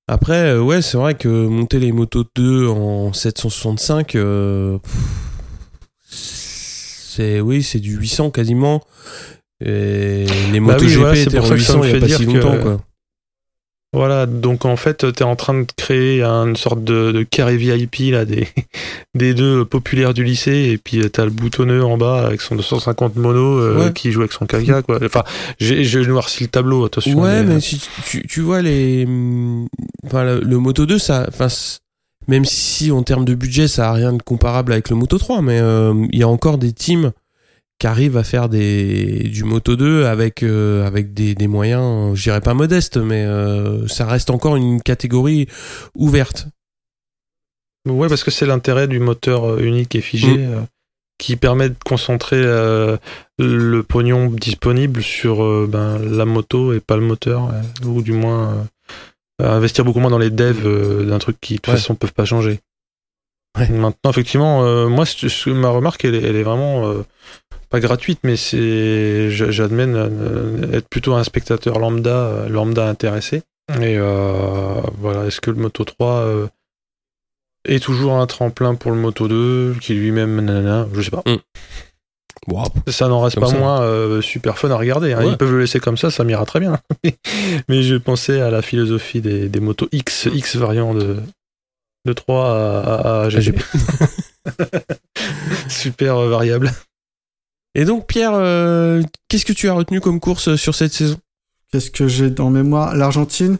Après, 0.08 0.52
euh, 0.52 0.62
ouais, 0.62 0.82
c'est 0.84 0.98
vrai 0.98 1.16
que 1.16 1.28
monter 1.28 1.80
les 1.80 1.92
motos 1.92 2.24
2 2.36 2.68
en 2.68 3.12
765, 3.12 4.16
euh, 4.16 4.78
pff, 4.78 4.94
c'est 7.16 7.40
oui, 7.42 7.64
c'est 7.64 7.80
du 7.80 7.96
800 7.96 8.32
quasiment. 8.32 8.84
Et 9.64 10.26
les 10.52 10.60
Bah 10.60 10.74
motos 10.74 10.86
oui, 10.86 10.96
voilà, 10.96 11.16
c'est 11.16 11.24
étaient 11.24 11.38
pour 11.38 11.46
en 11.46 11.50
ça 11.50 11.56
que 11.56 11.62
ça 11.62 11.74
800 11.74 11.80
me 11.80 11.84
il 11.84 11.88
y 11.88 11.92
a 11.92 11.94
fait 11.96 12.00
pas 12.02 12.06
dire 12.08 12.18
si 12.18 12.26
que- 12.26 12.32
longtemps, 12.32 12.58
quoi. 12.62 12.82
Voilà, 13.94 14.26
donc 14.26 14.66
en 14.66 14.76
fait, 14.76 15.10
tu 15.14 15.24
es 15.24 15.26
en 15.26 15.38
train 15.38 15.54
de 15.62 15.66
créer 15.78 16.22
une 16.22 16.58
sorte 16.58 16.84
de, 16.84 17.14
de 17.14 17.24
carré 17.24 17.56
VIP 17.56 18.12
là, 18.12 18.26
des, 18.26 18.46
des 19.16 19.34
deux 19.34 19.64
populaires 19.64 20.14
du 20.14 20.26
lycée, 20.26 20.70
et 20.74 20.78
puis 20.78 21.00
tu 21.10 21.22
as 21.22 21.24
le 21.24 21.32
boutonneux 21.32 21.82
en 21.82 21.98
bas 21.98 22.26
avec 22.28 22.42
son 22.42 22.58
250 22.58 23.16
mono 23.16 23.58
euh, 23.58 23.86
Ouais. 23.86 23.94
qui 23.94 24.12
joue 24.12 24.20
avec 24.20 24.34
son 24.34 24.46
caca. 24.48 24.82
Quoi. 24.82 25.00
Enfin, 25.06 25.24
j'ai 25.60 26.06
noirci 26.06 26.44
le 26.44 26.50
tableau, 26.50 26.84
attention. 26.84 27.18
Ouais, 27.22 27.42
mais, 27.44 27.54
mais 27.54 27.60
si 27.62 27.80
tu, 28.06 28.28
tu 28.28 28.42
vois 28.42 28.62
les, 28.62 29.08
enfin 30.06 30.26
le, 30.26 30.42
le 30.42 30.58
Moto 30.58 30.86
2, 30.86 31.00
ça, 31.00 31.26
enfin 31.30 31.48
même 32.28 32.46
si 32.46 32.92
en 32.92 33.04
termes 33.04 33.26
de 33.26 33.36
budget 33.36 33.68
ça 33.68 33.90
a 33.90 33.94
rien 33.94 34.14
de 34.14 34.22
comparable 34.22 34.72
avec 34.72 34.90
le 34.90 34.96
Moto 34.96 35.18
3, 35.18 35.42
mais 35.42 35.60
euh, 35.60 35.94
il 36.12 36.20
y 36.20 36.24
a 36.24 36.28
encore 36.28 36.58
des 36.58 36.74
teams 36.74 37.12
qui 37.78 37.88
arrivent 37.88 38.18
à 38.18 38.24
faire 38.24 38.48
des 38.48 39.24
du 39.24 39.44
Moto 39.44 39.76
2 39.76 40.06
avec 40.06 40.44
euh, 40.44 40.86
avec 40.86 41.14
des, 41.14 41.36
des 41.36 41.48
moyens, 41.48 42.16
je 42.16 42.24
dirais 42.24 42.42
pas 42.42 42.54
modestes, 42.54 42.98
mais 42.98 43.26
euh, 43.26 43.88
ça 43.88 44.06
reste 44.06 44.30
encore 44.30 44.56
une 44.56 44.82
catégorie 44.82 45.48
ouverte. 45.96 46.48
Ouais, 47.88 48.08
parce 48.08 48.24
que 48.24 48.32
c'est 48.32 48.48
l'intérêt 48.48 48.88
du 48.88 49.00
moteur 49.00 49.60
unique 49.60 49.96
et 49.96 50.02
figé 50.02 50.38
Mm. 50.38 50.66
qui 51.20 51.36
permet 51.36 51.70
de 51.70 51.76
concentrer 51.86 52.42
le 52.42 53.82
pognon 53.84 54.30
disponible 54.32 55.04
sur 55.04 55.68
ben, 55.68 56.00
la 56.00 56.26
moto 56.26 56.74
et 56.74 56.80
pas 56.80 56.98
le 56.98 57.04
moteur, 57.04 57.52
ou 57.86 58.02
du 58.02 58.12
moins 58.12 58.68
investir 59.40 59.84
beaucoup 59.86 60.00
moins 60.00 60.10
dans 60.12 60.18
les 60.18 60.30
devs 60.30 60.66
euh, 60.66 61.06
d'un 61.06 61.20
truc 61.20 61.38
qui 61.42 61.56
de 61.56 61.60
toute 61.60 61.68
Ouais. 61.74 61.76
façon 61.80 61.96
peuvent 61.96 62.14
pas 62.14 62.26
changer. 62.26 62.60
Ouais. 63.58 63.70
Maintenant, 63.70 64.12
effectivement, 64.12 64.64
euh, 64.66 64.88
moi, 64.88 65.06
ma 65.48 65.70
remarque, 65.70 66.04
elle, 66.06 66.16
est- 66.16 66.24
elle 66.24 66.36
est 66.36 66.44
vraiment 66.44 66.88
euh, 66.88 67.04
pas 67.70 67.80
gratuite, 67.80 68.20
mais 68.24 68.36
c'est, 68.36 69.30
j'admets 69.32 69.86
euh, 69.88 70.72
être 70.74 70.88
plutôt 70.90 71.14
un 71.16 71.24
spectateur 71.24 71.80
lambda, 71.80 72.10
euh, 72.18 72.50
lambda 72.50 72.88
intéressé. 72.90 73.44
Et 73.82 73.98
euh, 73.98 74.82
voilà, 75.00 75.26
est-ce 75.26 75.42
que 75.42 75.52
le 75.52 75.58
Moto 75.58 75.84
3 75.86 76.12
euh, 76.20 76.48
est 77.68 77.82
toujours 77.84 78.14
un 78.14 78.28
tremplin 78.28 78.76
pour 78.76 78.92
le 78.92 78.98
Moto 78.98 79.28
2, 79.28 79.76
qui 79.82 79.94
lui-même, 79.96 80.40
nanana, 80.42 80.88
je 80.94 81.02
sais 81.02 81.10
pas. 81.12 81.24
Wow. 82.48 82.66
Ça 82.88 83.08
n'en 83.08 83.22
reste 83.22 83.36
Comme 83.36 83.46
pas 83.46 83.50
ça. 83.50 83.58
moins 83.58 83.82
euh, 83.82 84.22
super 84.22 84.58
fun 84.58 84.70
à 84.70 84.78
regarder. 84.78 85.14
hein. 85.14 85.20
Ouais. 85.20 85.30
Ils 85.32 85.38
peuvent 85.38 85.52
le 85.52 85.60
laisser 85.62 85.80
comme 85.80 85.98
ça, 85.98 86.12
ça 86.12 86.24
m'ira 86.24 86.46
très 86.46 86.60
bien. 86.60 86.78
Mais 87.70 87.82
je 87.84 87.96
pensais 87.96 88.40
à 88.42 88.52
la 88.52 88.62
philosophie 88.62 89.22
des, 89.22 89.50
des 89.50 89.60
motos 89.60 89.88
X, 89.92 90.28
X 90.34 90.56
variant 90.58 90.94
de, 90.94 91.18
de 92.06 92.14
3 92.14 92.46
à, 92.46 92.80
à, 92.84 93.22
à 93.26 93.30
GP. 93.30 93.60
super 95.70 96.18
euh, 96.18 96.30
variable. 96.30 96.72
Et 97.74 97.86
donc, 97.86 98.08
Pierre, 98.08 98.32
euh, 98.34 99.02
qu'est-ce 99.28 99.46
que 99.46 99.54
tu 99.54 99.68
as 99.70 99.74
retenu 99.74 100.00
comme 100.00 100.20
course 100.20 100.56
sur 100.56 100.76
cette 100.76 100.94
saison? 100.94 101.18
Qu'est-ce 101.72 101.92
que 101.92 102.08
j'ai 102.08 102.34
en 102.40 102.50
mémoire? 102.50 102.96
L'Argentine, 102.96 103.58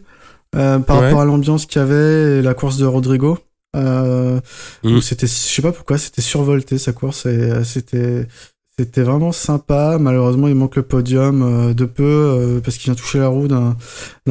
euh, 0.54 0.78
par 0.78 0.98
Ouais. 1.00 1.06
rapport 1.06 1.20
à 1.20 1.24
l'ambiance 1.24 1.66
qu'il 1.66 1.80
y 1.80 1.84
avait, 1.84 2.38
et 2.38 2.42
la 2.42 2.54
course 2.54 2.78
de 2.78 2.86
Rodrigo. 2.86 3.38
Euh, 3.74 4.40
Mm. 4.84 4.94
où 4.96 5.00
c'était, 5.02 5.26
je 5.26 5.32
sais 5.32 5.60
pas 5.60 5.72
pourquoi, 5.72 5.98
c'était 5.98 6.22
survolté 6.22 6.78
sa 6.78 6.92
course 6.92 7.26
et 7.26 7.28
euh, 7.28 7.62
c'était, 7.62 8.26
c'était 8.78 9.02
vraiment 9.02 9.32
sympa. 9.32 9.96
Malheureusement, 9.98 10.48
il 10.48 10.54
manque 10.54 10.76
le 10.76 10.82
podium 10.82 11.42
euh, 11.42 11.74
de 11.74 11.86
peu 11.86 12.02
euh, 12.04 12.60
parce 12.60 12.76
qu'il 12.76 12.92
vient 12.92 12.94
toucher 12.94 13.18
la 13.18 13.28
roue 13.28 13.48
d'un, 13.48 13.74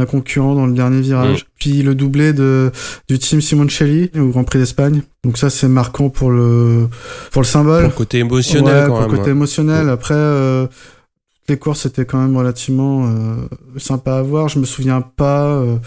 concurrent 0.05 0.53
dans 0.53 0.67
le 0.67 0.73
dernier 0.73 1.01
virage. 1.01 1.41
Mm. 1.45 1.47
Puis 1.59 1.81
le 1.81 1.95
doublé 1.95 2.31
de 2.33 2.71
du 3.07 3.17
team 3.17 3.41
Simoncelli 3.41 4.11
au 4.15 4.27
Grand 4.27 4.43
Prix 4.43 4.59
d'Espagne. 4.59 5.01
Donc 5.23 5.37
ça, 5.39 5.49
c'est 5.49 5.67
marquant 5.67 6.09
pour 6.09 6.29
le 6.29 6.87
pour 7.31 7.41
le 7.41 7.47
symbole. 7.47 7.81
Pour 7.81 7.89
le 7.89 7.95
côté 7.95 8.19
émotionnel, 8.19 8.83
Ouais, 8.83 8.87
quand 8.87 8.93
pour 8.93 9.01
même. 9.01 9.11
le 9.11 9.17
côté 9.17 9.29
émotionnel. 9.31 9.89
Après, 9.89 10.13
euh, 10.13 10.67
toutes 10.67 11.49
les 11.49 11.57
courses 11.57 11.85
étaient 11.87 12.05
quand 12.05 12.19
même 12.19 12.37
relativement 12.37 13.07
euh, 13.07 13.47
sympas 13.77 14.19
à 14.19 14.21
voir. 14.21 14.47
Je 14.49 14.59
me 14.59 14.65
souviens 14.65 15.01
pas. 15.01 15.47
euh, 15.55 15.77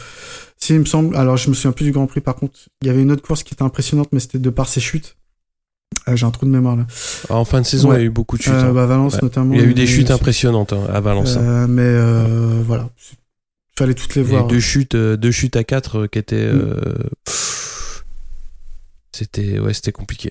si, 0.56 0.74
il 0.74 0.80
me 0.80 0.84
semble. 0.84 1.14
Alors, 1.16 1.36
je 1.36 1.48
me 1.48 1.54
souviens 1.54 1.70
plus 1.70 1.84
du 1.84 1.92
Grand 1.92 2.08
Prix. 2.08 2.20
Par 2.20 2.34
contre, 2.34 2.58
il 2.82 2.88
y 2.88 2.90
avait 2.90 3.02
une 3.02 3.12
autre 3.12 3.22
course 3.22 3.44
qui 3.44 3.54
était 3.54 3.62
impressionnante, 3.62 4.08
mais 4.10 4.18
c'était 4.18 4.40
de 4.40 4.50
par 4.50 4.66
ses 4.66 4.80
chutes. 4.80 5.14
Euh, 6.08 6.16
J'ai 6.16 6.26
un 6.26 6.30
trou 6.30 6.46
de 6.46 6.50
mémoire 6.50 6.76
là. 6.76 6.86
En 7.28 7.44
fin 7.44 7.60
de 7.60 7.66
saison, 7.66 7.90
Ouais. 7.90 7.96
il 7.96 7.98
y 8.00 8.02
a 8.02 8.06
eu 8.06 8.10
beaucoup 8.10 8.36
de 8.38 8.42
chutes. 8.42 8.52
Euh, 8.52 8.70
hein. 8.70 8.72
bah, 8.72 8.86
Valence 8.86 9.14
Ouais. 9.14 9.20
notamment. 9.22 9.54
Il 9.54 9.60
y 9.60 9.64
a 9.64 9.66
eu 9.66 9.74
des 9.74 9.86
chutes 9.86 10.10
impressionnantes 10.10 10.72
hein, 10.72 10.86
à 10.92 11.00
Valence. 11.00 11.36
hein. 11.36 11.42
Euh, 11.42 11.66
mais 11.66 11.82
euh, 11.82 12.62
voilà, 12.64 12.88
il 13.10 13.78
fallait 13.78 13.94
toutes 13.94 14.14
les 14.14 14.22
Il 14.22 14.28
y 14.28 14.30
a 14.30 14.34
eu 14.34 14.38
voir. 14.38 14.46
deux 14.48 14.60
chutes, 14.60 14.96
deux 14.96 15.30
chutes 15.30 15.56
à 15.56 15.64
4 15.64 16.06
qui 16.06 16.18
étaient. 16.18 16.50
Mm. 16.52 16.76
c'était 19.12 19.58
ouais, 19.58 19.74
c'était 19.74 19.92
compliqué. 19.92 20.30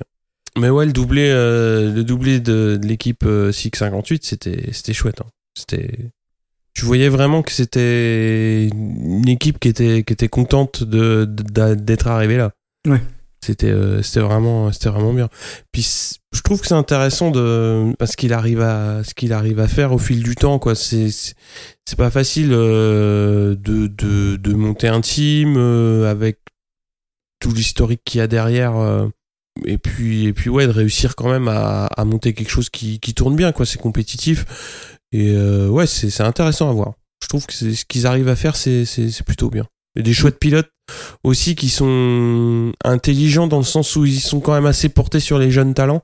Mais 0.57 0.69
ouais, 0.69 0.85
le 0.85 0.93
doublé, 0.93 1.29
le 1.31 2.01
doublé 2.03 2.39
de, 2.39 2.79
de 2.81 2.87
l'équipe 2.87 3.23
euh, 3.25 3.51
658, 3.51 4.25
c'était 4.25 4.69
c'était 4.73 4.93
chouette. 4.93 5.21
hein. 5.21 5.27
C'était. 5.55 6.09
Tu 6.73 6.85
voyais 6.85 7.09
vraiment 7.09 7.41
que 7.41 7.51
c'était 7.51 8.67
une 8.67 9.27
équipe 9.27 9.59
qui 9.59 9.67
était 9.67 10.03
qui 10.03 10.13
était 10.13 10.27
contente 10.29 10.83
de 10.83 11.25
de- 11.25 11.73
d'être 11.75 12.07
arrivée 12.07 12.37
là. 12.37 12.51
Ouais. 12.87 13.01
C'était 13.43 13.69
euh, 13.69 14.01
c'était 14.01 14.19
vraiment 14.19 14.71
c'était 14.71 14.89
vraiment 14.89 15.13
bien. 15.13 15.29
Puis 15.71 16.17
je 16.33 16.41
trouve 16.41 16.59
que 16.59 16.67
c'est 16.67 16.73
intéressant 16.73 17.31
de 17.31 17.93
parce 17.99 18.15
qu'il 18.15 18.33
arrive 18.33 18.61
à 18.61 19.03
ce 19.03 19.13
qu'il 19.13 19.31
arrive 19.31 19.59
à 19.59 19.67
faire 19.67 19.93
au 19.93 19.97
fil 19.99 20.23
du 20.23 20.35
temps 20.35 20.59
quoi. 20.59 20.75
C'est 20.75 21.09
c'est- 21.11 21.35
pas 21.97 22.09
facile 22.11 22.49
euh, 22.51 23.55
de, 23.55 23.87
de 23.87 24.35
de 24.35 24.53
monter 24.53 24.87
un 24.87 25.01
team 25.01 25.55
euh, 25.57 26.09
avec 26.11 26.39
tout 27.39 27.51
l'historique 27.53 28.01
qu'il 28.03 28.19
y 28.19 28.21
a 28.21 28.27
derrière. 28.27 28.73
et 29.65 29.77
puis 29.77 30.25
et 30.25 30.33
puis 30.33 30.49
ouais 30.49 30.67
de 30.67 30.71
réussir 30.71 31.15
quand 31.15 31.29
même 31.29 31.47
à, 31.47 31.89
monter 32.05 32.33
quelque 32.33 32.49
chose 32.51 32.69
qui, 32.69 32.99
qui 32.99 33.13
tourne 33.13 33.35
bien 33.35 33.51
quoi. 33.51 33.65
C'est 33.65 33.79
compétitif 33.79 34.45
et 35.11 35.35
ouais 35.67 35.87
c'est 35.87 36.21
intéressant 36.21 36.69
à 36.69 36.73
voir. 36.73 36.93
Je 37.23 37.27
trouve 37.29 37.45
que 37.45 37.53
ce 37.53 37.85
qu'ils 37.85 38.07
arrivent 38.07 38.29
à 38.29 38.35
faire 38.35 38.55
c'est 38.55 38.85
c'est 38.85 39.09
c'est 39.09 39.23
des 39.97 40.13
chouettes 40.13 40.39
pilotes 40.39 40.71
aussi 41.23 41.55
qui 41.55 41.69
sont 41.69 42.71
intelligents 42.83 43.47
dans 43.47 43.57
le 43.57 43.63
sens 43.63 43.95
où 43.95 44.05
ils 44.05 44.19
sont 44.19 44.39
quand 44.39 44.53
même 44.53 44.65
assez 44.65 44.89
portés 44.89 45.19
sur 45.19 45.39
les 45.39 45.51
jeunes 45.51 45.73
talents 45.73 46.03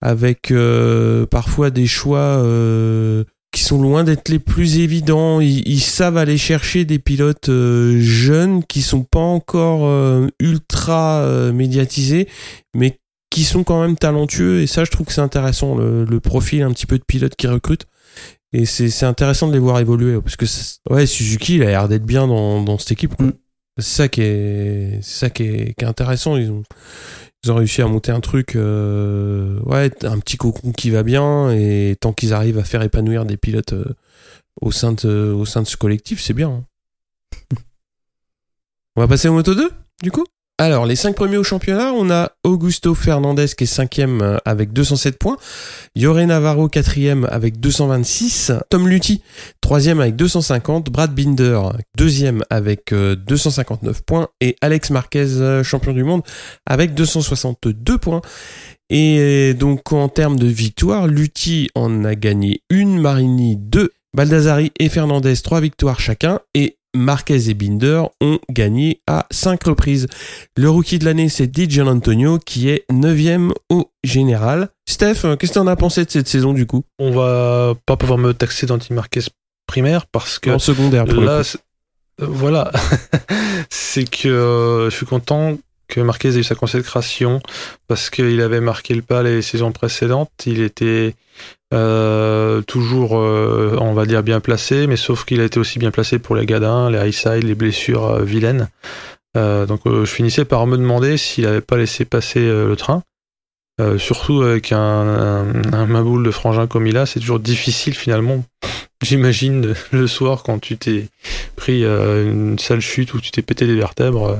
avec 0.00 0.50
euh, 0.50 1.26
parfois 1.26 1.70
des 1.70 1.86
choix 1.86 2.18
euh, 2.18 3.24
qui 3.52 3.62
sont 3.62 3.80
loin 3.80 4.04
d'être 4.04 4.28
les 4.28 4.38
plus 4.38 4.78
évidents. 4.78 5.40
Ils, 5.40 5.80
savent 5.80 6.16
aller 6.16 6.38
chercher 6.38 6.84
des 6.84 6.98
pilotes 6.98 7.48
euh, 7.48 8.00
jeunes 8.00 8.64
qui 8.64 8.82
sont 8.82 9.04
pas 9.04 9.20
encore 9.20 9.86
euh, 9.86 10.26
ultra 10.40 11.26
médiatisés, 11.52 12.28
mais 12.74 12.98
qui 13.34 13.42
sont 13.42 13.64
quand 13.64 13.80
même 13.82 13.96
talentueux. 13.96 14.62
Et 14.62 14.68
ça, 14.68 14.84
je 14.84 14.92
trouve 14.92 15.08
que 15.08 15.12
c'est 15.12 15.20
intéressant, 15.20 15.74
le, 15.74 16.04
le 16.04 16.20
profil 16.20 16.62
un 16.62 16.70
petit 16.70 16.86
peu 16.86 16.98
de 16.98 17.02
pilotes 17.02 17.34
qui 17.34 17.48
recrutent. 17.48 17.86
Et 18.52 18.64
c'est 18.64 18.88
c'est 18.90 19.06
intéressant 19.06 19.48
de 19.48 19.52
les 19.52 19.58
voir 19.58 19.80
évoluer. 19.80 20.20
Parce 20.20 20.36
que, 20.36 20.46
ouais, 20.88 21.04
Suzuki, 21.04 21.56
il 21.56 21.62
a 21.64 21.66
l'air 21.66 21.88
d'être 21.88 22.04
bien 22.04 22.28
dans, 22.28 22.62
dans 22.62 22.78
cette 22.78 22.92
équipe. 22.92 23.16
quoi. 23.16 23.26
Mm. 23.26 23.32
C'est 23.78 23.96
ça 23.96 24.08
qui 24.08 24.22
est, 24.22 25.00
c'est 25.02 25.18
ça 25.18 25.30
qui 25.30 25.42
est, 25.42 25.74
qui 25.76 25.84
est 25.84 25.88
intéressant. 25.88 26.36
Ils 26.36 26.48
ont, 26.52 26.62
ils 27.42 27.50
ont 27.50 27.56
réussi 27.56 27.82
à 27.82 27.88
monter 27.88 28.12
un 28.12 28.20
truc, 28.20 28.54
euh, 28.54 29.58
ouais, 29.64 29.90
un 30.04 30.20
petit 30.20 30.36
cocon 30.36 30.70
qui 30.70 30.90
va 30.90 31.02
bien. 31.02 31.50
Et 31.50 31.96
tant 32.00 32.12
qu'ils 32.12 32.32
arrivent 32.34 32.58
à 32.58 32.64
faire 32.64 32.82
épanouir 32.82 33.24
des 33.24 33.36
pilotes 33.36 33.72
euh, 33.72 33.96
au, 34.60 34.70
sein 34.70 34.92
de, 34.92 35.32
au 35.36 35.44
sein 35.44 35.62
de 35.62 35.66
ce 35.66 35.76
collectif, 35.76 36.22
c'est 36.22 36.34
bien. 36.34 36.50
hein. 36.50 36.64
On 38.96 39.00
va 39.00 39.08
passer 39.08 39.26
au 39.26 39.32
Moto 39.32 39.56
2, 39.56 39.68
du 40.04 40.12
coup? 40.12 40.24
Alors, 40.56 40.86
les 40.86 40.94
cinq 40.94 41.16
premiers 41.16 41.36
au 41.36 41.42
championnat, 41.42 41.92
on 41.92 42.12
a 42.12 42.30
Augusto 42.44 42.94
Fernandez 42.94 43.46
qui 43.58 43.64
est 43.64 43.66
cinquième 43.66 44.22
euh, 44.22 44.36
avec 44.44 44.72
207 44.72 45.18
points, 45.18 45.36
Yoré 45.96 46.26
Navarro 46.26 46.68
quatrième 46.68 47.26
avec 47.28 47.58
226, 47.58 48.52
Tom 48.70 48.86
Lutti 48.86 49.20
troisième 49.60 49.98
avec 49.98 50.14
250, 50.14 50.90
Brad 50.90 51.12
Binder 51.12 51.60
deuxième 51.96 52.44
avec 52.50 52.92
euh, 52.92 53.16
259 53.16 54.02
points. 54.02 54.28
Et 54.40 54.54
Alex 54.60 54.90
Marquez 54.90 55.26
euh, 55.40 55.64
champion 55.64 55.92
du 55.92 56.04
monde 56.04 56.22
avec 56.66 56.94
262 56.94 57.98
points. 57.98 58.22
Et 58.90 59.54
donc 59.54 59.92
en 59.92 60.08
termes 60.08 60.38
de 60.38 60.46
victoire, 60.46 61.08
Lutti 61.08 61.68
en 61.74 62.04
a 62.04 62.14
gagné 62.14 62.62
une, 62.70 63.00
Marini 63.00 63.56
deux, 63.56 63.90
Baldassari 64.14 64.72
et 64.78 64.88
Fernandez 64.88 65.34
trois 65.42 65.60
victoires 65.60 66.00
chacun 66.00 66.40
et 66.54 66.76
Marquez 66.96 67.50
et 67.50 67.54
Binder 67.54 68.02
ont 68.20 68.38
gagné 68.48 69.00
à 69.08 69.26
5 69.32 69.64
reprises. 69.64 70.06
Le 70.56 70.70
rookie 70.70 71.00
de 71.00 71.04
l'année, 71.04 71.28
c'est 71.28 71.48
Di 71.48 71.80
Antonio 71.80 72.38
qui 72.38 72.68
est 72.68 72.84
9ème 72.92 73.50
au 73.68 73.90
général. 74.04 74.68
Steph, 74.88 75.22
qu'est-ce 75.36 75.50
que 75.50 75.54
t'en 75.58 75.66
as 75.66 75.74
pensé 75.74 76.04
de 76.04 76.10
cette 76.10 76.28
saison 76.28 76.52
du 76.52 76.66
coup? 76.66 76.84
On 77.00 77.10
va 77.10 77.74
pas 77.84 77.96
pouvoir 77.96 78.18
me 78.18 78.32
taxer 78.32 78.66
d'anti-Marquez 78.66 79.22
primaire 79.66 80.06
parce 80.06 80.38
que 80.38 80.50
En 80.50 80.60
secondaire 80.60 81.04
pour 81.04 81.20
le 81.20 81.26
là, 81.26 81.42
coup. 81.42 81.58
euh, 82.22 82.26
voilà, 82.28 82.70
c'est 83.70 84.08
que 84.08 84.28
euh, 84.28 84.90
je 84.90 84.94
suis 84.94 85.06
content 85.06 85.58
que 85.88 86.00
Marquez 86.00 86.28
ait 86.28 86.38
eu 86.38 86.44
sa 86.44 86.54
consécration 86.54 87.40
parce 87.88 88.08
qu'il 88.08 88.40
avait 88.40 88.60
marqué 88.60 88.94
le 88.94 89.02
pas 89.02 89.24
les 89.24 89.42
saisons 89.42 89.72
précédentes. 89.72 90.30
Il 90.46 90.60
était 90.60 91.14
euh, 91.74 92.62
toujours, 92.62 93.18
euh, 93.18 93.76
on 93.80 93.92
va 93.94 94.06
dire, 94.06 94.22
bien 94.22 94.40
placé, 94.40 94.86
mais 94.86 94.96
sauf 94.96 95.24
qu'il 95.24 95.40
a 95.40 95.44
été 95.44 95.58
aussi 95.58 95.78
bien 95.78 95.90
placé 95.90 96.18
pour 96.18 96.36
les 96.36 96.46
gadins, 96.46 96.90
les 96.90 97.08
high 97.08 97.12
side, 97.12 97.42
les 97.42 97.54
blessures 97.54 98.06
euh, 98.06 98.22
vilaines. 98.22 98.68
Donc 99.34 99.80
je 99.84 100.04
finissais 100.04 100.44
par 100.44 100.64
me 100.68 100.76
demander 100.76 101.16
s'il 101.16 101.42
n'avait 101.42 101.60
pas 101.60 101.76
laissé 101.76 102.04
passer 102.04 102.38
le 102.38 102.76
train. 102.76 103.02
Euh, 103.80 103.98
surtout 103.98 104.42
avec 104.42 104.70
un, 104.70 104.78
un, 104.78 105.72
un 105.72 105.86
maboule 105.86 106.24
de 106.24 106.30
frangin 106.30 106.68
comme 106.68 106.86
il 106.86 106.96
a, 106.96 107.06
c'est 107.06 107.18
toujours 107.18 107.40
difficile 107.40 107.94
finalement 107.94 108.44
j'imagine, 109.04 109.74
le 109.92 110.06
soir 110.06 110.42
quand 110.42 110.58
tu 110.58 110.76
t'es 110.76 111.06
pris 111.54 111.84
euh, 111.84 112.24
une 112.24 112.58
sale 112.58 112.80
chute 112.80 113.14
où 113.14 113.20
tu 113.20 113.30
t'es 113.30 113.42
pété 113.42 113.66
des 113.66 113.76
vertèbres. 113.76 114.30
euh, 114.30 114.36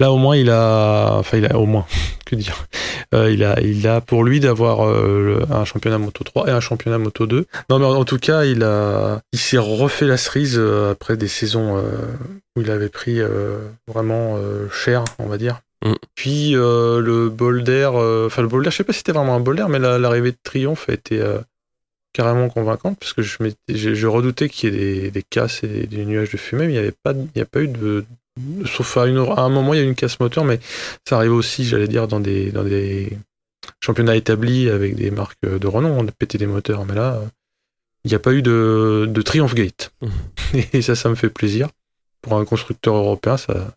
là, 0.00 0.12
au 0.12 0.16
moins, 0.16 0.36
il 0.36 0.50
a, 0.50 1.12
enfin, 1.14 1.36
il 1.38 1.46
a 1.46 1.58
au 1.58 1.66
moins, 1.66 1.86
que 2.24 2.36
dire, 2.36 2.66
il 3.12 3.44
a, 3.44 3.60
il 3.60 3.86
a 3.86 4.00
pour 4.00 4.24
lui 4.24 4.40
d'avoir 4.40 4.80
un 4.80 5.64
championnat 5.64 5.98
Moto 5.98 6.24
3 6.24 6.48
et 6.48 6.50
un 6.50 6.60
championnat 6.60 6.98
Moto 6.98 7.26
2. 7.26 7.46
Non, 7.70 7.78
mais 7.78 7.86
en, 7.86 8.04
tout 8.04 8.18
cas, 8.18 8.44
il 8.44 8.62
a, 8.62 9.20
il 9.32 9.38
s'est 9.38 9.58
refait 9.58 10.06
la 10.06 10.16
cerise 10.16 10.60
après 10.90 11.16
des 11.16 11.28
saisons 11.28 11.82
où 12.56 12.60
il 12.60 12.70
avait 12.70 12.88
pris 12.88 13.20
vraiment 13.86 14.38
cher, 14.70 15.04
on 15.18 15.26
va 15.26 15.38
dire. 15.38 15.60
Mm. 15.84 15.92
Puis 16.14 16.56
euh, 16.56 17.00
le 17.00 17.28
bol 17.28 17.62
d'air, 17.62 17.94
euh, 18.00 18.26
enfin 18.26 18.42
le 18.42 18.48
bol 18.48 18.62
d'air, 18.62 18.72
je 18.72 18.78
sais 18.78 18.84
pas 18.84 18.92
si 18.92 18.98
c'était 18.98 19.12
vraiment 19.12 19.36
un 19.36 19.40
bol 19.40 19.56
d'air, 19.56 19.68
mais 19.68 19.78
la- 19.78 19.98
l'arrivée 19.98 20.32
de 20.32 20.38
Triomphe 20.42 20.88
a 20.88 20.92
été 20.94 21.20
euh, 21.20 21.38
carrément 22.12 22.48
convaincante 22.48 22.98
parce 22.98 23.12
que 23.12 23.22
je, 23.22 23.42
m'étais- 23.42 23.58
je, 23.76 23.94
je 23.94 24.06
redoutais 24.06 24.48
qu'il 24.48 24.72
y 24.72 24.76
ait 24.76 24.78
des, 24.78 25.10
des 25.10 25.22
casses 25.22 25.62
et 25.64 25.68
des, 25.68 25.86
des 25.86 26.04
nuages 26.06 26.30
de 26.30 26.36
fumée, 26.36 26.66
mais 26.66 26.72
il 26.72 26.76
n'y 26.76 26.78
avait 26.78 26.94
pas, 27.02 27.12
il 27.34 27.42
a 27.42 27.46
pas 27.46 27.60
eu 27.60 27.68
de, 27.68 28.04
sauf 28.64 28.96
à, 28.96 29.06
une, 29.06 29.18
à 29.18 29.40
un 29.42 29.48
moment 29.50 29.74
il 29.74 29.78
y 29.78 29.80
a 29.80 29.84
eu 29.84 29.88
une 29.88 29.94
casse 29.94 30.18
moteur, 30.20 30.44
mais 30.44 30.60
ça 31.06 31.16
arrive 31.16 31.32
aussi, 31.32 31.64
j'allais 31.64 31.88
dire, 31.88 32.08
dans 32.08 32.20
des, 32.20 32.50
dans 32.52 32.64
des 32.64 33.16
championnats 33.80 34.16
établis 34.16 34.70
avec 34.70 34.94
des 34.96 35.10
marques 35.10 35.36
de 35.42 35.66
renom, 35.66 35.98
on 35.98 36.06
a 36.06 36.12
pété 36.12 36.38
des 36.38 36.46
moteurs, 36.46 36.84
mais 36.86 36.94
là, 36.94 37.16
euh, 37.16 37.26
il 38.04 38.08
n'y 38.08 38.14
a 38.14 38.20
pas 38.20 38.32
eu 38.32 38.40
de, 38.42 39.06
de 39.08 39.22
Triumph 39.22 39.54
Gate. 39.54 39.92
Et 40.72 40.80
ça, 40.80 40.94
ça 40.94 41.08
me 41.08 41.16
fait 41.16 41.28
plaisir. 41.30 41.68
Pour 42.22 42.34
un 42.38 42.44
constructeur 42.44 42.94
européen, 42.94 43.36
ça, 43.36 43.74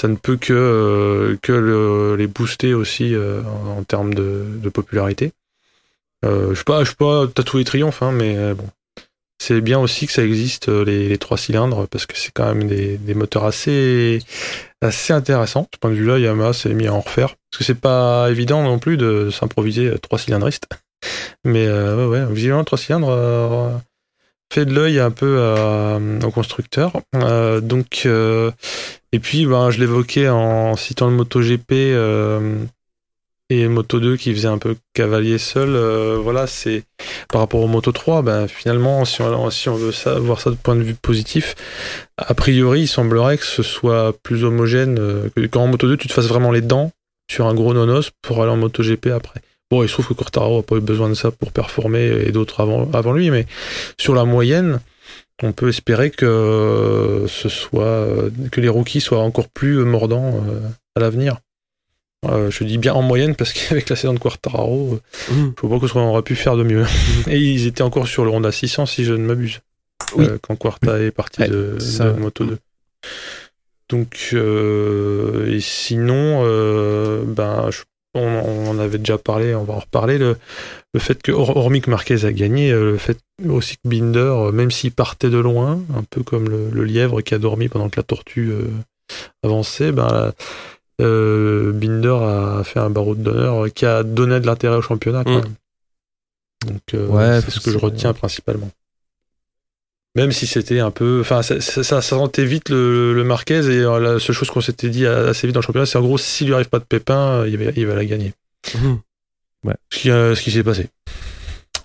ça 0.00 0.08
ne 0.08 0.16
peut 0.16 0.36
que, 0.36 0.52
euh, 0.52 1.36
que 1.42 1.52
le- 1.52 2.16
les 2.16 2.26
booster 2.26 2.74
aussi 2.74 3.14
euh, 3.14 3.42
en, 3.42 3.82
termes 3.84 4.14
de, 4.14 4.68
popularité. 4.72 5.32
Euh, 6.24 6.46
je 6.46 6.50
ne 6.50 6.54
suis 6.54 6.64
pas, 6.64 6.84
je 6.84 6.92
pas 6.92 7.26
tatoué 7.26 7.64
Triomphe, 7.64 8.02
hein, 8.02 8.12
mais 8.12 8.54
bon. 8.54 8.66
C'est 9.38 9.60
bien 9.60 9.80
aussi 9.80 10.06
que 10.06 10.12
ça 10.12 10.24
existe, 10.24 10.68
les, 10.68 11.18
trois 11.18 11.36
cylindres, 11.36 11.88
parce 11.88 12.06
que 12.06 12.16
c'est 12.16 12.30
quand 12.30 12.54
même 12.54 12.68
des, 12.68 13.14
moteurs 13.14 13.44
assez, 13.44 14.20
assez 14.80 15.12
intéressants. 15.12 15.62
De 15.62 15.68
ce 15.74 15.78
point 15.80 15.90
de 15.90 15.96
vue-là, 15.96 16.20
Yamaha 16.20 16.52
s'est 16.52 16.72
mis 16.74 16.86
à 16.86 16.94
en 16.94 17.00
refaire. 17.00 17.34
Parce 17.50 17.58
que 17.58 17.64
c'est 17.64 17.80
pas 17.80 18.28
évident 18.30 18.62
non 18.62 18.78
plus 18.78 18.96
de, 18.96 19.30
s'improviser 19.30 19.98
trois 20.00 20.20
cylindristes. 20.20 20.68
Mais 21.44 21.68
ouais, 21.68 22.06
ouais, 22.06 22.24
vigilant 22.30 22.62
3 22.62 22.78
cylindres 22.78 23.82
fait 24.52 24.64
de 24.64 24.72
l'œil 24.72 25.00
un 25.00 25.10
peu 25.10 25.40
au 26.22 26.30
constructeur. 26.30 27.00
donc, 27.62 28.06
et 29.12 29.18
puis, 29.18 29.46
ben, 29.46 29.70
je 29.70 29.78
l'évoquais 29.78 30.28
en 30.28 30.76
citant 30.76 31.08
le 31.08 31.16
MotoGP 31.16 31.72
et 33.50 33.68
Moto 33.68 34.00
2 34.00 34.16
qui 34.16 34.32
faisait 34.32 34.48
un 34.48 34.56
peu 34.56 34.76
cavalier 34.94 35.36
seul. 35.36 35.76
voilà, 36.16 36.46
c'est 36.46 36.84
par 37.28 37.42
rapport 37.42 37.60
au 37.60 37.66
Moto 37.66 37.92
3, 37.92 38.22
ben, 38.22 38.48
finalement, 38.48 39.04
si 39.04 39.20
on, 39.20 39.74
veut 39.74 39.92
ça, 39.92 40.18
voir 40.18 40.40
ça 40.40 40.50
de 40.50 40.56
point 40.56 40.76
de 40.76 40.82
vue 40.82 40.94
positif, 40.94 41.54
a 42.16 42.32
priori, 42.34 42.82
il 42.82 42.88
semblerait 42.88 43.36
que 43.36 43.44
ce 43.44 43.62
soit 43.62 44.16
plus 44.22 44.44
homogène, 44.44 44.96
que 45.36 45.46
quand 45.46 45.62
en 45.62 45.66
Moto 45.66 45.86
2, 45.88 45.96
tu 45.98 46.08
te 46.08 46.12
fasses 46.12 46.28
vraiment 46.28 46.50
les 46.50 46.62
dents 46.62 46.90
sur 47.30 47.46
un 47.46 47.54
gros 47.54 47.74
nonos 47.74 48.10
pour 48.22 48.42
aller 48.42 48.52
en 48.52 48.56
MotoGP 48.56 49.08
après. 49.08 49.40
Bon, 49.70 49.82
il 49.82 49.88
se 49.88 49.94
trouve 49.94 50.08
que 50.08 50.12
Quartaro 50.12 50.58
n'a 50.58 50.62
pas 50.62 50.76
eu 50.76 50.80
besoin 50.80 51.08
de 51.08 51.14
ça 51.14 51.30
pour 51.30 51.50
performer 51.50 52.04
et 52.26 52.30
d'autres 52.30 52.60
avant, 52.60 52.90
avant 52.92 53.14
lui, 53.14 53.30
mais 53.30 53.46
sur 53.98 54.14
la 54.14 54.24
moyenne, 54.26 54.80
on 55.42 55.52
peut 55.52 55.68
espérer 55.68 56.10
que 56.10 57.26
ce 57.28 57.48
soit 57.48 58.06
que 58.50 58.60
les 58.60 58.68
rookies 58.68 59.00
soient 59.00 59.20
encore 59.20 59.48
plus 59.48 59.84
mordants 59.84 60.36
euh, 60.48 60.60
à 60.94 61.00
l'avenir. 61.00 61.38
Euh, 62.24 62.50
je 62.50 62.62
dis 62.62 62.78
bien 62.78 62.94
en 62.94 63.02
moyenne 63.02 63.34
parce 63.34 63.52
qu'avec 63.68 63.88
la 63.88 63.96
saison 63.96 64.14
de 64.14 64.18
Quartararo, 64.18 65.00
je 65.28 65.34
ne 65.34 65.52
vois 65.62 65.80
pas 65.80 65.88
qu'on 65.88 66.08
aurait 66.08 66.22
pu 66.22 66.36
faire 66.36 66.56
de 66.56 66.62
mieux. 66.62 66.86
Et 67.28 67.38
ils 67.38 67.66
étaient 67.66 67.82
encore 67.82 68.06
sur 68.06 68.24
le 68.24 68.30
Honda 68.30 68.52
600 68.52 68.86
si 68.86 69.04
je 69.04 69.14
ne 69.14 69.26
m'abuse. 69.26 69.60
Euh, 70.18 70.38
quand 70.40 70.56
Quarta 70.56 71.00
est 71.00 71.10
parti 71.10 71.42
de, 71.42 71.78
Moto 72.18 72.44
2. 72.44 72.58
Donc, 73.88 74.32
et 74.32 75.60
sinon, 75.60 76.42
ben, 77.24 77.70
je 77.70 77.82
on, 78.14 78.68
en 78.68 78.78
avait 78.78 78.98
déjà 78.98 79.18
parlé, 79.18 79.54
on 79.54 79.64
va 79.64 79.74
en 79.74 79.78
reparler, 79.80 80.18
le, 80.18 80.36
fait 80.98 81.20
que, 81.22 81.32
hormis 81.32 81.80
que 81.80 81.90
Marquez 81.90 82.24
a 82.24 82.32
gagné, 82.32 82.70
euh, 82.70 82.92
le 82.92 82.98
fait 82.98 83.18
aussi 83.48 83.76
que 83.76 83.88
Binder, 83.88 84.18
euh, 84.18 84.52
même 84.52 84.70
s'il 84.70 84.92
partait 84.92 85.30
de 85.30 85.38
loin, 85.38 85.80
un 85.96 86.02
peu 86.08 86.22
comme 86.22 86.48
le, 86.48 86.84
lièvre 86.84 87.22
qui 87.22 87.34
a 87.34 87.38
dormi 87.38 87.68
pendant 87.68 87.88
que 87.88 87.98
la 87.98 88.02
tortue 88.02 88.50
euh, 88.50 88.68
avançait, 89.42 89.92
ben, 89.92 90.32
Binder 90.98 92.18
a 92.22 92.62
fait 92.64 92.78
un 92.78 92.90
barreau 92.90 93.14
d'honneur 93.14 93.72
qui 93.74 93.86
a 93.86 94.02
donné 94.02 94.38
de 94.40 94.46
l'intérêt 94.46 94.76
au 94.76 94.82
championnat. 94.82 95.24
Mm. 95.24 95.42
Donc, 96.66 96.80
c'est 96.90 97.50
ce 97.50 97.60
que 97.60 97.72
je 97.72 97.78
retiens 97.78 98.12
principalement. 98.12 98.70
Même 100.14 100.30
si 100.32 100.46
c'était 100.46 100.80
un 100.80 100.90
peu. 100.90 101.20
Enfin, 101.20 101.42
ça, 101.42 101.60
ça, 101.60 102.02
sentait 102.02 102.44
vite 102.44 102.68
le, 102.68 103.22
Marquez 103.24 103.60
et 103.60 103.80
euh, 103.80 103.98
la 103.98 104.18
seule 104.18 104.36
chose 104.36 104.50
qu'on 104.50 104.60
s'était 104.60 104.90
dit 104.90 105.06
assez 105.06 105.46
vite 105.46 105.54
dans 105.54 105.60
le 105.60 105.64
championnat, 105.64 105.86
c'est 105.86 105.96
en 105.96 106.02
gros, 106.02 106.18
s'il 106.18 106.48
lui 106.48 106.54
arrive 106.54 106.68
pas 106.68 106.80
de 106.80 106.84
pépin, 106.84 107.40
euh, 107.40 107.48
il 107.48 107.56
va, 107.56 107.70
il 107.74 107.86
va 107.86 107.94
la 107.94 108.04
gagner. 108.04 108.34
Mhm. 108.74 108.98
Ouais. 109.64 109.74
Ce 109.90 109.98
qui, 109.98 110.08
ce 110.08 110.42
qui 110.42 110.50
s'est 110.50 110.62
passé. 110.62 110.88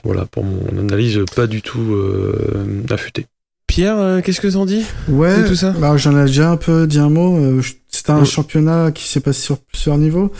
Voilà, 0.04 0.26
pour 0.26 0.44
mon 0.44 0.68
analyse 0.78 1.24
pas 1.36 1.48
du 1.48 1.62
tout 1.62 1.94
euh, 1.94 2.84
affûtée. 2.90 3.28
Pierre, 3.66 4.22
qu'est-ce 4.24 4.42
que 4.42 4.48
t'en 4.48 4.66
dis 4.66 4.84
Ouais, 5.08 5.46
tout 5.48 5.56
ça? 5.56 5.72
bah, 5.72 5.96
j'en 5.98 6.18
ai 6.18 6.26
déjà 6.26 6.52
un 6.52 6.58
peu 6.58 6.88
dit 6.88 7.00
un 7.00 7.10
mot. 7.10 7.62
C'était 7.90 8.12
un 8.12 8.26
championnat 8.26 8.92
qui 8.92 9.08
s'est 9.08 9.20
passé 9.20 9.42
sur 9.42 9.60
plusieurs 9.60 9.98
niveaux. 9.98 10.32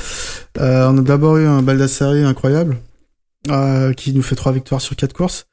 on 0.58 0.98
a 0.98 1.02
d'abord 1.02 1.38
eu 1.38 1.46
un 1.46 1.62
Baldassari 1.62 2.24
incroyable, 2.24 2.78
qui 3.96 4.14
nous 4.14 4.24
fait 4.24 4.36
trois 4.36 4.52
victoires 4.52 4.82
sur 4.82 4.96
quatre 4.96 5.14
courses 5.14 5.47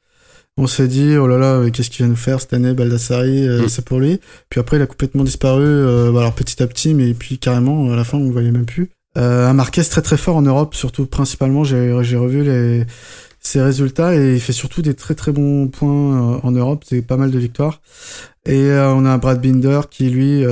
on 0.57 0.67
s'est 0.67 0.87
dit 0.87 1.17
oh 1.17 1.27
là 1.27 1.37
là 1.37 1.69
qu'est-ce 1.69 1.89
qu'il 1.89 2.05
va 2.05 2.09
nous 2.09 2.15
faire 2.15 2.39
cette 2.39 2.53
année 2.53 2.73
Baldassari 2.73 3.47
euh, 3.47 3.63
mm. 3.63 3.69
c'est 3.69 3.85
pour 3.85 3.99
lui. 3.99 4.19
Puis 4.49 4.59
après 4.59 4.77
il 4.77 4.81
a 4.81 4.87
complètement 4.87 5.23
disparu 5.23 5.63
euh, 5.65 6.11
bah, 6.11 6.21
alors 6.21 6.33
petit 6.33 6.61
à 6.63 6.67
petit 6.67 6.93
mais 6.93 7.13
puis 7.13 7.37
carrément 7.37 7.91
à 7.91 7.95
la 7.95 8.03
fin 8.03 8.17
on 8.17 8.25
le 8.25 8.31
voyait 8.31 8.51
même 8.51 8.65
plus. 8.65 8.89
Euh, 9.17 9.47
un 9.47 9.53
Marquez 9.53 9.83
très 9.83 10.01
très 10.01 10.17
fort 10.17 10.37
en 10.37 10.41
Europe 10.41 10.75
surtout 10.75 11.05
principalement 11.05 11.63
j'ai 11.63 11.97
j'ai 12.03 12.17
revu 12.17 12.43
les 12.43 12.85
ses 13.39 13.61
résultats 13.61 14.15
et 14.15 14.35
il 14.35 14.41
fait 14.41 14.53
surtout 14.53 14.81
des 14.81 14.93
très 14.95 15.13
très 15.13 15.31
bons 15.31 15.67
points 15.67 16.39
en 16.41 16.51
Europe 16.51 16.83
c'est 16.87 17.01
pas 17.01 17.17
mal 17.17 17.31
de 17.31 17.39
victoires. 17.39 17.81
Et 18.47 18.69
on 18.71 19.05
a 19.05 19.09
un 19.09 19.17
Brad 19.17 19.41
Binder 19.41 19.81
qui 19.89 20.09
lui 20.09 20.43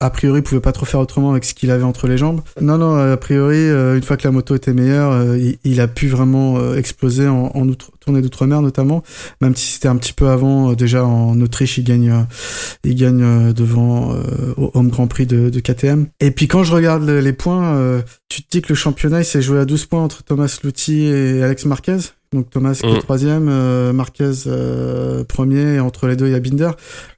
a 0.00 0.10
priori, 0.10 0.38
il 0.38 0.42
pouvait 0.42 0.60
pas 0.60 0.70
trop 0.70 0.86
faire 0.86 1.00
autrement 1.00 1.32
avec 1.32 1.44
ce 1.44 1.54
qu'il 1.54 1.72
avait 1.72 1.82
entre 1.82 2.06
les 2.06 2.16
jambes. 2.16 2.40
Non, 2.60 2.78
non, 2.78 2.94
a 2.94 3.16
priori, 3.16 3.56
euh, 3.56 3.96
une 3.96 4.02
fois 4.04 4.16
que 4.16 4.22
la 4.22 4.30
moto 4.30 4.54
était 4.54 4.72
meilleure, 4.72 5.10
euh, 5.10 5.54
il, 5.64 5.80
a 5.80 5.88
pu 5.88 6.06
vraiment 6.06 6.56
euh, 6.58 6.76
exploser 6.76 7.26
en, 7.26 7.68
outre, 7.68 7.90
tournée 7.98 8.22
d'outre-mer 8.22 8.62
notamment. 8.62 9.02
Même 9.40 9.56
si 9.56 9.72
c'était 9.72 9.88
un 9.88 9.96
petit 9.96 10.12
peu 10.12 10.28
avant, 10.28 10.72
déjà 10.74 11.04
en 11.04 11.40
Autriche, 11.40 11.78
il 11.78 11.84
gagne, 11.84 12.26
il 12.84 12.94
gagne 12.94 13.52
devant 13.52 14.14
au 14.56 14.70
Home 14.74 14.88
Grand 14.88 15.08
Prix 15.08 15.26
de, 15.26 15.50
de, 15.50 15.60
KTM. 15.60 16.06
Et 16.20 16.30
puis 16.30 16.46
quand 16.46 16.62
je 16.62 16.72
regarde 16.72 17.08
les 17.08 17.32
points, 17.32 18.02
tu 18.28 18.42
te 18.42 18.50
dis 18.50 18.62
que 18.62 18.68
le 18.68 18.74
championnat 18.76 19.20
il 19.20 19.24
s'est 19.24 19.42
joué 19.42 19.58
à 19.58 19.64
12 19.64 19.86
points 19.86 20.02
entre 20.02 20.22
Thomas 20.22 20.58
Luthi 20.62 21.06
et 21.06 21.42
Alex 21.42 21.64
Marquez? 21.64 21.98
Donc 22.32 22.50
Thomas 22.50 22.74
qui 22.74 22.86
est 22.86 22.96
mm. 22.96 23.00
troisième, 23.00 23.48
euh, 23.48 23.92
Marquez 23.92 24.32
euh, 24.46 25.24
premier, 25.24 25.74
et 25.74 25.80
entre 25.80 26.06
les 26.06 26.16
deux 26.16 26.26
il 26.26 26.32
y 26.32 26.34
a 26.34 26.40
Binder. 26.40 26.70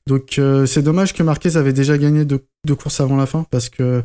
Donc 0.06 0.38
euh, 0.38 0.66
c'est 0.66 0.82
dommage 0.82 1.14
que 1.14 1.22
Marquez 1.22 1.56
avait 1.56 1.72
déjà 1.72 1.98
gagné 1.98 2.24
deux, 2.24 2.40
courses 2.76 3.00
avant 3.00 3.16
la 3.16 3.26
fin 3.26 3.44
parce 3.50 3.68
que 3.68 4.02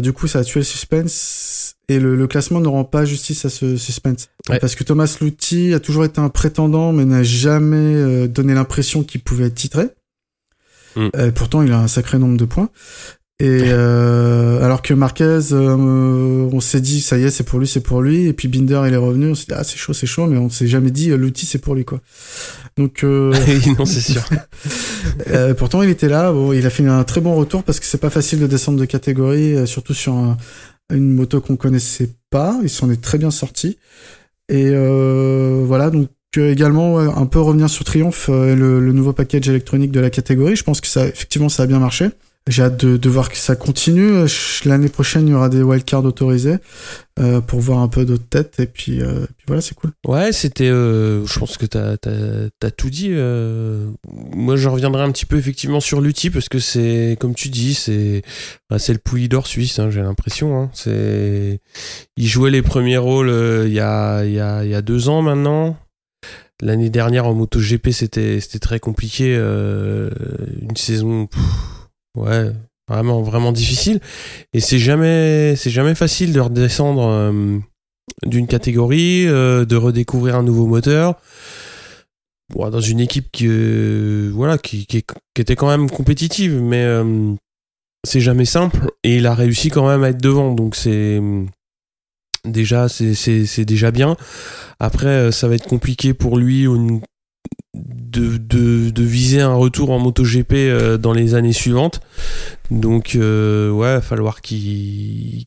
du 0.00 0.12
coup 0.12 0.26
ça 0.26 0.40
a 0.40 0.44
tué 0.44 0.60
le 0.60 0.64
suspense 0.64 1.76
et 1.88 2.00
le, 2.00 2.26
classement 2.26 2.60
ne 2.60 2.68
rend 2.68 2.84
pas 2.84 3.04
justice 3.04 3.44
à 3.44 3.50
ce 3.50 3.76
suspense. 3.76 4.28
Parce 4.60 4.74
que 4.74 4.84
Thomas 4.84 5.18
Luthi 5.20 5.74
a 5.74 5.80
toujours 5.80 6.04
été 6.04 6.20
un 6.20 6.30
prétendant 6.30 6.92
mais 6.92 7.04
n'a 7.04 7.22
jamais 7.22 8.26
donné 8.26 8.54
l'impression 8.54 9.04
qu'il 9.04 9.22
pouvait 9.22 9.46
être 9.46 9.54
titré. 9.54 9.88
Mm. 10.96 11.30
pourtant 11.36 11.62
il 11.62 11.70
a 11.70 11.78
un 11.78 11.88
sacré 11.88 12.18
nombre 12.18 12.36
de 12.36 12.44
points. 12.44 12.70
Et 13.40 13.62
euh, 13.68 14.62
alors 14.62 14.82
que 14.82 14.92
Marquez, 14.92 15.38
euh, 15.52 16.50
on 16.52 16.60
s'est 16.60 16.82
dit 16.82 17.00
ça 17.00 17.16
y 17.16 17.24
est, 17.24 17.30
c'est 17.30 17.42
pour 17.42 17.58
lui, 17.58 17.66
c'est 17.66 17.80
pour 17.80 18.02
lui. 18.02 18.26
Et 18.26 18.34
puis 18.34 18.48
Binder, 18.48 18.82
il 18.86 18.92
est 18.92 18.98
revenu. 18.98 19.30
On 19.30 19.34
s'est 19.34 19.46
dit 19.48 19.54
ah 19.56 19.64
c'est 19.64 19.78
chaud, 19.78 19.94
c'est 19.94 20.06
chaud, 20.06 20.26
mais 20.26 20.36
on 20.36 20.50
s'est 20.50 20.66
jamais 20.66 20.90
dit 20.90 21.10
euh, 21.10 21.16
l'outil 21.16 21.46
c'est 21.46 21.58
pour 21.58 21.74
lui 21.74 21.86
quoi. 21.86 22.00
Donc 22.76 23.02
euh... 23.02 23.32
non 23.78 23.86
c'est 23.86 24.02
sûr. 24.02 24.22
euh, 25.28 25.54
pourtant 25.54 25.82
il 25.82 25.88
était 25.88 26.10
là. 26.10 26.32
Bon, 26.32 26.52
il 26.52 26.66
a 26.66 26.70
fait 26.70 26.86
un 26.86 27.02
très 27.02 27.22
bon 27.22 27.34
retour 27.34 27.62
parce 27.62 27.80
que 27.80 27.86
c'est 27.86 27.98
pas 27.98 28.10
facile 28.10 28.40
de 28.40 28.46
descendre 28.46 28.78
de 28.78 28.84
catégorie, 28.84 29.54
euh, 29.54 29.64
surtout 29.64 29.94
sur 29.94 30.36
une 30.92 31.10
moto 31.10 31.40
qu'on 31.40 31.56
connaissait 31.56 32.10
pas. 32.28 32.58
Il 32.62 32.68
s'en 32.68 32.90
est 32.90 33.00
très 33.00 33.16
bien 33.16 33.30
sorti. 33.30 33.78
Et 34.50 34.68
voilà 35.64 35.88
donc 35.88 36.10
également 36.36 36.98
un 36.98 37.26
peu 37.26 37.40
revenir 37.40 37.70
sur 37.70 37.84
Triumph, 37.84 38.28
le, 38.28 38.80
le 38.80 38.92
nouveau 38.92 39.14
package 39.14 39.48
électronique 39.48 39.92
de 39.92 40.00
la 40.00 40.10
catégorie. 40.10 40.56
Je 40.56 40.64
pense 40.64 40.82
que 40.82 40.88
ça 40.88 41.06
effectivement 41.06 41.48
ça 41.48 41.62
a 41.62 41.66
bien 41.66 41.78
marché. 41.78 42.10
J'ai 42.48 42.62
hâte 42.62 42.84
de, 42.84 43.08
voir 43.08 43.28
que 43.28 43.36
ça 43.36 43.54
continue. 43.54 44.24
L'année 44.64 44.88
prochaine, 44.88 45.28
il 45.28 45.30
y 45.30 45.34
aura 45.34 45.50
des 45.50 45.62
wildcards 45.62 46.04
autorisés 46.04 46.56
euh, 47.18 47.40
pour 47.42 47.60
voir 47.60 47.80
un 47.80 47.88
peu 47.88 48.06
d'autres 48.06 48.28
têtes. 48.28 48.58
Et 48.58 48.66
puis, 48.66 49.02
euh, 49.02 49.26
voilà, 49.46 49.60
c'est 49.60 49.74
cool. 49.74 49.92
Ouais, 50.06 50.32
c'était. 50.32 50.68
Euh, 50.68 51.24
je 51.26 51.38
pense 51.38 51.58
que 51.58 51.66
t'as 51.66 51.96
as, 52.02 52.70
tout 52.70 52.88
dit. 52.88 53.10
Moi, 53.10 54.56
je 54.56 54.68
reviendrai 54.68 55.02
un 55.02 55.12
petit 55.12 55.26
peu 55.26 55.36
effectivement 55.36 55.80
sur 55.80 56.00
l'outil 56.00 56.30
parce 56.30 56.48
que 56.48 56.58
c'est, 56.58 57.16
comme 57.20 57.34
tu 57.34 57.50
dis, 57.50 57.74
c'est 57.74 58.22
bah, 58.70 58.78
le 58.88 58.98
pouilly 58.98 59.28
d'or 59.28 59.46
suisse. 59.46 59.78
Hein, 59.78 59.90
J'ai 59.90 60.00
l'impression. 60.00 60.62
Hein. 60.62 60.70
Il 60.86 62.26
jouait 62.26 62.50
les 62.50 62.62
premiers 62.62 62.98
rôles 62.98 63.30
il 63.66 63.72
y 63.72 63.80
a 63.80 64.82
deux 64.82 65.08
ans 65.08 65.20
maintenant. 65.20 65.76
L'année 66.62 66.90
dernière 66.90 67.26
en 67.26 67.34
MotoGP, 67.34 67.90
c'était 67.90 68.40
très 68.60 68.80
compliqué. 68.80 69.34
une 69.34 70.76
saison. 70.76 71.28
Ouais, 72.16 72.50
vraiment, 72.88 73.22
vraiment 73.22 73.52
difficile. 73.52 74.00
Et 74.52 74.60
c'est 74.60 74.78
jamais, 74.78 75.54
c'est 75.56 75.70
jamais 75.70 75.94
facile 75.94 76.32
de 76.32 76.40
redescendre 76.40 77.06
euh, 77.06 77.58
d'une 78.26 78.46
catégorie, 78.46 79.26
euh, 79.26 79.64
de 79.64 79.76
redécouvrir 79.76 80.36
un 80.36 80.42
nouveau 80.42 80.66
moteur. 80.66 81.20
dans 82.54 82.80
une 82.80 83.00
équipe 83.00 83.30
qui, 83.30 83.46
euh, 83.48 84.30
voilà, 84.34 84.58
qui, 84.58 84.86
était 85.36 85.56
quand 85.56 85.68
même 85.68 85.88
compétitive, 85.88 86.60
mais 86.60 86.84
c'est 88.04 88.20
jamais 88.20 88.44
simple. 88.44 88.90
Et 89.04 89.16
il 89.16 89.26
a 89.26 89.34
réussi 89.34 89.70
quand 89.70 89.88
même 89.88 90.02
à 90.02 90.10
être 90.10 90.20
devant, 90.20 90.52
donc 90.52 90.74
c'est 90.74 91.20
déjà, 92.44 92.88
c'est 92.88 93.64
déjà 93.64 93.90
bien. 93.92 94.16
Après, 94.80 95.30
ça 95.30 95.46
va 95.46 95.54
être 95.54 95.68
compliqué 95.68 96.12
pour 96.12 96.38
lui 96.38 96.66
de, 97.74 98.36
de, 98.36 98.90
de, 98.90 99.02
viser 99.02 99.40
un 99.40 99.54
retour 99.54 99.90
en 99.90 99.98
MotoGP 99.98 100.52
euh, 100.54 100.98
dans 100.98 101.12
les 101.12 101.34
années 101.34 101.52
suivantes. 101.52 102.00
Donc, 102.70 103.14
euh, 103.14 103.70
ouais, 103.70 103.96
il 103.96 104.02
falloir 104.02 104.40
qu'il. 104.40 105.44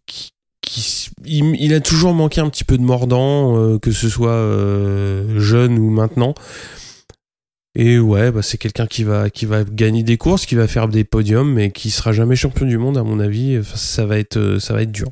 il, 1.26 1.74
a 1.74 1.80
toujours 1.80 2.14
manqué 2.14 2.42
un 2.42 2.50
petit 2.50 2.64
peu 2.64 2.78
de 2.78 2.84
mordant, 2.84 3.58
euh, 3.58 3.80
que 3.80 3.92
ce 3.92 4.10
soit 4.10 4.42
jeune 5.38 5.78
ou 5.78 5.90
maintenant. 5.90 6.34
Et 7.76 7.98
ouais, 7.98 8.32
bah, 8.32 8.44
c'est 8.44 8.60
quelqu'un 8.60 8.86
qui 8.86 9.04
va, 9.04 9.30
qui 9.30 9.46
va 9.46 9.64
gagner 9.64 10.04
des 10.04 10.18
courses, 10.18 10.46
qui 10.46 10.56
va 10.56 10.68
faire 10.68 10.88
des 10.88 11.04
podiums, 11.04 11.52
mais 11.52 11.72
qui 11.72 11.90
sera 11.90 12.12
jamais 12.12 12.36
champion 12.36 12.68
du 12.68 12.78
monde, 12.78 12.98
à 12.98 13.04
mon 13.04 13.20
avis. 13.20 13.60
ça, 13.76 14.06
va 14.06 14.20
être, 14.20 14.60
ça 14.60 14.74
va 14.74 14.84
être 14.84 14.92
dur 14.92 15.10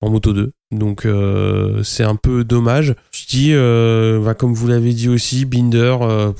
en 0.00 0.10
Moto 0.10 0.32
2. 0.32 0.52
Donc 0.70 1.06
euh, 1.06 1.82
c'est 1.82 2.04
un 2.04 2.16
peu 2.16 2.44
dommage. 2.44 2.94
Je 3.12 3.26
dis, 3.26 3.50
euh, 3.52 4.20
bah, 4.22 4.34
comme 4.34 4.54
vous 4.54 4.66
l'avez 4.68 4.92
dit 4.92 5.08
aussi, 5.08 5.44
Binder 5.44 5.96
euh, 6.02 6.32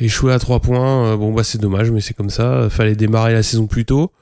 échoué 0.00 0.32
à 0.32 0.38
3 0.38 0.60
points. 0.60 1.16
bon 1.16 1.32
bah 1.32 1.44
c'est 1.44 1.60
dommage, 1.60 1.90
mais 1.90 2.00
c'est 2.00 2.14
comme 2.14 2.30
ça. 2.30 2.68
Fallait 2.70 2.96
démarrer 2.96 3.32
la 3.32 3.42
saison 3.42 3.66
plus 3.66 3.84
tôt. 3.84 4.12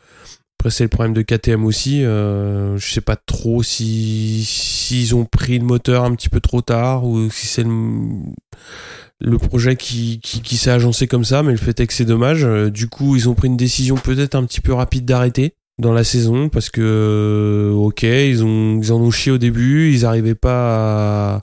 Après, 0.59 0.71
c'est 0.71 0.85
le 0.85 0.89
problème 0.89 1.13
de 1.13 1.23
KTM 1.23 1.65
aussi. 1.65 2.03
Je 2.03 2.79
sais 2.79 3.01
pas 3.01 3.17
trop 3.17 3.65
si 3.65 4.45
s'ils 4.45 5.15
ont 5.17 5.25
pris 5.25 5.59
le 5.59 5.65
moteur 5.65 6.05
un 6.05 6.15
petit 6.15 6.29
peu 6.29 6.41
trop 6.41 6.63
tard 6.63 7.05
ou 7.05 7.29
si 7.31 7.49
c'est 7.49 7.65
le, 7.65 9.39
projet 9.39 9.75
qui, 9.75 10.21
s'est 10.57 10.71
agencé 10.71 11.09
comme 11.09 11.25
ça. 11.25 11.43
Mais 11.43 11.51
le 11.51 11.59
fait 11.59 11.81
est 11.81 11.87
que 11.89 11.93
c'est 11.93 12.05
dommage. 12.05 12.47
Du 12.71 12.89
coup, 12.89 13.17
ils 13.17 13.29
ont 13.29 13.35
pris 13.35 13.49
une 13.49 13.57
décision 13.57 13.97
peut-être 13.97 14.37
un 14.37 14.45
petit 14.45 14.61
peu 14.61 14.73
rapide 14.73 15.05
d'arrêter 15.05 15.57
dans 15.83 15.93
la 15.93 16.05
saison 16.05 16.49
parce 16.49 16.71
que, 16.71 16.81
euh, 16.81 17.73
ok, 17.75 18.03
ils, 18.05 18.43
ont, 18.43 18.79
ils 18.81 18.93
en 18.93 19.01
ont 19.01 19.11
chié 19.11 19.31
au 19.31 19.39
début. 19.39 19.93
Ils 19.93 20.07
arrivaient 20.07 20.35
pas 20.35 21.43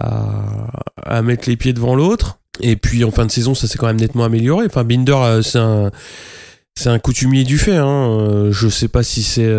à, 0.00 0.66
à, 0.96 1.22
mettre 1.22 1.48
les 1.48 1.56
pieds 1.56 1.72
devant 1.72 1.94
l'autre. 1.94 2.40
Et 2.60 2.74
puis 2.76 3.04
en 3.04 3.12
fin 3.12 3.24
de 3.24 3.30
saison, 3.30 3.54
ça 3.54 3.68
s'est 3.68 3.78
quand 3.78 3.86
même 3.86 4.00
nettement 4.00 4.24
amélioré. 4.24 4.66
Enfin, 4.66 4.82
Binder, 4.82 5.16
euh, 5.16 5.42
c'est 5.42 5.58
un 5.58 5.90
c'est 6.74 6.88
un 6.88 6.98
coutumier 6.98 7.44
du 7.44 7.58
fait. 7.58 7.76
Hein. 7.76 8.18
Euh, 8.20 8.52
Je 8.52 8.68
sais 8.68 8.88
pas 8.88 9.02
si 9.04 9.22
c'est 9.22 9.50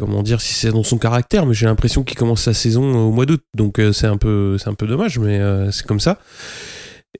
comment 0.00 0.22
dire 0.22 0.40
si 0.40 0.54
c'est 0.54 0.72
dans 0.72 0.82
son 0.82 0.98
caractère, 0.98 1.46
mais 1.46 1.54
j'ai 1.54 1.66
l'impression 1.66 2.02
qu'il 2.02 2.16
commence 2.16 2.42
sa 2.42 2.54
saison 2.54 2.82
au 2.82 3.12
mois 3.12 3.26
d'août. 3.26 3.42
Donc 3.54 3.80
c'est 3.92 4.06
un 4.06 4.16
peu 4.16 4.56
c'est 4.58 4.68
un 4.68 4.74
peu 4.74 4.86
dommage, 4.86 5.18
mais 5.18 5.40
c'est 5.70 5.86
comme 5.86 6.00
ça. 6.00 6.18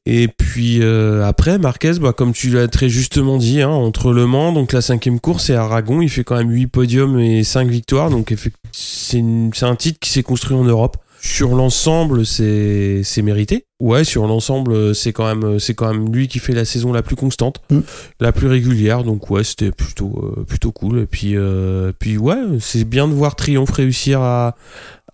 Et 0.07 0.27
puis 0.29 0.83
euh, 0.83 1.25
après 1.25 1.59
Marquez, 1.59 1.93
bah, 2.01 2.13
comme 2.13 2.33
tu 2.33 2.51
l'as 2.51 2.67
très 2.69 2.89
justement 2.89 3.37
dit, 3.39 3.63
hein, 3.63 3.69
entre 3.69 4.13
Le 4.13 4.27
Mans, 4.27 4.53
donc 4.53 4.73
la 4.73 4.81
cinquième 4.81 5.21
course 5.21 5.51
et 5.51 5.55
Aragon, 5.55 6.01
il 6.01 6.09
fait 6.09 6.25
quand 6.25 6.37
même 6.37 6.51
8 6.51 6.67
podiums 6.67 7.19
et 7.19 7.45
5 7.45 7.69
victoires. 7.69 8.11
Donc 8.11 8.35
c'est 8.73 9.21
un 9.63 9.77
titre 9.77 9.99
qui 10.01 10.11
s'est 10.11 10.23
construit 10.23 10.57
en 10.57 10.65
Europe. 10.65 10.97
Sur 11.25 11.55
l'ensemble, 11.55 12.27
c'est 12.27 13.03
c'est 13.05 13.23
mérité. 13.23 13.67
Ouais, 13.79 14.03
sur 14.03 14.27
l'ensemble, 14.27 14.93
c'est 14.93 15.13
quand 15.13 15.33
même 15.33 15.61
c'est 15.61 15.75
quand 15.75 15.87
même 15.95 16.13
lui 16.13 16.27
qui 16.27 16.41
fait 16.41 16.53
la 16.53 16.65
saison 16.65 16.93
la 16.93 17.03
plus 17.03 17.15
constante, 17.15 17.61
Mm. 17.71 17.79
la 18.19 18.33
plus 18.33 18.49
régulière. 18.49 19.05
Donc 19.05 19.31
ouais, 19.31 19.45
c'était 19.45 19.71
plutôt 19.71 20.35
euh, 20.37 20.43
plutôt 20.43 20.73
cool. 20.73 20.99
Et 20.99 21.07
puis 21.07 21.37
euh, 21.37 21.93
puis 21.97 22.17
ouais, 22.17 22.39
c'est 22.59 22.83
bien 22.83 23.07
de 23.07 23.13
voir 23.13 23.37
Triomphe 23.37 23.71
réussir 23.71 24.21
à 24.21 24.57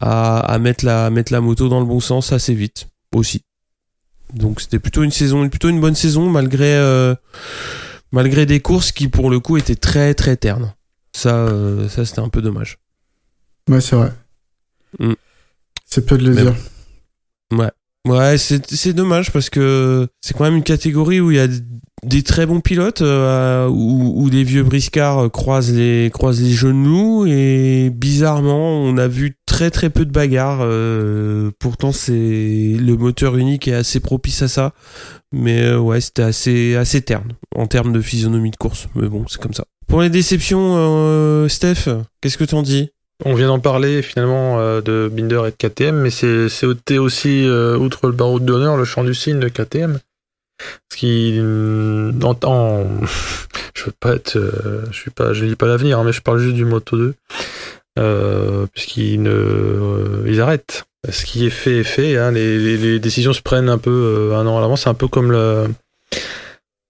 à, 0.01 0.39
à 0.39 0.59
mettre 0.59 0.87
la 0.87 1.07
à 1.07 1.11
mettre 1.11 1.31
la 1.31 1.43
moto 1.43 1.69
dans 1.69 1.81
le 1.81 1.87
bon 1.87 2.01
sens 2.01 2.33
assez 2.33 2.55
vite 2.55 2.89
aussi. 3.15 3.43
Donc 4.35 4.61
c'était 4.61 4.79
plutôt 4.79 5.03
une 5.03 5.11
saison 5.11 5.49
plutôt 5.49 5.69
une 5.69 5.81
bonne 5.81 5.95
saison 5.95 6.29
malgré 6.29 6.75
euh, 6.75 7.15
malgré 8.13 8.47
des 8.47 8.61
courses 8.61 8.93
qui 8.93 9.09
pour 9.09 9.31
le 9.31 9.41
coup 9.41 9.57
étaient 9.57 9.77
très 9.77 10.15
très 10.15 10.37
ternes. 10.37 10.75
Ça 11.13 11.35
euh, 11.35 11.89
ça 11.89 12.05
c'était 12.05 12.21
un 12.21 12.29
peu 12.29 12.43
dommage. 12.43 12.79
Ouais, 13.69 13.81
c'est 13.81 13.97
vrai. 13.97 14.13
Mm. 14.99 15.15
C'est 15.85 16.07
peu 16.07 16.19
de 16.19 16.25
le 16.25 16.35
Mais 16.35 16.43
dire. 16.43 16.55
Ouais, 17.53 17.71
c'est 18.37 18.71
c'est 18.71 18.93
dommage 18.93 19.33
parce 19.33 19.51
que 19.51 20.09
c'est 20.21 20.37
quand 20.37 20.45
même 20.45 20.57
une 20.57 20.63
catégorie 20.63 21.21
où 21.21 21.31
il 21.31 21.37
y 21.37 21.41
a 21.41 21.49
des 22.05 22.23
très 22.23 22.47
bons 22.47 22.61
pilotes, 22.61 23.03
euh, 23.03 23.67
où, 23.69 24.23
où 24.23 24.29
les 24.29 24.45
vieux 24.45 24.63
briscards 24.63 25.31
croisent 25.31 25.73
les, 25.73 26.11
croisent 26.13 26.43
les 26.43 26.53
genoux 26.53 27.27
et 27.27 27.91
bizarrement, 27.91 28.83
on 28.83 28.97
a 28.99 29.09
vu 29.09 29.37
très 29.47 29.71
très 29.71 29.91
peu 29.91 30.05
de 30.05 30.13
bagarres. 30.13 30.61
euh, 30.63 31.51
pourtant, 31.59 31.93
c'est 31.93 32.13
le 32.79 32.97
moteur 32.97 33.37
unique 33.37 33.69
est 33.69 33.75
assez 33.75 34.01
propice 34.01 34.43
à 34.43 34.49
ça, 34.49 34.75
mais 35.33 35.63
euh, 35.63 35.79
ouais, 35.79 36.01
c'était 36.01 36.23
assez 36.23 36.77
assez 36.77 37.03
terne 37.03 37.33
en 37.57 37.67
termes 37.67 37.93
de 37.93 38.01
physionomie 38.01 38.51
de 38.51 38.57
course. 38.57 38.89
Mais 38.95 39.09
bon, 39.09 39.25
c'est 39.29 39.41
comme 39.41 39.55
ça. 39.55 39.65
Pour 39.89 40.03
les 40.03 40.11
déceptions, 40.11 40.75
euh, 40.77 41.49
Steph, 41.49 41.89
qu'est-ce 42.21 42.39
que 42.39 42.45
t'en 42.45 42.63
dis? 42.63 42.91
On 43.25 43.35
vient 43.35 43.49
d'en 43.49 43.59
parler 43.59 44.03
finalement 44.03 44.61
euh, 44.61 44.81
de 44.81 45.11
Binder 45.13 45.43
et 45.47 45.51
de 45.51 45.57
KTM, 45.57 45.97
mais 45.97 46.11
c'est 46.11 46.99
aussi, 46.99 47.45
euh, 47.49 47.77
outre 47.77 48.07
le 48.07 48.13
barreau 48.13 48.39
d'honneur, 48.39 48.77
le 48.77 48.85
champ 48.85 49.03
du 49.03 49.15
signe 49.15 49.41
de 49.41 49.49
KTM. 49.49 49.99
Ce 50.93 50.97
qui, 50.97 51.37
euh, 51.41 52.13
en, 52.23 52.37
en- 52.45 52.87
je 53.75 53.85
veux 53.85 53.93
pas 53.99 54.15
être, 54.15 54.37
euh, 54.37 54.83
je 54.91 54.97
suis 54.97 55.11
pas, 55.11 55.33
je 55.33 55.45
lis 55.45 55.57
pas 55.57 55.67
l'avenir, 55.67 55.99
hein, 55.99 56.05
mais 56.05 56.13
je 56.13 56.23
parle 56.23 56.39
juste 56.39 56.55
du 56.55 56.65
Moto 56.65 56.97
2, 56.97 57.15
euh, 57.99 58.67
puisqu'ils 58.73 59.21
ne, 59.23 60.23
ils 60.27 60.41
arrêtent. 60.41 60.85
Ce 61.11 61.25
qui 61.25 61.47
est 61.47 61.51
fait 61.51 61.79
est 61.79 61.85
fait. 61.85 62.17
hein, 62.19 62.31
les, 62.33 62.77
les- 62.77 62.99
décisions 63.01 63.33
se 63.33 63.43
prennent 63.43 63.69
un 63.69 63.79
peu 63.79 64.33
un 64.35 64.47
an 64.47 64.59
à 64.59 64.61
l'avance. 64.61 64.83
C'est 64.83 64.91
un 64.91 64.95
peu 64.95 65.07
comme 65.09 65.31
le, 65.31 65.67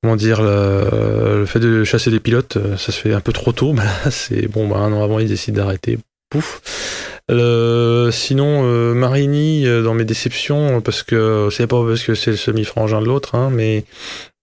comment 0.03 0.17
dire, 0.17 0.41
le, 0.43 1.45
fait 1.47 1.61
de 1.61 1.85
chasser 1.85 2.11
des 2.11 2.21
pilotes. 2.21 2.57
Ça 2.79 2.91
se 2.93 2.99
fait 3.01 3.13
un 3.13 3.21
peu 3.21 3.33
trop 3.35 3.53
tôt. 3.53 3.75
Là, 3.75 4.11
c'est 4.11 4.49
bon. 4.49 4.67
Bah, 4.67 4.79
un 4.79 4.93
an 4.95 5.05
avant, 5.05 5.19
ils 5.19 5.29
décident 5.29 5.59
d'arrêter. 5.63 5.99
Pouf. 6.31 7.23
Le- 7.29 8.11
sinon, 8.13 8.63
euh, 8.65 8.95
Marini, 8.95 9.67
euh, 9.67 9.83
dans 9.83 9.95
mes 9.95 10.05
déceptions, 10.05 10.81
parce 10.81 11.03
que 11.03 11.49
c'est 11.51 11.67
pas 11.67 11.85
parce 11.85 12.03
que 12.03 12.15
c'est 12.15 12.31
le 12.33 12.37
semi-frangin 12.37 13.01
de 13.01 13.07
l'autre, 13.07 13.35
hein, 13.35 13.51
mais 13.51 13.85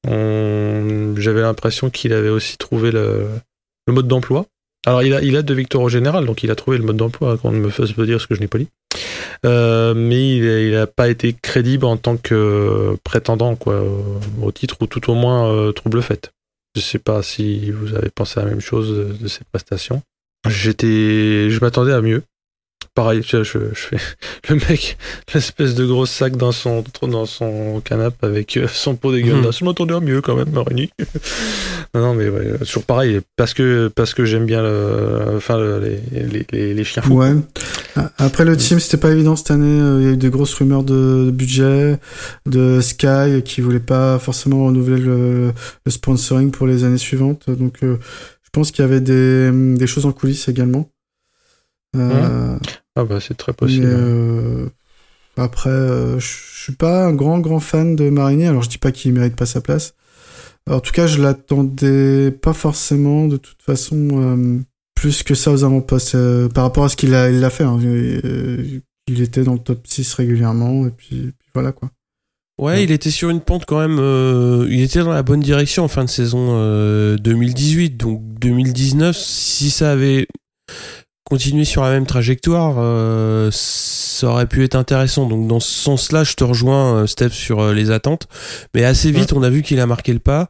j'avais 0.08 1.42
l'impression 1.42 1.90
qu'il 1.90 2.14
avait 2.14 2.30
aussi 2.30 2.58
trouvé 2.58 2.92
le, 2.92 3.28
mode 3.88 4.08
d'emploi. 4.08 4.46
Alors, 4.86 5.02
il 5.02 5.14
a, 5.16 5.22
il 5.22 5.36
a 5.36 5.42
deux 5.42 5.56
victoires 5.56 5.84
au 5.84 5.90
général, 5.90 6.26
donc 6.26 6.44
il 6.44 6.52
a 6.52 6.56
trouvé 6.56 6.78
le 6.78 6.84
mode 6.84 6.98
d'emploi, 6.98 7.32
hein, 7.32 7.38
qu'on 7.38 7.52
ne 7.52 7.60
me 7.60 7.70
fasse 7.70 7.92
pas 7.94 8.06
dire 8.06 8.22
ce 8.22 8.28
que 8.28 8.36
je 8.36 8.40
n'ai 8.42 8.48
pas 8.48 8.60
dit. 8.60 8.68
Euh, 9.46 9.94
mais 9.96 10.38
il 10.38 10.72
n'a 10.72 10.88
pas 10.88 11.10
été 11.10 11.34
crédible 11.34 11.86
en 11.86 11.98
tant 11.98 12.18
que 12.18 12.96
prétendant 13.04 13.56
quoi, 13.56 13.84
au, 14.42 14.52
titre, 14.52 14.78
ou 14.82 14.88
tout 14.88 15.10
au 15.12 15.16
moins 15.16 15.52
euh, 15.52 15.72
trouble 15.72 16.02
fait. 16.02 16.32
Je 16.76 16.82
sais 16.82 17.00
pas 17.00 17.22
si 17.24 17.72
vous 17.72 17.96
avez 17.96 18.10
pensé 18.10 18.40
à 18.40 18.44
la 18.44 18.50
même 18.50 18.62
chose 18.62 19.18
de, 19.20 19.28
ces 19.28 19.44
prestations. 19.52 20.02
J'étais, 20.48 21.50
je 21.50 21.60
m'attendais 21.60 21.94
à 21.94 22.02
mieux. 22.02 22.24
Pareil, 22.94 23.22
je, 23.28 23.44
je, 23.44 23.58
je 23.74 23.80
fais 23.80 23.98
le 24.50 24.56
mec, 24.56 24.98
l'espèce 25.34 25.76
de 25.76 25.86
gros 25.86 26.06
sac 26.06 26.38
dans 26.38 26.54
son 26.54 26.82
dans 27.02 27.26
son 27.26 27.82
canapé 27.84 28.16
avec 28.26 28.56
euh, 28.56 28.68
son 28.70 28.96
pot 28.96 29.12
dégueulasse. 29.12 29.60
Je 29.60 29.66
m'attendais 29.66 29.94
à 29.96 30.00
mieux 30.00 30.22
quand 30.22 30.36
même, 30.38 30.50
Marini. 30.52 30.90
non, 31.94 32.00
non, 32.02 32.14
mais 32.14 32.30
ouais, 32.30 32.58
toujours 32.60 32.84
pareil, 32.86 33.20
parce 33.36 33.54
que 33.54 33.90
parce 33.94 34.14
que 34.14 34.24
j'aime 34.24 34.46
bien 34.46 34.62
le, 34.62 35.36
enfin 35.36 35.58
le- 35.58 35.80
les, 35.80 36.22
les, 36.24 36.46
les, 36.54 36.74
les 36.74 36.84
chiens 36.86 37.02
fous. 37.02 37.16
Ouais. 37.18 37.34
Après 38.18 38.46
le 38.46 38.56
team, 38.56 38.80
c'était 38.80 38.98
pas 38.98 39.12
évident 39.12 39.36
cette 39.36 39.52
année. 39.52 39.82
euh, 39.82 39.98
Il 40.02 40.06
y 40.06 40.10
a 40.10 40.14
eu 40.14 40.18
des 40.18 40.30
grosses 40.30 40.54
rumeurs 40.54 40.84
de, 40.84 41.26
de 41.26 41.32
budget, 41.32 42.00
de 42.46 42.80
Sky 42.80 43.42
qui 43.44 43.60
voulait 43.60 43.80
pas 43.82 44.20
forcément 44.20 44.66
renouveler 44.66 45.02
le, 45.02 45.52
le 45.86 45.92
sponsoring 45.92 46.50
pour 46.52 46.66
les 46.66 46.86
années 46.86 46.98
suivantes. 46.98 47.50
Donc, 47.50 47.76
euh, 47.84 47.98
pense 48.56 48.72
qu'il 48.72 48.82
y 48.82 48.86
avait 48.88 49.02
des, 49.02 49.52
des 49.78 49.88
choses 49.88 50.06
en 50.08 50.12
coulisses 50.12 50.48
également. 50.48 50.90
Euh, 51.96 52.58
Ah 52.96 53.04
bah 53.06 53.20
c'est 53.22 53.36
très 53.38 53.54
possible. 53.54 53.86
euh, 53.88 54.70
après, 55.38 55.70
euh, 55.70 56.20
je 56.20 56.28
suis 56.64 56.74
pas 56.74 57.06
un 57.06 57.14
grand 57.14 57.40
grand 57.40 57.60
fan 57.60 57.96
de 57.96 58.10
Marini. 58.10 58.46
Alors, 58.46 58.64
je 58.64 58.70
dis 58.70 58.78
pas 58.78 58.92
qu'il 58.92 59.14
mérite 59.14 59.36
pas 59.36 59.46
sa 59.46 59.62
place. 59.62 59.94
En 60.70 60.80
tout 60.80 60.92
cas, 60.92 61.06
je 61.08 61.22
l'attendais 61.22 62.32
pas 62.32 62.54
forcément 62.54 63.28
de 63.28 63.38
toute 63.38 63.62
façon 63.62 64.08
euh, 64.14 64.60
plus 64.96 65.22
que 65.24 65.36
ça 65.36 65.52
aux 65.52 65.64
avant-postes 65.64 66.18
par 66.50 66.64
rapport 66.64 66.86
à 66.86 66.90
ce 66.90 66.96
qu'il 66.96 67.14
a, 67.14 67.30
il 67.30 67.44
a 67.44 67.50
fait. 67.50 67.64
hein. 67.66 67.78
Il 69.08 69.22
était 69.22 69.44
dans 69.44 69.54
le 69.54 69.60
top 69.60 69.86
6 69.86 70.14
régulièrement 70.16 70.88
et 70.88 70.90
puis, 70.90 71.34
puis 71.38 71.50
voilà 71.54 71.72
quoi. 71.72 71.92
Ouais, 72.58 72.84
il 72.84 72.92
était 72.92 73.12
sur 73.12 73.30
une 73.30 73.42
pente 73.42 73.66
quand 73.66 73.80
même. 73.80 74.00
euh, 74.00 74.66
il 74.70 74.82
était 74.82 75.00
dans 75.04 75.12
la 75.12 75.24
bonne 75.24 75.42
direction 75.42 75.84
en 75.84 75.88
fin 75.90 76.06
de 76.06 76.10
saison 76.10 76.52
euh, 76.52 77.18
2018. 77.18 77.98
Donc 77.98 78.22
2019, 78.40 79.16
si 79.18 79.70
ça 79.70 79.92
avait 79.92 80.28
continué 81.26 81.66
sur 81.66 81.84
la 81.84 81.90
même 81.92 82.06
trajectoire, 82.06 82.76
euh, 82.78 83.50
ça 83.52 84.28
aurait 84.30 84.48
pu 84.48 84.64
être 84.64 84.76
intéressant. 84.76 85.28
Donc 85.28 85.48
dans 85.48 85.60
ce 85.60 85.70
sens-là, 85.72 86.24
je 86.24 86.36
te 86.36 86.46
rejoins, 86.46 86.96
euh, 86.96 87.08
Steph, 87.08 87.32
sur 87.32 87.60
euh, 87.60 87.74
les 87.74 87.92
attentes. 87.92 88.28
Mais 88.74 88.86
assez 88.86 89.12
vite, 89.12 89.34
on 89.34 89.44
a 89.44 89.50
vu 89.50 89.62
qu'il 89.62 89.80
a 89.82 89.86
marqué 89.86 90.14
le 90.14 90.20
pas. 90.20 90.50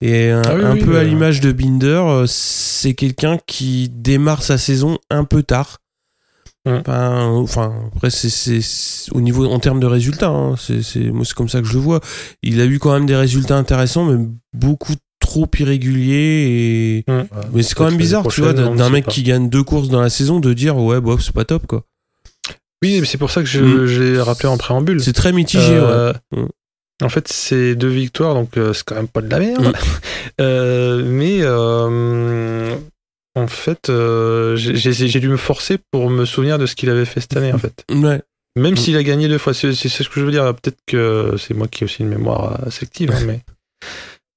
Et 0.00 0.30
un, 0.30 0.40
Ah 0.46 0.54
oui, 0.56 0.64
un 0.64 0.72
oui, 0.72 0.80
peu 0.80 0.96
à 0.96 1.04
l'image 1.04 1.40
de 1.40 1.52
Binder, 1.52 2.02
euh, 2.06 2.24
c'est 2.26 2.94
quelqu'un 2.94 3.38
qui 3.46 3.90
démarre 3.92 4.42
sa 4.42 4.56
saison 4.56 4.98
un 5.10 5.24
peu 5.24 5.42
tard. 5.42 5.81
Mm. 6.64 6.70
Enfin, 6.86 7.26
enfin, 7.26 7.74
après, 7.94 8.10
c'est, 8.10 8.60
au 9.12 9.20
niveau, 9.20 9.46
en 9.46 9.58
termes 9.58 9.80
de 9.80 9.86
résultats, 9.86 10.28
hein, 10.28 10.54
c'est, 10.56 11.00
moi, 11.10 11.24
c'est 11.24 11.34
comme 11.34 11.48
ça 11.48 11.60
que 11.60 11.66
je 11.66 11.72
le 11.74 11.80
vois. 11.80 12.00
Il 12.42 12.60
a 12.60 12.64
eu 12.66 12.78
quand 12.78 12.92
même 12.92 13.06
des 13.06 13.16
résultats 13.16 13.56
intéressants, 13.56 14.04
mais 14.04 14.24
beaucoup 14.52 14.94
trop 15.18 15.48
irréguliers 15.58 17.04
et, 17.06 17.10
Hum. 17.10 17.26
mais 17.52 17.62
c'est 17.62 17.74
quand 17.74 17.84
même 17.86 17.96
bizarre, 17.96 18.26
tu 18.28 18.40
vois, 18.42 18.52
d'un 18.52 18.90
mec 18.90 19.06
pas. 19.06 19.10
qui 19.10 19.22
gagne 19.22 19.48
deux 19.48 19.62
courses 19.64 19.88
dans 19.88 20.00
la 20.00 20.10
saison, 20.10 20.38
de 20.40 20.52
dire, 20.52 20.76
ouais, 20.76 21.00
bof, 21.00 21.20
c'est 21.22 21.34
pas 21.34 21.44
top, 21.44 21.66
quoi. 21.66 21.84
Oui, 22.82 22.98
mais 23.00 23.06
c'est 23.06 23.18
pour 23.18 23.30
ça 23.30 23.42
que 23.42 23.58
Mm. 23.58 23.86
j'ai 23.86 24.20
rappelé 24.20 24.48
en 24.48 24.56
préambule. 24.56 25.00
C'est 25.00 25.12
très 25.12 25.32
mitigé, 25.32 25.74
Euh, 25.74 26.12
ouais. 26.32 26.42
Mm. 26.42 26.48
En 27.04 27.08
fait, 27.08 27.26
c'est 27.28 27.74
deux 27.74 27.88
victoires, 27.88 28.34
donc 28.34 28.56
euh, 28.56 28.72
c'est 28.72 28.84
quand 28.84 28.94
même 28.94 29.08
pas 29.08 29.22
de 29.22 29.28
la 29.28 29.38
merde. 29.40 29.64
Mm. 29.66 29.72
Euh, 30.40 31.02
mais 31.04 31.38
euh, 31.42 32.74
en 33.34 33.46
fait, 33.46 33.88
euh, 33.90 34.56
j'ai- 34.56 35.20
dû 35.20 35.28
me 35.28 35.36
forcer 35.36 35.78
pour 35.90 36.10
me 36.10 36.24
souvenir 36.24 36.58
de 36.58 36.66
ce 36.66 36.74
qu'il 36.74 36.90
avait 36.90 37.04
fait 37.06 37.20
cette 37.20 37.36
année, 37.36 37.52
en 37.52 37.58
fait. 37.58 37.84
Ouais. 37.90 38.20
Même 38.56 38.74
Mm. 38.74 38.76
s'il 38.76 38.96
a 38.98 39.02
gagné 39.02 39.28
deux 39.28 39.38
fois, 39.38 39.54
c'est 39.54 39.72
ce 39.72 40.08
que 40.08 40.20
je 40.20 40.24
veux 40.26 40.30
dire. 40.30 40.44
Peut-être 40.54 40.76
que 40.86 41.36
c'est 41.38 41.54
moi 41.54 41.68
qui 41.68 41.82
ai 41.82 41.86
aussi 41.86 42.02
une 42.02 42.08
mémoire 42.10 42.60
euh, 42.66 42.70
sélective, 42.70 43.10
hein, 43.12 43.20
mais. 43.26 43.40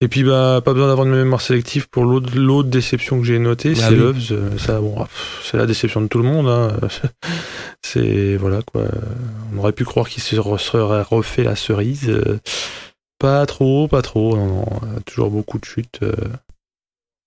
Et 0.01 0.07
puis 0.09 0.23
bah 0.23 0.61
pas 0.63 0.73
besoin 0.73 0.87
d'avoir 0.89 1.07
une 1.07 1.15
mémoire 1.15 1.39
sélective 1.41 1.87
pour 1.89 2.03
l'autre 2.03 2.29
l'autre 2.37 2.67
déception 2.69 3.17
que 3.19 3.25
j'ai 3.25 3.39
notée, 3.39 3.73
Ah 3.77 3.79
c'est 3.79 3.89
oui. 3.91 3.95
Loves. 3.97 4.27
Euh, 4.31 4.57
Ça 4.57 4.79
bon, 4.81 4.93
pff, 5.03 5.41
c'est 5.49 5.57
la 5.57 5.65
déception 5.65 6.01
de 6.01 6.07
tout 6.07 6.17
le 6.17 6.25
monde. 6.25 6.47
Hein. 6.49 6.77
c'est 7.81 8.35
voilà 8.35 8.61
quoi. 8.61 8.83
On 9.53 9.57
aurait 9.57 9.71
pu 9.73 9.85
croire 9.85 10.07
qu'il 10.09 10.21
se 10.21 10.35
serait 10.35 11.01
refait 11.01 11.43
la 11.43 11.55
cerise. 11.55 12.13
Pas 13.19 13.45
trop, 13.45 13.87
pas 13.87 14.01
trop. 14.01 14.35
Non, 14.35 14.47
non. 14.47 14.65
Toujours 15.05 15.29
beaucoup 15.31 15.59
de 15.59 15.65
chutes. 15.65 15.99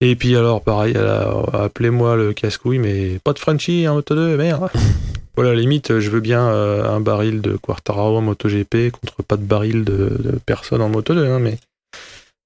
Euh. 0.03 0.07
Et 0.07 0.17
puis 0.17 0.37
alors, 0.37 0.63
pareil, 0.63 0.97
a 0.97 1.65
appelez-moi 1.65 2.17
le 2.17 2.33
casse-couille, 2.33 2.79
mais 2.79 3.19
pas 3.23 3.33
de 3.33 3.39
Frenchy 3.39 3.87
en 3.89 3.95
Moto 3.95 4.15
2, 4.15 4.37
merde. 4.37 4.71
voilà, 5.37 5.55
limite, 5.55 5.99
je 5.99 6.11
veux 6.11 6.21
bien 6.21 6.49
euh, 6.49 6.85
un 6.85 7.01
baril 7.01 7.41
de 7.41 7.57
Quartararo 7.57 8.19
en 8.19 8.23
MotoGP 8.23 8.91
contre 8.93 9.23
pas 9.23 9.37
de 9.37 9.45
baril 9.45 9.85
de, 9.85 10.17
de 10.19 10.39
personne 10.45 10.83
en 10.83 10.89
Moto 10.89 11.15
2, 11.15 11.27
hein, 11.27 11.39
mais 11.39 11.59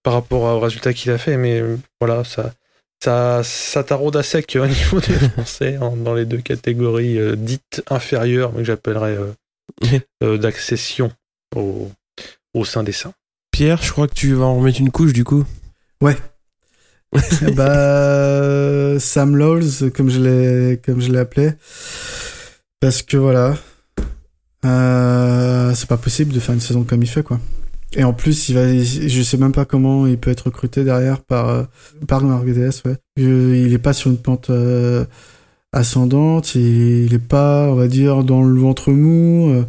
par 0.03 0.15
rapport 0.15 0.43
au 0.43 0.61
résultat 0.61 0.93
qu'il 0.93 1.11
a 1.11 1.19
fait, 1.19 1.37
mais 1.37 1.61
euh, 1.61 1.77
voilà, 2.01 2.25
ça, 2.25 2.53
ça, 3.03 3.43
ça 3.45 3.85
taraude 3.85 4.17
à 4.17 4.23
sec 4.23 4.57
au 4.61 4.67
niveau 4.67 5.01
des 5.01 5.15
Français 5.31 5.79
hein, 5.81 5.93
dans 5.97 6.15
les 6.15 6.25
deux 6.25 6.41
catégories 6.41 7.19
euh, 7.19 7.37
dites 7.37 7.83
inférieures, 7.89 8.53
mais 8.53 8.59
que 8.59 8.65
j'appellerais 8.65 9.19
euh, 10.23 10.39
d'accession 10.39 11.13
au, 11.55 11.91
au 12.55 12.65
sein 12.65 12.83
des 12.83 12.93
saints. 12.93 13.15
Pierre, 13.51 13.83
je 13.83 13.93
crois 13.93 14.09
que 14.09 14.15
tu 14.15 14.35
vas 14.35 14.47
en 14.47 14.57
remettre 14.57 14.81
une 14.81 14.91
couche 14.91 15.13
du 15.13 15.25
coup. 15.25 15.45
Ouais. 16.01 16.17
Bah, 17.55 18.99
Sam 18.99 19.37
Lowles, 19.37 19.91
comme 19.95 20.09
je 20.09 20.21
l'ai, 20.21 20.79
comme 20.79 21.01
je 21.01 21.13
l'ai 21.13 21.19
appelé, 21.19 21.53
parce 22.81 23.03
que 23.03 23.17
voilà, 23.17 23.57
euh, 24.65 25.75
c'est 25.75 25.89
pas 25.89 25.99
possible 25.99 26.33
de 26.33 26.41
faire 26.41 26.55
une 26.55 26.61
saison 26.61 26.85
comme 26.85 27.03
il 27.03 27.09
fait 27.09 27.23
quoi. 27.23 27.39
Et 27.95 28.05
en 28.05 28.15
plus, 28.15 28.49
il 28.49 28.55
va, 28.55 28.67
je 28.75 29.23
sais 29.23 29.37
même 29.37 29.53
pas 29.53 29.67
comment 29.67 30.07
il 30.07 30.17
peut 30.17 30.31
être 30.31 30.47
recruté 30.47 30.85
derrière 30.85 31.21
par 31.21 31.51
euh, 31.51 31.65
par 32.09 32.25
Mercedes, 32.25 32.81
ouais. 32.87 32.97
Il 33.17 33.73
est 33.75 33.79
pas 33.79 33.93
sur 33.93 34.11
une 34.11 34.17
pente 34.17 34.51
ascendante, 35.73 36.55
il, 36.55 37.13
est 37.13 37.19
pas, 37.19 37.69
on 37.71 37.75
va 37.75 37.89
dire, 37.89 38.25
dans 38.25 38.43
le 38.43 38.59
ventre 38.59 38.93
mou. 38.93 39.65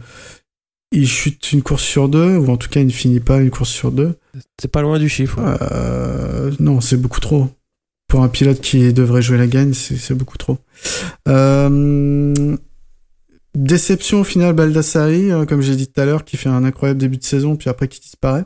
il 0.93 1.07
chute 1.07 1.51
une 1.51 1.61
course 1.61 1.83
sur 1.83 2.07
deux, 2.07 2.37
ou 2.37 2.49
en 2.49 2.57
tout 2.57 2.69
cas, 2.69 2.79
il 2.79 2.87
ne 2.87 2.91
finit 2.91 3.19
pas 3.19 3.41
une 3.41 3.49
course 3.49 3.69
sur 3.69 3.91
deux. 3.91 4.15
C'est 4.59 4.71
pas 4.71 4.81
loin 4.81 4.99
du 4.99 5.09
chiffre. 5.09 5.39
Euh, 5.39 6.51
non, 6.59 6.81
c'est 6.81 6.97
beaucoup 6.97 7.19
trop. 7.19 7.49
Pour 8.07 8.23
un 8.23 8.29
pilote 8.29 8.61
qui 8.61 8.93
devrait 8.93 9.21
jouer 9.21 9.37
la 9.37 9.47
gagne, 9.47 9.73
c'est 9.73 10.13
beaucoup 10.13 10.37
trop. 10.37 10.57
Euh, 11.27 12.55
déception 13.55 14.21
au 14.21 14.23
final, 14.23 14.53
Baldassari, 14.53 15.31
euh, 15.31 15.45
comme 15.45 15.61
j'ai 15.61 15.75
dit 15.75 15.87
tout 15.87 15.99
à 15.99 16.05
l'heure, 16.05 16.23
qui 16.23 16.37
fait 16.37 16.49
un 16.49 16.63
incroyable 16.63 16.99
début 16.99 17.17
de 17.17 17.23
saison, 17.23 17.55
puis 17.55 17.69
après 17.69 17.87
qui 17.87 17.99
disparaît. 17.99 18.45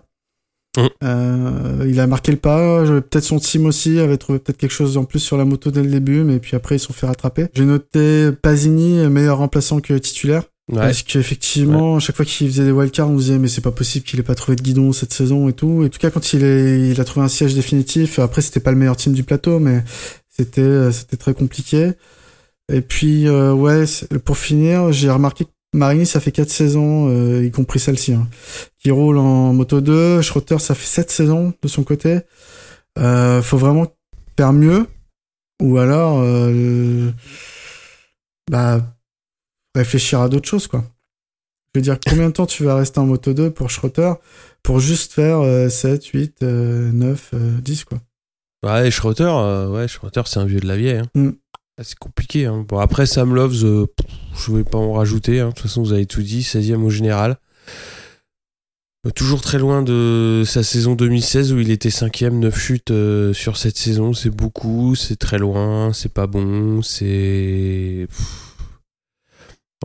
Euh, 1.03 1.85
il 1.88 1.99
a 1.99 2.05
marqué 2.05 2.31
le 2.31 2.38
pas. 2.38 2.83
Peut-être 2.83 3.23
son 3.23 3.39
team 3.39 3.65
aussi 3.65 3.99
avait 3.99 4.17
trouvé 4.17 4.38
peut-être 4.38 4.57
quelque 4.57 4.71
chose 4.71 4.95
en 4.97 5.05
plus 5.05 5.19
sur 5.19 5.35
la 5.35 5.43
moto 5.43 5.71
dès 5.71 5.81
le 5.81 5.89
début, 5.89 6.23
mais 6.23 6.38
puis 6.39 6.55
après 6.55 6.75
ils 6.75 6.79
se 6.79 6.85
sont 6.85 6.93
fait 6.93 7.07
rattraper. 7.07 7.47
J'ai 7.55 7.65
noté 7.65 8.31
Pasini 8.31 9.07
meilleur 9.07 9.39
remplaçant 9.39 9.79
que 9.79 9.95
titulaire. 9.95 10.43
Ouais. 10.70 10.80
Parce 10.80 11.01
qu'effectivement, 11.01 11.95
à 11.95 11.99
chaque 11.99 12.18
fois 12.18 12.26
qu'il 12.26 12.47
faisait 12.47 12.65
des 12.65 12.72
wildcards, 12.72 13.09
on 13.09 13.18
se 13.18 13.24
disait 13.24 13.39
mais 13.39 13.47
c'est 13.47 13.61
pas 13.61 13.72
possible 13.72 14.05
qu'il 14.05 14.20
ait 14.20 14.24
pas 14.24 14.36
trouvé 14.36 14.57
de 14.57 14.61
guidon 14.61 14.91
cette 14.91 15.13
saison 15.13 15.47
et 15.47 15.53
tout. 15.53 15.84
Et 15.84 15.86
en 15.86 15.89
tout 15.89 15.99
cas, 15.99 16.09
quand 16.09 16.34
il, 16.34 16.43
est, 16.43 16.89
il 16.89 16.99
a 16.99 17.05
trouvé 17.05 17.26
un 17.26 17.30
siège 17.30 17.55
définitif, 17.55 18.20
après 18.20 18.41
c'était 18.41 18.59
pas 18.59 18.72
le 18.72 18.78
meilleur 18.78 18.97
team 18.97 19.13
du 19.13 19.24
plateau, 19.24 19.59
mais 19.59 19.84
c'était 20.30 20.61
euh, 20.61 20.91
c'était 20.91 21.15
très 21.15 21.34
compliqué. 21.34 21.93
Et 22.72 22.82
puis 22.82 23.28
euh, 23.28 23.53
ouais, 23.53 23.86
pour 24.26 24.38
finir, 24.38 24.91
j'ai 24.91 25.09
remarqué 25.09 25.45
que 25.45 25.49
Marini 25.74 26.05
ça 26.05 26.20
fait 26.20 26.32
quatre 26.32 26.49
saisons, 26.49 27.09
euh, 27.09 27.45
y 27.45 27.51
compris 27.51 27.80
celle-ci, 27.80 28.13
hein, 28.13 28.28
qui 28.78 28.91
roule 28.91 29.18
en 29.18 29.53
moto 29.53 29.80
2. 29.80 30.22
Schroeter 30.22 30.59
ça 30.59 30.76
fait 30.76 30.86
sept 30.86 31.11
saisons 31.11 31.53
de 31.61 31.68
son 31.70 31.84
côté. 31.84 32.20
Euh, 32.99 33.41
faut 33.41 33.57
vraiment 33.57 33.88
faire 34.38 34.51
mieux, 34.53 34.86
ou 35.61 35.78
alors 35.78 36.20
euh, 36.22 37.11
bah 38.49 38.82
réfléchir 39.78 40.19
à 40.21 40.30
d'autres 40.30 40.47
choses, 40.49 40.67
quoi. 40.67 40.84
Je 41.73 41.80
veux 41.80 41.84
dire, 41.84 41.97
combien 42.07 42.28
de 42.28 42.34
temps 42.34 42.45
tu 42.45 42.63
vas 42.63 42.75
rester 42.75 42.99
en 42.99 43.05
moto 43.05 43.34
2 43.34 43.51
pour 43.51 43.69
Schroeter 43.69 44.13
pour 44.63 44.80
juste 44.80 45.13
faire 45.13 45.39
euh, 45.39 45.69
7, 45.69 46.05
8, 46.05 46.43
euh, 46.43 46.91
9, 46.91 47.32
euh, 47.34 47.57
10, 47.61 47.84
quoi? 47.86 47.99
Ouais, 48.65 48.89
Schroeter, 48.89 49.23
euh, 49.30 49.69
ouais, 49.69 49.88
Schroeter, 49.88 50.23
c'est 50.25 50.39
un 50.39 50.45
vieux 50.45 50.59
de 50.59 50.67
la 50.67 50.75
vieille. 50.78 50.97
hein. 50.99 51.09
Mm. 51.13 51.30
Ah, 51.80 51.84
C'est 51.84 51.97
compliqué. 51.99 52.45
Hein. 52.47 52.65
Bon, 52.67 52.80
après, 52.80 53.05
Sam 53.05 53.36
Loves, 53.36 53.63
euh, 53.63 53.86
je 54.36 54.51
vais 54.51 54.63
pas 54.63 54.80
en 54.80 54.93
rajouter. 54.93 55.39
hein. 55.39 55.49
De 55.49 55.53
toute 55.53 55.61
façon, 55.63 55.84
vous 55.84 55.93
avez 55.93 56.07
tout 56.07 56.23
dit. 56.23 56.41
16e 56.41 56.84
au 56.84 56.89
général. 56.89 57.38
Euh, 59.05 59.11
Toujours 59.11 59.41
très 59.41 59.59
loin 59.59 59.84
de 59.84 60.41
sa 60.45 60.63
saison 60.63 60.95
2016 60.95 61.53
où 61.53 61.59
il 61.59 61.69
était 61.69 61.89
5e, 61.91 62.39
9 62.39 62.57
chutes 62.57 62.89
euh, 62.91 63.32
sur 63.34 63.57
cette 63.57 63.78
saison. 63.78 64.13
C'est 64.13 64.32
beaucoup, 64.32 64.95
c'est 64.95 65.17
très 65.17 65.38
loin, 65.38 65.93
c'est 65.93 66.11
pas 66.11 66.25
bon, 66.25 66.82
c'est. 66.82 68.07
Pff. 68.09 68.46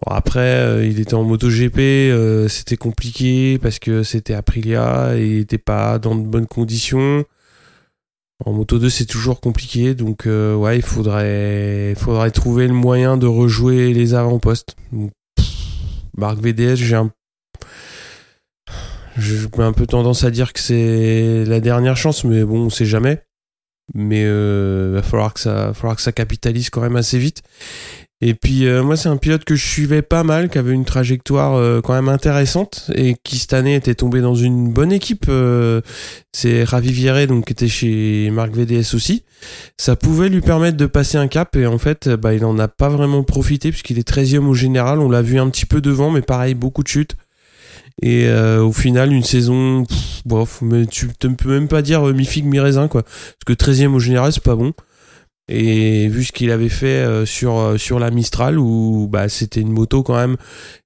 Après, 0.07 0.41
euh, 0.41 0.87
il 0.87 1.01
était 1.01 1.15
en 1.15 1.23
MotoGP, 1.23 1.79
euh, 1.79 2.49
c'était 2.49 2.77
compliqué 2.77 3.59
parce 3.59 3.79
que 3.79 4.03
c'était 4.03 4.35
Aprilia 4.35 5.17
et 5.17 5.27
il 5.27 5.39
était 5.41 5.59
pas 5.59 5.99
dans 5.99 6.15
de 6.15 6.23
bonnes 6.23 6.47
conditions. 6.47 7.25
En 8.45 8.53
Moto 8.53 8.79
2, 8.79 8.89
c'est 8.91 9.07
toujours 9.07 9.41
compliqué, 9.41 9.95
donc 9.95 10.27
euh, 10.27 10.55
ouais, 10.57 10.77
il 10.77 10.83
faudrait, 10.83 11.95
faudrait 11.97 12.33
trouver 12.33 12.67
le 12.67 12.75
moyen 12.75 13.17
de 13.17 13.27
rejouer 13.27 13.93
les 13.93 14.15
avant-postes. 14.15 14.75
Marc 16.17 16.39
VDS, 16.39 16.75
j'ai 16.75 16.97
un, 16.97 17.13
un 19.59 19.73
peu 19.73 19.87
tendance 19.87 20.25
à 20.25 20.33
dire 20.33 20.53
que 20.53 20.61
c'est 20.61 21.45
la 21.45 21.61
dernière 21.61 21.97
chance, 21.97 22.25
mais 22.25 22.43
bon, 22.43 22.67
on 22.67 22.71
sait 22.71 22.87
jamais. 22.87 23.23
Mais 23.95 24.25
ça, 24.25 24.93
va 24.93 25.03
falloir 25.03 25.97
que 25.97 26.03
ça 26.03 26.13
capitalise 26.13 26.71
quand 26.71 26.81
même 26.81 26.97
assez 26.97 27.19
vite. 27.19 27.43
Et 28.25 28.35
puis 28.35 28.67
euh, 28.67 28.85
moi, 28.85 28.97
c'est 28.97 29.09
un 29.09 29.17
pilote 29.17 29.43
que 29.43 29.57
je 29.57 29.67
suivais 29.67 30.01
pas 30.01 30.23
mal, 30.23 30.49
qui 30.49 30.57
avait 30.57 30.73
une 30.73 30.85
trajectoire 30.85 31.55
euh, 31.55 31.81
quand 31.81 31.93
même 31.93 32.09
intéressante 32.09 32.89
et 32.95 33.17
qui 33.25 33.37
cette 33.37 33.53
année 33.53 33.75
était 33.75 33.97
tombé 33.97 34.21
dans 34.21 34.37
une 34.37 34.73
bonne 34.73 34.93
équipe. 34.93 35.27
euh, 35.29 35.81
c'est 36.33 36.63
Ravi 36.63 37.27
donc 37.27 37.47
qui 37.47 37.53
était 37.53 37.67
chez 37.67 38.31
Marc 38.31 38.53
VDS 38.53 38.95
aussi. 38.95 39.25
Ça 39.77 39.97
pouvait 39.97 40.29
lui 40.29 40.41
permettre 40.41 40.77
de 40.77 40.87
passer 40.87 41.19
un 41.19 41.27
cap 41.27 41.57
et 41.57 41.67
en 41.67 41.79
fait, 41.79 42.09
bah, 42.09 42.33
il 42.33 42.45
en 42.45 42.61
a 42.61 42.69
pas 42.69 42.89
vraiment 42.89 43.25
profité 43.25 43.71
puisqu'il 43.71 43.99
est 43.99 44.09
13e 44.09 44.47
au 44.47 44.55
général. 44.55 45.01
On 45.01 45.11
l'a 45.11 45.21
vu 45.21 45.41
un 45.41 45.51
petit 45.51 45.67
peu 45.67 45.81
devant, 45.81 46.13
mais 46.13 46.23
pareil, 46.23 46.55
beaucoup 46.55 46.85
de 46.85 46.89
chutes. 46.89 47.17
Et 48.01 48.27
euh, 48.27 48.63
au 48.63 48.73
final, 48.73 49.13
une 49.13 49.25
saison, 49.25 49.85
pff, 49.85 50.23
bof, 50.25 50.61
mais 50.63 50.87
tu 50.87 51.09
ne 51.25 51.35
peux 51.35 51.51
même 51.51 51.69
pas 51.69 51.83
dire 51.83 52.09
euh, 52.09 52.13
mi-figue, 52.13 52.47
mi-raisin, 52.47 52.89
quoi. 52.89 53.03
Parce 53.03 53.45
que 53.47 53.53
13e 53.53 53.95
au 53.95 53.99
général, 53.99 54.33
c'est 54.33 54.43
pas 54.43 54.55
bon. 54.55 54.73
Et 55.49 56.09
vu 56.09 56.25
ce 56.25 56.33
qu'il 56.33 56.51
avait 56.51 56.69
fait 56.69 56.87
euh, 56.87 57.27
sur, 57.27 57.59
euh, 57.59 57.77
sur 57.77 57.99
la 57.99 58.11
Mistral, 58.11 58.59
où 58.59 59.09
bah, 59.11 59.29
c'était 59.29 59.61
une 59.61 59.73
moto 59.73 60.03
quand 60.03 60.17
même 60.17 60.37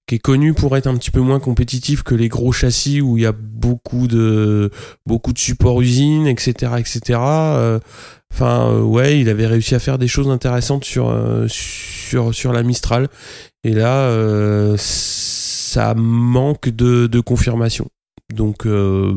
qui 0.06 0.16
est 0.16 0.20
connue 0.20 0.54
pour 0.54 0.76
être 0.76 0.86
un 0.86 0.96
petit 0.96 1.10
peu 1.10 1.20
moins 1.20 1.40
compétitive 1.40 2.02
que 2.02 2.14
les 2.14 2.28
gros 2.28 2.52
châssis 2.52 3.00
où 3.00 3.16
il 3.16 3.24
y 3.24 3.26
a 3.26 3.32
beaucoup 3.32 4.06
de, 4.06 4.70
beaucoup 5.04 5.32
de 5.32 5.38
support 5.38 5.80
usine, 5.80 6.26
etc., 6.26 6.72
etc. 6.78 7.18
Euh, 7.20 7.78
Enfin, 8.34 8.80
ouais, 8.80 9.18
il 9.18 9.30
avait 9.30 9.46
réussi 9.46 9.74
à 9.76 9.78
faire 9.78 9.96
des 9.96 10.08
choses 10.08 10.28
intéressantes 10.28 10.84
sur, 10.84 11.16
sur, 11.48 12.34
sur 12.34 12.52
la 12.52 12.62
Mistral. 12.64 13.08
Et 13.64 13.72
là, 13.72 14.10
ça 14.76 15.94
manque 15.94 16.68
de, 16.68 17.06
de 17.06 17.20
confirmation. 17.20 17.88
Donc, 18.32 18.66
euh, 18.66 19.16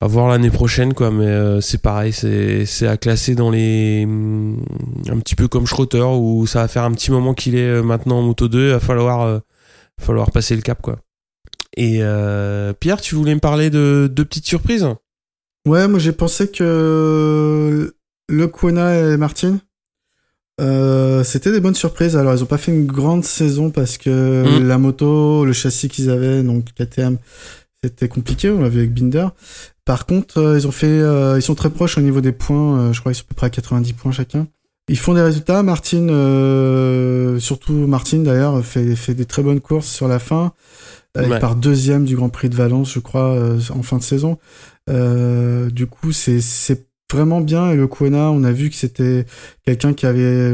à 0.00 0.06
voir 0.06 0.28
l'année 0.28 0.50
prochaine, 0.50 0.94
quoi. 0.94 1.10
Mais 1.10 1.26
euh, 1.26 1.60
c'est 1.60 1.82
pareil, 1.82 2.12
c'est 2.12 2.64
c'est 2.66 2.86
à 2.86 2.96
classer 2.96 3.34
dans 3.34 3.50
les. 3.50 4.04
hum, 4.04 4.62
Un 5.08 5.18
petit 5.18 5.34
peu 5.34 5.48
comme 5.48 5.66
Schroeter, 5.66 6.02
où 6.16 6.46
ça 6.46 6.60
va 6.62 6.68
faire 6.68 6.84
un 6.84 6.92
petit 6.92 7.10
moment 7.10 7.34
qu'il 7.34 7.54
est 7.56 7.68
euh, 7.68 7.82
maintenant 7.82 8.18
en 8.18 8.22
moto 8.22 8.48
2. 8.48 8.66
Il 8.66 8.70
va 8.72 8.80
falloir, 8.80 9.22
euh, 9.22 9.38
falloir 10.00 10.30
passer 10.30 10.54
le 10.56 10.62
cap, 10.62 10.80
quoi. 10.82 10.98
Et 11.76 11.98
euh, 12.02 12.72
Pierre, 12.72 13.00
tu 13.00 13.14
voulais 13.14 13.34
me 13.34 13.40
parler 13.40 13.70
de 13.70 14.08
deux 14.12 14.24
petites 14.24 14.46
surprises? 14.46 14.86
Ouais, 15.66 15.86
moi 15.86 15.98
j'ai 15.98 16.12
pensé 16.12 16.48
que 16.50 17.94
le 18.28 18.46
Kona 18.48 18.96
et 19.12 19.16
Martin, 19.16 19.60
c'était 21.24 21.52
des 21.52 21.60
bonnes 21.60 21.74
surprises. 21.74 22.16
Alors 22.16 22.34
ils 22.34 22.42
ont 22.42 22.46
pas 22.46 22.58
fait 22.58 22.72
une 22.72 22.86
grande 22.86 23.24
saison 23.24 23.70
parce 23.70 23.98
que 23.98 24.60
Mm. 24.60 24.66
la 24.66 24.78
moto, 24.78 25.44
le 25.44 25.52
châssis 25.52 25.88
qu'ils 25.88 26.10
avaient, 26.10 26.42
donc 26.42 26.64
KTM, 26.74 27.18
c'était 27.82 28.08
compliqué. 28.08 28.50
On 28.50 28.60
l'a 28.62 28.68
vu 28.68 28.78
avec 28.80 28.94
Binder. 28.94 29.28
Par 29.88 30.04
contre, 30.04 30.36
euh, 30.36 30.58
ils 30.58 30.66
ont 30.66 30.70
fait, 30.70 30.86
euh, 30.86 31.38
ils 31.38 31.42
sont 31.42 31.54
très 31.54 31.70
proches 31.70 31.96
au 31.96 32.02
niveau 32.02 32.20
des 32.20 32.32
points. 32.32 32.78
euh, 32.78 32.92
je 32.92 33.00
crois 33.00 33.10
qu'ils 33.10 33.20
sont 33.20 33.24
à 33.24 33.28
peu 33.30 33.34
près 33.34 33.46
à 33.46 33.50
90 33.50 33.94
points 33.94 34.12
chacun. 34.12 34.46
Ils 34.90 34.98
font 34.98 35.14
des 35.14 35.22
résultats. 35.22 35.62
Martin, 35.62 36.10
euh, 36.10 37.38
surtout 37.38 37.72
Martin 37.72 38.18
d'ailleurs, 38.18 38.62
fait, 38.62 38.94
fait 38.96 39.14
des 39.14 39.24
très 39.24 39.42
bonnes 39.42 39.60
courses 39.60 39.88
sur 39.88 40.06
la 40.06 40.18
fin. 40.18 40.52
Euh, 41.16 41.22
Ouais. 41.26 41.36
Il 41.36 41.38
part 41.40 41.56
deuxième 41.56 42.04
du 42.04 42.16
Grand 42.16 42.28
Prix 42.28 42.50
de 42.50 42.54
Valence, 42.54 42.92
je 42.92 42.98
crois, 42.98 43.30
euh, 43.32 43.58
en 43.74 43.82
fin 43.82 43.96
de 43.96 44.02
saison. 44.02 44.36
Du 44.88 45.86
coup, 45.86 46.12
c'est 46.12 46.86
vraiment 47.10 47.40
bien. 47.40 47.70
Et 47.70 47.76
le 47.76 47.86
Kona, 47.86 48.30
on 48.30 48.44
a 48.44 48.52
vu 48.52 48.68
que 48.68 48.76
c'était 48.76 49.24
quelqu'un 49.64 49.94
qui 49.94 50.04
avait 50.04 50.52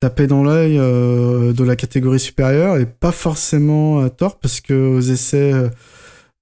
tapé 0.00 0.26
dans 0.26 0.42
l'œil 0.42 0.76
de 0.78 1.62
la 1.64 1.76
catégorie 1.76 2.20
supérieure 2.20 2.78
et 2.78 2.86
pas 2.86 3.12
forcément 3.12 4.00
à 4.00 4.08
tort 4.08 4.38
parce 4.38 4.62
que 4.62 4.72
aux 4.72 5.00
essais 5.00 5.52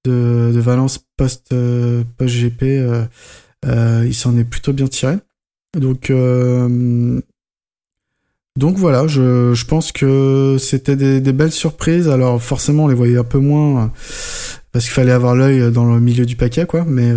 de, 0.07 0.59
Valence 0.59 0.99
post 1.17 1.51
euh, 1.53 2.03
euh, 2.21 3.05
euh, 3.65 4.03
il 4.05 4.13
s'en 4.13 4.37
est 4.37 4.43
plutôt 4.43 4.73
bien 4.73 4.87
tiré. 4.87 5.17
Donc 5.77 6.11
donc 8.57 8.77
voilà, 8.77 9.05
je, 9.07 9.53
je 9.53 9.65
pense 9.65 9.91
que 9.91 10.55
c'était 10.59 10.95
des, 10.95 11.33
belles 11.33 11.51
surprises. 11.51 12.07
Alors 12.07 12.41
forcément, 12.41 12.85
on 12.85 12.87
les 12.87 12.95
voyait 12.95 13.17
un 13.17 13.25
peu 13.25 13.39
moins 13.39 13.91
parce 14.71 14.85
qu'il 14.85 14.93
fallait 14.93 15.11
avoir 15.11 15.35
l'œil 15.35 15.71
dans 15.71 15.93
le 15.93 15.99
milieu 15.99 16.25
du 16.25 16.37
paquet, 16.37 16.65
quoi. 16.65 16.85
Mais 16.85 17.11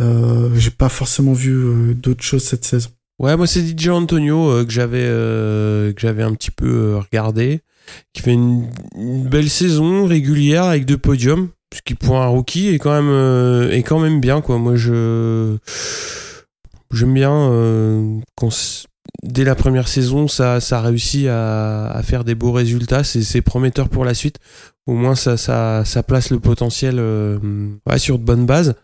euh, 0.00 0.50
j'ai 0.56 0.70
pas 0.70 0.88
forcément 0.88 1.34
vu 1.34 1.94
d'autres 1.94 2.22
choses 2.22 2.44
cette 2.44 2.64
saison. 2.64 2.88
Ouais, 3.18 3.36
moi 3.36 3.46
c'est 3.46 3.66
DJ 3.66 3.88
Antonio 3.88 4.64
que 4.64 4.70
j'avais 4.70 5.04
que 5.04 5.94
j'avais 5.98 6.22
un 6.22 6.34
petit 6.34 6.50
peu 6.50 6.96
regardé, 6.96 7.60
qui 8.14 8.22
fait 8.22 8.32
une 8.32 8.68
belle 9.28 9.50
saison 9.50 10.06
régulière 10.06 10.64
avec 10.64 10.86
deux 10.86 10.98
podiums, 10.98 11.48
ce 11.74 11.80
qui 11.84 11.94
pour 11.94 12.20
un 12.20 12.26
rookie 12.26 12.68
est 12.68 12.78
quand 12.78 12.92
même 12.92 13.10
euh, 13.10 13.70
est 13.70 13.82
quand 13.82 13.98
même 13.98 14.20
bien 14.20 14.40
quoi. 14.40 14.58
Moi 14.58 14.76
je 14.76 15.56
j'aime 16.92 17.14
bien 17.14 17.32
euh, 17.32 18.18
quand 18.36 18.50
dès 19.22 19.44
la 19.44 19.54
première 19.54 19.88
saison 19.88 20.28
ça 20.28 20.60
ça 20.60 20.80
réussit 20.80 21.26
à, 21.26 21.90
à 21.90 22.02
faire 22.02 22.24
des 22.24 22.34
beaux 22.34 22.52
résultats, 22.52 23.04
c'est 23.04 23.42
prometteur 23.42 23.88
pour 23.88 24.04
la 24.04 24.14
suite. 24.14 24.38
Au 24.86 24.94
moins 24.94 25.14
ça 25.14 25.36
ça 25.36 25.84
ça 25.84 26.02
place 26.02 26.30
le 26.30 26.38
potentiel 26.38 26.96
euh, 26.98 27.38
ouais, 27.86 27.98
sur 27.98 28.18
de 28.18 28.24
bonnes 28.24 28.46
bases. 28.46 28.74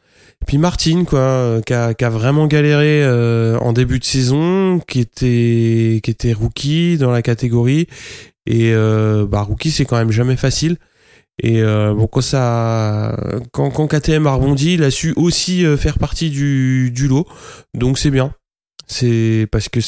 Et 0.40 0.44
puis 0.44 0.58
Martine, 0.58 1.04
quoi, 1.04 1.60
qui 1.64 1.72
a, 1.72 1.94
a 1.96 2.08
vraiment 2.10 2.48
galéré 2.48 3.04
euh, 3.04 3.56
en 3.60 3.72
début 3.72 4.00
de 4.00 4.04
saison, 4.04 4.80
qui 4.80 4.98
était, 4.98 6.00
qui 6.02 6.10
était 6.10 6.32
rookie 6.32 6.98
dans 6.98 7.12
la 7.12 7.22
catégorie. 7.22 7.86
Et 8.46 8.72
euh, 8.74 9.24
bah, 9.24 9.42
rookie, 9.42 9.70
c'est 9.70 9.84
quand 9.84 9.96
même 9.96 10.10
jamais 10.10 10.34
facile. 10.34 10.78
Et 11.38 11.62
euh, 11.62 11.94
bon, 11.94 12.06
quand, 12.06 12.20
ça, 12.20 13.16
quand, 13.52 13.70
quand 13.70 13.86
KTM 13.88 14.26
a 14.26 14.34
rebondi, 14.34 14.74
il 14.74 14.82
a 14.84 14.90
su 14.90 15.12
aussi 15.16 15.64
euh, 15.64 15.76
faire 15.76 15.98
partie 15.98 16.30
du, 16.30 16.90
du 16.90 17.08
lot. 17.08 17.26
Donc 17.74 17.98
c'est 17.98 18.10
bien. 18.10 18.34
C'est 18.86 19.46
parce 19.50 19.68
que 19.68 19.80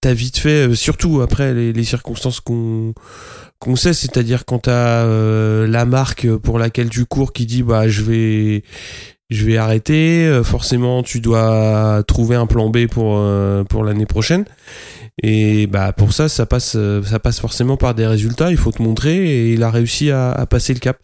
t'as 0.00 0.12
vite 0.14 0.38
fait, 0.38 0.68
euh, 0.68 0.74
surtout 0.74 1.20
après 1.22 1.54
les, 1.54 1.72
les 1.72 1.84
circonstances 1.84 2.40
qu'on 2.40 2.94
qu'on 3.58 3.76
sait, 3.76 3.92
c'est-à-dire 3.92 4.44
quand 4.44 4.60
t'as 4.60 5.04
euh, 5.04 5.68
la 5.68 5.84
marque 5.84 6.28
pour 6.38 6.58
laquelle 6.58 6.90
tu 6.90 7.04
cours 7.06 7.32
qui 7.32 7.46
dit 7.46 7.62
bah 7.62 7.88
je 7.88 8.02
vais 8.02 8.64
je 9.32 9.44
vais 9.46 9.56
arrêter. 9.56 10.26
euh, 10.26 10.42
Forcément, 10.44 11.02
tu 11.02 11.20
dois 11.20 12.02
trouver 12.06 12.36
un 12.36 12.46
plan 12.46 12.70
B 12.70 12.86
pour 12.86 13.16
euh, 13.18 13.64
pour 13.64 13.84
l'année 13.84 14.06
prochaine. 14.06 14.44
Et 15.22 15.66
bah 15.66 15.92
pour 15.92 16.12
ça, 16.12 16.28
ça 16.28 16.46
passe 16.46 16.74
euh, 16.76 17.02
ça 17.02 17.18
passe 17.18 17.38
forcément 17.40 17.76
par 17.76 17.94
des 17.94 18.06
résultats. 18.06 18.50
Il 18.50 18.56
faut 18.56 18.72
te 18.72 18.82
montrer 18.82 19.16
et 19.28 19.52
il 19.52 19.62
a 19.62 19.70
réussi 19.70 20.10
à, 20.10 20.32
à 20.32 20.46
passer 20.46 20.72
le 20.74 20.80
cap. 20.80 20.98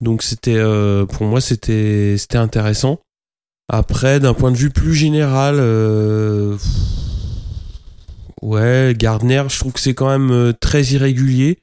Donc 0.00 0.22
c'était 0.22 0.56
euh, 0.56 1.06
pour 1.06 1.24
moi 1.26 1.40
c'était 1.40 2.16
c'était 2.18 2.38
intéressant. 2.38 3.00
Après, 3.68 4.20
d'un 4.20 4.34
point 4.34 4.50
de 4.50 4.56
vue 4.56 4.70
plus 4.70 4.94
général, 4.94 5.56
euh, 5.58 6.56
ouais, 8.42 8.94
Gardner, 8.98 9.44
je 9.48 9.58
trouve 9.58 9.72
que 9.72 9.80
c'est 9.80 9.94
quand 9.94 10.08
même 10.08 10.30
euh, 10.30 10.52
très 10.52 10.82
irrégulier. 10.82 11.58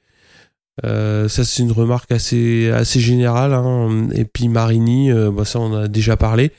Euh, 0.85 1.27
ça 1.27 1.43
c'est 1.43 1.63
une 1.63 1.71
remarque 1.71 2.11
assez 2.11 2.69
assez 2.69 2.99
générale 2.99 3.53
hein. 3.53 4.07
et 4.13 4.23
puis 4.23 4.47
Marini 4.47 5.11
euh, 5.11 5.29
bah, 5.29 5.45
ça 5.45 5.59
on 5.59 5.73
a 5.75 5.87
déjà 5.87 6.17
parlé. 6.17 6.51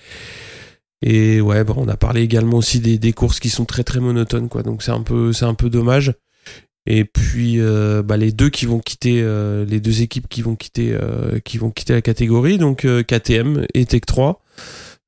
Et 1.02 1.40
ouais 1.40 1.64
bah, 1.64 1.74
on 1.76 1.88
a 1.88 1.96
parlé 1.96 2.22
également 2.22 2.58
aussi 2.58 2.80
des, 2.80 2.98
des 2.98 3.12
courses 3.12 3.40
qui 3.40 3.48
sont 3.48 3.64
très 3.64 3.84
très 3.84 4.00
monotones 4.00 4.48
quoi. 4.48 4.62
Donc 4.62 4.82
c'est 4.82 4.90
un 4.90 5.02
peu 5.02 5.32
c'est 5.32 5.46
un 5.46 5.54
peu 5.54 5.70
dommage. 5.70 6.14
Et 6.86 7.04
puis 7.04 7.60
euh, 7.60 8.02
bah, 8.02 8.16
les 8.16 8.32
deux 8.32 8.50
qui 8.50 8.66
vont 8.66 8.80
quitter 8.80 9.22
les 9.66 9.80
deux 9.80 10.02
équipes 10.02 10.28
qui 10.28 10.42
vont 10.42 10.56
quitter 10.56 10.96
qui 11.44 11.58
vont 11.58 11.70
quitter 11.70 11.94
la 11.94 12.02
catégorie. 12.02 12.58
Donc 12.58 12.86
KTM 13.06 13.66
et 13.74 13.86
Tech 13.86 14.02
3 14.06 14.42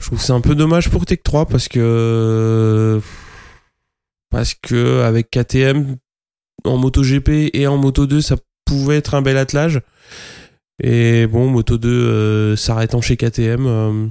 je 0.00 0.08
trouve 0.08 0.20
c'est 0.20 0.32
un 0.32 0.40
peu 0.40 0.56
dommage 0.56 0.90
pour 0.90 1.06
Tech 1.06 1.20
3 1.22 1.46
parce 1.46 1.68
que 1.68 3.00
parce 4.30 4.54
que 4.54 5.02
avec 5.02 5.30
KTM 5.30 5.96
en 6.64 6.76
MotoGP 6.76 7.50
et 7.52 7.66
en 7.66 7.76
Moto 7.76 8.06
2 8.06 8.20
ça 8.20 8.36
pouvait 8.64 8.96
être 8.96 9.14
un 9.14 9.22
bel 9.22 9.36
attelage. 9.36 9.80
Et 10.82 11.26
bon, 11.26 11.48
Moto 11.48 11.78
2 11.78 11.88
euh, 11.88 12.56
s'arrêtant 12.56 13.00
chez 13.00 13.16
KTM, 13.16 13.66
euh, 13.66 14.06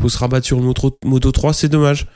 faut 0.00 0.08
se 0.08 0.18
rabattre 0.18 0.46
sur 0.46 0.58
le 0.58 0.64
Moto, 0.64 0.98
Moto 1.04 1.32
3, 1.32 1.52
c'est 1.52 1.68
dommage 1.68 2.06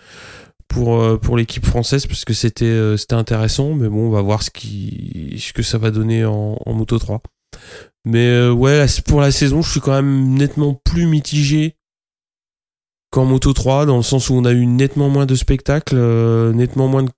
pour, 0.68 1.00
euh, 1.00 1.16
pour 1.16 1.36
l'équipe 1.36 1.64
française 1.64 2.06
parce 2.06 2.24
que 2.24 2.34
c'était 2.34 2.96
c'était 2.98 3.14
intéressant, 3.14 3.74
mais 3.74 3.88
bon, 3.88 4.08
on 4.08 4.10
va 4.10 4.22
voir 4.22 4.42
ce, 4.42 4.50
qui, 4.50 5.36
ce 5.38 5.52
que 5.52 5.62
ça 5.62 5.78
va 5.78 5.90
donner 5.90 6.24
en, 6.24 6.58
Moto 6.66 6.98
3. 6.98 7.22
Mais 8.04 8.48
ouais, 8.48 8.84
pour 9.06 9.20
la 9.20 9.30
saison, 9.30 9.62
je 9.62 9.70
suis 9.70 9.80
quand 9.80 9.92
même 9.92 10.34
nettement 10.34 10.74
plus 10.84 11.06
mitigé 11.06 11.76
qu'en 13.14 13.24
Moto 13.24 13.52
3, 13.52 13.86
dans 13.86 13.96
le 13.96 14.02
sens 14.02 14.28
où 14.28 14.34
on 14.34 14.44
a 14.44 14.50
eu 14.50 14.66
nettement 14.66 15.08
moins 15.08 15.24
de 15.24 15.36
spectacles, 15.36 15.94
euh, 15.96 16.52
nettement 16.52 16.88
moins 16.88 17.04
de, 17.04 17.10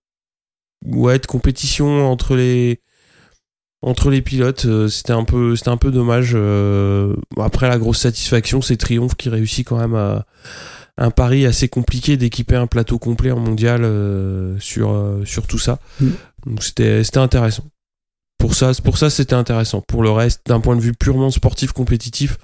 ouais, 0.84 1.18
de 1.18 1.24
compétition 1.24 2.06
entre 2.06 2.36
les, 2.36 2.82
entre 3.86 4.10
les 4.10 4.20
pilotes, 4.20 4.64
euh, 4.66 4.88
c'était 4.88 5.12
un 5.12 5.22
peu, 5.22 5.54
c'était 5.54 5.70
un 5.70 5.76
peu 5.76 5.92
dommage. 5.92 6.32
euh, 6.34 7.14
après 7.40 7.68
la 7.68 7.78
grosse 7.78 8.00
satisfaction, 8.00 8.60
c'est 8.60 8.76
Triomphe 8.76 9.14
qui 9.14 9.28
réussit 9.28 9.66
quand 9.66 9.78
même 9.78 9.94
à 9.94 10.26
un 10.98 11.10
pari 11.12 11.46
assez 11.46 11.68
compliqué 11.68 12.16
d'équiper 12.16 12.56
un 12.56 12.66
plateau 12.66 12.98
complet 12.98 13.30
en 13.30 13.38
mondial 13.38 13.82
euh, 13.84 14.58
sur 14.58 14.90
euh, 14.90 15.24
sur 15.24 15.46
tout 15.46 15.60
ça. 15.60 15.78
Mm. 16.00 16.08
Donc 16.46 16.62
c'était 16.64 17.04
c'était 17.04 17.18
intéressant. 17.20 17.64
Pour 18.38 18.54
ça, 18.56 18.72
pour 18.82 18.98
ça 18.98 19.08
c'était 19.08 19.34
intéressant. 19.34 19.82
Pour 19.82 20.02
le 20.02 20.10
reste, 20.10 20.40
d'un 20.46 20.58
point 20.60 20.74
de 20.74 20.80
vue 20.80 20.92
purement 20.92 21.30
sportif 21.30 21.70
compétitif, 21.72 22.38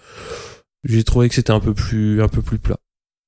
j'ai 0.84 1.03
trouvé 1.03 1.28
que 1.28 1.34
c'était 1.34 1.51
un 1.53 1.61
peu 1.61 1.74
plus 1.74 2.22
un 2.22 2.28
peu 2.28 2.40
plus 2.40 2.59
plat. 2.61 2.76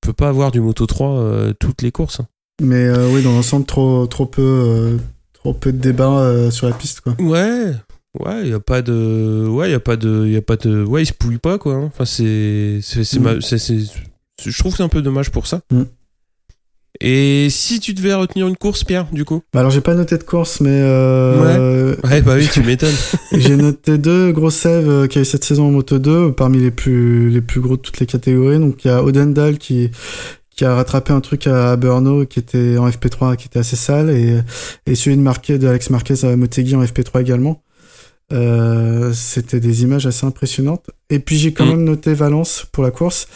On 0.05 0.07
peut 0.07 0.13
pas 0.13 0.29
avoir 0.29 0.53
du 0.53 0.61
Moto 0.61 0.87
3 0.87 1.09
euh, 1.09 1.53
toutes 1.59 1.83
les 1.83 1.91
courses. 1.91 2.21
hein. 2.21 2.29
Mais 2.63 2.89
oui, 3.09 3.23
dans 3.25 3.33
l'ensemble, 3.33 3.67
trop, 3.67 4.07
trop 4.07 4.27
peu, 4.27 4.99
trop 5.33 5.53
peu 5.53 5.73
de 5.73 5.79
débats 5.79 6.51
sur 6.53 6.69
la 6.69 6.75
piste, 6.75 7.01
quoi. 7.01 7.17
Ouais, 7.19 7.73
ouais, 8.21 8.49
y 8.49 8.53
a 8.53 8.61
pas 8.61 8.83
de, 8.83 9.47
ouais, 9.49 9.71
y 9.71 9.75
a 9.75 9.81
pas 9.81 9.97
de, 9.97 10.27
y 10.27 10.37
a 10.37 10.43
pas 10.43 10.57
de, 10.57 10.83
ouais, 10.85 11.03
il 11.03 11.07
se 11.07 11.13
pouille 11.13 11.39
pas 11.39 11.59
quoi. 11.59 11.75
hein. 11.75 11.85
Enfin, 11.87 12.05
c'est, 12.05 12.81
c'est, 12.83 13.05
c'est, 13.05 13.19
Mm. 13.21 13.41
c'est- 13.41 13.59
c'est- 13.59 13.93
je 14.47 14.59
trouve 14.59 14.73
que 14.73 14.79
c'est 14.79 14.83
un 14.85 14.89
peu 14.89 15.03
dommage 15.03 15.31
pour 15.31 15.47
ça. 15.47 15.61
Mm. 15.71 15.83
Et 17.01 17.49
si 17.51 17.81
tu 17.81 17.93
devais 17.93 18.15
retenir 18.15 18.47
une 18.47 18.57
course, 18.57 18.85
Pierre, 18.85 19.07
du 19.13 19.25
coup? 19.25 19.43
Bah, 19.53 19.61
alors, 19.61 19.73
j'ai 19.73 19.81
pas 19.81 19.95
noté 19.95 20.17
de 20.17 20.23
course, 20.23 20.61
mais 20.61 20.71
euh, 20.71 21.97
Ouais, 22.05 22.23
bah 22.23 22.35
oui, 22.37 22.49
tu 22.53 22.63
m'étonnes. 22.63 22.95
j'ai 23.33 23.57
noté 23.57 23.99
deux 23.99 24.31
gros 24.31 24.51
sèves 24.51 24.89
euh, 24.89 25.07
qu'il 25.09 25.17
y 25.17 25.19
a 25.19 25.23
eu 25.23 25.25
cette 25.25 25.43
saison 25.45 25.67
en 25.67 25.71
Moto 25.73 25.99
2, 25.99 26.33
parmi 26.33 26.59
les 26.59 26.71
plus, 26.71 27.31
les 27.31 27.41
plus 27.41 27.61
gros 27.61 27.77
de 27.77 27.83
toutes 27.83 27.99
les 27.99 28.07
catégories. 28.07 28.61
Donc, 28.61 28.85
il 28.85 28.89
y 28.89 28.91
a 28.93 29.03
Odendal 29.03 29.59
qui, 29.59 29.91
qui 30.55 30.65
a 30.65 30.77
rattrapé 30.77 31.13
un 31.13 31.21
truc 31.21 31.49
à 31.49 31.75
Brno 31.75 32.27
qui 32.27 32.39
était 32.39 32.79
en 32.79 32.89
FP3 32.89 33.35
qui 33.37 33.47
était 33.49 33.59
assez 33.59 33.75
sale 33.77 34.11
et, 34.11 34.39
et 34.87 34.95
celui 34.95 35.17
de 35.17 35.23
Marquez, 35.23 35.59
de 35.59 35.67
Alex 35.67 35.91
Marquez 35.91 36.25
à 36.25 36.37
Motegi 36.37 36.77
en 36.77 36.85
FP3 36.85 37.21
également. 37.23 37.61
Euh, 38.33 39.13
c'était 39.13 39.61
des 39.61 39.83
images 39.83 40.07
assez 40.07 40.25
impressionnantes. 40.27 40.87
Et 41.11 41.19
puis 41.19 41.37
j'ai 41.37 41.53
quand 41.53 41.67
Mm. 41.67 41.71
même 41.71 41.85
noté 41.85 42.15
Valence 42.15 42.67
pour 42.73 42.83
la 42.83 42.91
course, 42.91 43.27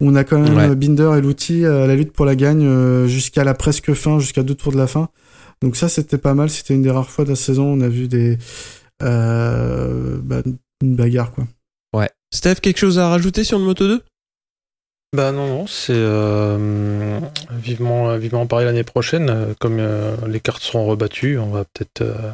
où 0.00 0.08
on 0.08 0.14
a 0.14 0.24
quand 0.24 0.38
même 0.38 0.56
Ouais. 0.56 0.68
euh, 0.70 0.74
Binder 0.74 1.10
et 1.16 1.20
Louti 1.20 1.64
à 1.66 1.86
la 1.86 1.94
lutte 1.94 2.12
pour 2.12 2.24
la 2.24 2.34
gagne 2.34 2.64
euh, 2.64 3.06
jusqu'à 3.06 3.44
la 3.44 3.54
presque 3.54 3.92
fin, 3.92 4.18
jusqu'à 4.18 4.42
deux 4.42 4.54
tours 4.54 4.72
de 4.72 4.78
la 4.78 4.86
fin. 4.86 5.10
Donc 5.60 5.76
ça 5.76 5.88
c'était 5.88 6.18
pas 6.18 6.34
mal, 6.34 6.48
c'était 6.50 6.74
une 6.74 6.82
des 6.82 6.90
rares 6.90 7.10
fois 7.10 7.24
de 7.24 7.30
la 7.30 7.36
saison 7.36 7.64
où 7.72 7.76
on 7.76 7.80
a 7.82 7.88
vu 7.88 8.08
des 8.08 8.38
euh, 9.02 10.18
bah, 10.22 10.42
une 10.82 10.96
bagarre 10.96 11.30
quoi. 11.32 11.44
Ouais. 11.94 12.10
Steph, 12.34 12.56
quelque 12.56 12.78
chose 12.78 12.98
à 12.98 13.08
rajouter 13.08 13.44
sur 13.44 13.58
le 13.58 13.64
Moto 13.64 13.86
2 13.86 14.02
Bah 15.16 15.32
non, 15.32 15.46
non, 15.48 15.66
c'est 15.66 15.92
euh, 15.94 17.20
vivement, 17.52 18.16
vivement 18.18 18.46
pareil 18.46 18.66
l'année 18.66 18.84
prochaine. 18.84 19.54
Comme 19.60 19.78
euh, 19.78 20.16
les 20.26 20.40
cartes 20.40 20.62
seront 20.62 20.86
rebattues, 20.86 21.38
on 21.38 21.50
va 21.50 21.64
peut-être 21.64 22.02
euh, 22.02 22.30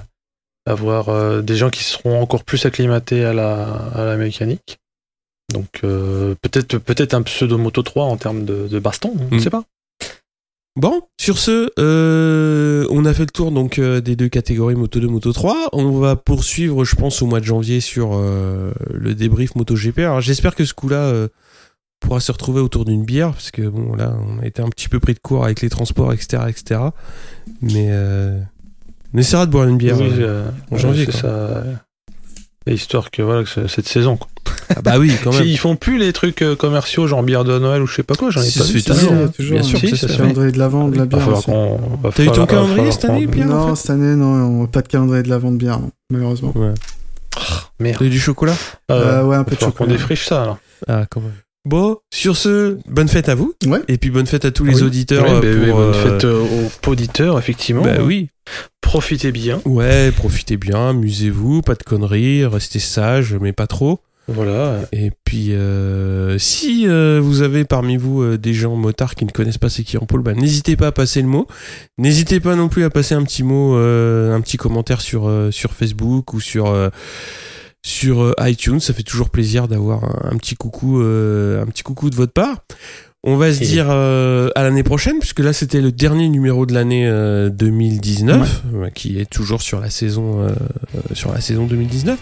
avoir 0.66 1.08
euh, 1.08 1.42
des 1.42 1.56
gens 1.56 1.70
qui 1.70 1.84
seront 1.84 2.20
encore 2.20 2.44
plus 2.44 2.64
acclimatés 2.66 3.24
à 3.24 3.32
la, 3.32 3.64
à 3.94 4.04
la 4.04 4.16
mécanique. 4.16 4.78
Donc 5.52 5.80
euh, 5.84 6.34
peut-être 6.42 6.78
peut-être 6.78 7.14
un 7.14 7.22
pseudo 7.22 7.58
Moto 7.58 7.82
3 7.82 8.04
en 8.06 8.16
termes 8.16 8.44
de, 8.44 8.66
de 8.68 8.78
baston, 8.78 9.12
on 9.18 9.34
ne 9.34 9.36
Mm. 9.38 9.40
sait 9.40 9.50
pas. 9.50 9.64
Bon, 10.76 11.02
sur 11.20 11.38
ce, 11.38 11.70
euh, 11.78 12.84
on 12.90 13.04
a 13.04 13.14
fait 13.14 13.26
le 13.26 13.30
tour 13.30 13.52
donc 13.52 13.78
euh, 13.78 14.00
des 14.00 14.16
deux 14.16 14.28
catégories 14.28 14.74
Moto 14.74 14.98
2, 14.98 15.06
Moto 15.06 15.32
3. 15.32 15.68
On 15.72 15.92
va 16.00 16.16
poursuivre, 16.16 16.84
je 16.84 16.96
pense, 16.96 17.22
au 17.22 17.26
mois 17.26 17.38
de 17.38 17.44
janvier 17.44 17.80
sur 17.80 18.18
le 18.18 19.14
débrief 19.14 19.54
MotoGP. 19.54 19.98
Alors 20.00 20.20
j'espère 20.20 20.54
que 20.56 20.64
ce 20.64 20.74
coup-là 20.74 21.28
pourra 22.00 22.18
se 22.20 22.32
retrouver 22.32 22.60
autour 22.60 22.84
d'une 22.84 23.04
bière, 23.04 23.32
parce 23.32 23.50
que 23.52 23.62
bon, 23.62 23.94
là, 23.94 24.16
on 24.26 24.40
a 24.42 24.46
été 24.46 24.60
un 24.62 24.68
petit 24.68 24.88
peu 24.88 24.98
pris 24.98 25.14
de 25.14 25.20
court 25.20 25.44
avec 25.44 25.60
les 25.62 25.70
transports, 25.70 26.12
etc., 26.12 26.42
etc. 26.48 26.80
Mais 27.62 27.86
euh, 27.90 28.38
on 29.14 29.18
essaiera 29.18 29.46
de 29.46 29.50
boire 29.50 29.66
une 29.68 29.76
bière. 29.78 29.96
Oui, 29.98 30.10
euh. 30.18 30.44
en 30.70 30.76
janvier, 30.76 31.06
c'est 31.06 31.18
ça. 31.18 31.62
Histoire 32.66 33.10
que 33.10 33.20
voilà 33.22 33.44
que 33.44 33.68
cette 33.68 33.86
saison. 33.88 34.16
Quoi. 34.16 34.28
Ah 34.74 34.80
bah 34.82 34.98
oui, 34.98 35.12
quand 35.22 35.32
même. 35.34 35.44
Ils 35.44 35.58
font 35.58 35.76
plus 35.76 35.98
les 35.98 36.14
trucs 36.14 36.40
euh, 36.40 36.56
commerciaux 36.56 37.06
genre 37.06 37.22
bière 37.22 37.44
de 37.44 37.58
Noël 37.58 37.82
ou 37.82 37.86
je 37.86 37.94
sais 37.96 38.02
pas 38.02 38.14
quoi. 38.14 38.30
J'en 38.30 38.40
ai 38.40 38.44
Ça 38.48 38.60
pas 38.60 38.70
vu 38.70 38.82
toujours, 38.82 39.12
année. 39.12 39.22
hein. 39.24 39.28
toujours, 39.36 39.52
bien 39.58 39.62
sûr 39.62 39.78
Si, 39.78 39.96
ça 39.96 40.08
se. 40.08 40.16
Calendrier 40.16 40.50
de 40.52 40.58
la 40.58 40.68
vente, 40.68 40.92
de 40.92 40.96
la 40.98 41.04
bière. 41.04 41.20
T'as 42.14 42.24
eu 42.24 42.30
ton 42.32 42.46
calendrier 42.46 42.90
cette 42.90 43.04
année, 43.04 43.26
Pierre, 43.26 43.46
en 43.50 43.66
Non, 43.68 43.68
fait 43.76 43.82
cette 43.82 43.90
année, 43.90 44.16
non, 44.16 44.62
on- 44.62 44.66
pas 44.66 44.80
de 44.80 44.88
calendrier 44.88 45.22
de 45.22 45.28
la 45.28 45.36
vente 45.38 45.58
bière, 45.58 45.78
non, 45.78 45.90
malheureusement. 46.10 46.52
Ouais. 46.54 46.72
Merde. 47.80 47.96
T'as 47.98 48.04
eu 48.06 48.10
du 48.10 48.20
chocolat? 48.20 48.54
Euh, 48.90 49.20
Euh, 49.20 49.24
ouais, 49.24 49.36
un 49.36 49.44
peu 49.44 49.50
de 49.50 49.56
falloir 49.56 49.74
qu'on 49.74 49.84
chocolat. 49.84 49.96
défriche 49.98 50.26
ça 50.26 50.42
alors. 50.42 50.58
Ah, 50.88 51.04
quand 51.10 51.20
même. 51.20 51.32
Bon, 51.64 51.96
sur 52.12 52.36
ce, 52.36 52.76
bonne 52.88 53.08
fête 53.08 53.28
à 53.30 53.34
vous. 53.34 53.54
Ouais. 53.66 53.80
Et 53.88 53.96
puis 53.96 54.10
bonne 54.10 54.26
fête 54.26 54.44
à 54.44 54.50
tous 54.50 54.64
les 54.64 54.76
Oui. 54.76 54.82
auditeurs. 54.82 55.24
Ouais, 55.24 55.46
euh, 55.46 55.60
bah, 55.60 55.66
pour, 55.68 55.76
bonne 55.78 55.94
euh, 55.94 56.02
fête 56.18 56.24
euh, 56.24 56.44
aux 56.86 56.90
auditeurs, 56.90 57.38
effectivement. 57.38 57.82
Bah 57.82 58.02
oui. 58.02 58.28
Profitez 58.82 59.32
bien. 59.32 59.60
Ouais, 59.64 60.12
profitez 60.12 60.58
bien, 60.58 60.90
amusez-vous, 60.90 61.62
pas 61.62 61.74
de 61.74 61.82
conneries, 61.82 62.44
restez 62.44 62.78
sages, 62.78 63.34
mais 63.40 63.52
pas 63.52 63.66
trop. 63.66 64.00
Voilà. 64.28 64.80
Et 64.92 65.10
puis, 65.24 65.52
euh, 65.52 66.38
si 66.38 66.86
euh, 66.86 67.20
vous 67.22 67.42
avez 67.42 67.64
parmi 67.64 67.96
vous 67.98 68.22
euh, 68.22 68.38
des 68.38 68.54
gens 68.54 68.74
motards 68.76 69.14
qui 69.14 69.24
ne 69.26 69.30
connaissent 69.30 69.58
pas 69.58 69.68
c'est 69.68 69.82
qui 69.84 69.98
en 69.98 70.06
pôle, 70.06 70.22
bah, 70.22 70.32
n'hésitez 70.34 70.76
pas 70.76 70.88
à 70.88 70.92
passer 70.92 71.20
le 71.20 71.28
mot. 71.28 71.46
N'hésitez 71.98 72.40
pas 72.40 72.56
non 72.56 72.68
plus 72.68 72.84
à 72.84 72.90
passer 72.90 73.14
un 73.14 73.22
petit 73.22 73.42
mot, 73.42 73.76
euh, 73.76 74.34
un 74.34 74.40
petit 74.40 74.56
commentaire 74.56 75.00
sur 75.02 75.28
euh, 75.28 75.50
sur 75.50 75.72
Facebook 75.72 76.32
ou 76.32 76.40
sur 76.40 76.66
euh, 76.68 76.88
sur 77.86 78.22
euh, 78.22 78.32
iTunes. 78.40 78.80
Ça 78.80 78.94
fait 78.94 79.02
toujours 79.04 79.28
plaisir 79.30 79.68
d'avoir 79.68 80.02
un, 80.04 80.30
un 80.32 80.36
petit 80.38 80.56
coucou, 80.56 81.00
euh, 81.02 81.62
un 81.62 81.66
petit 81.66 81.82
coucou 81.82 82.08
de 82.10 82.16
votre 82.16 82.32
part. 82.32 82.64
On 83.26 83.36
va 83.36 83.52
se 83.54 83.62
Et- 83.62 83.66
dire 83.66 83.86
euh, 83.90 84.48
à 84.54 84.62
l'année 84.64 84.82
prochaine, 84.82 85.18
puisque 85.18 85.40
là 85.40 85.52
c'était 85.52 85.80
le 85.80 85.92
dernier 85.92 86.28
numéro 86.28 86.66
de 86.66 86.74
l'année 86.74 87.06
euh, 87.06 87.48
2019, 87.50 88.62
euh, 88.74 88.90
qui 88.90 89.18
est 89.18 89.24
toujours 89.28 89.62
sur 89.62 89.80
la 89.80 89.88
saison 89.90 90.42
euh, 90.42 90.50
sur 91.12 91.32
la 91.32 91.40
saison 91.40 91.64
2019. 91.66 92.18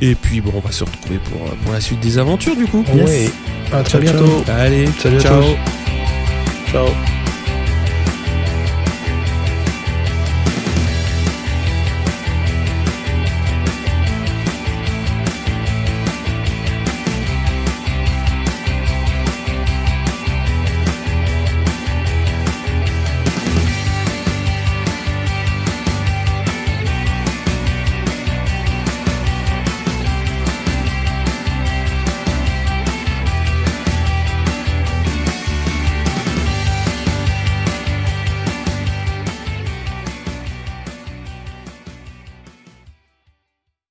Et 0.00 0.14
puis 0.14 0.40
bon, 0.40 0.52
on 0.56 0.60
va 0.60 0.72
se 0.72 0.82
retrouver 0.84 1.18
pour, 1.30 1.40
pour 1.56 1.72
la 1.72 1.80
suite 1.80 2.00
des 2.00 2.18
aventures 2.18 2.56
du 2.56 2.66
coup. 2.66 2.84
Yes. 2.94 3.08
Oui. 3.08 3.30
À 3.72 3.82
très 3.82 4.00
bientôt. 4.00 4.42
Allez, 4.48 4.86
Salut 5.00 5.16
à 5.16 5.20
ciao. 5.20 5.42
tous. 5.42 6.72
Ciao. 6.72 6.86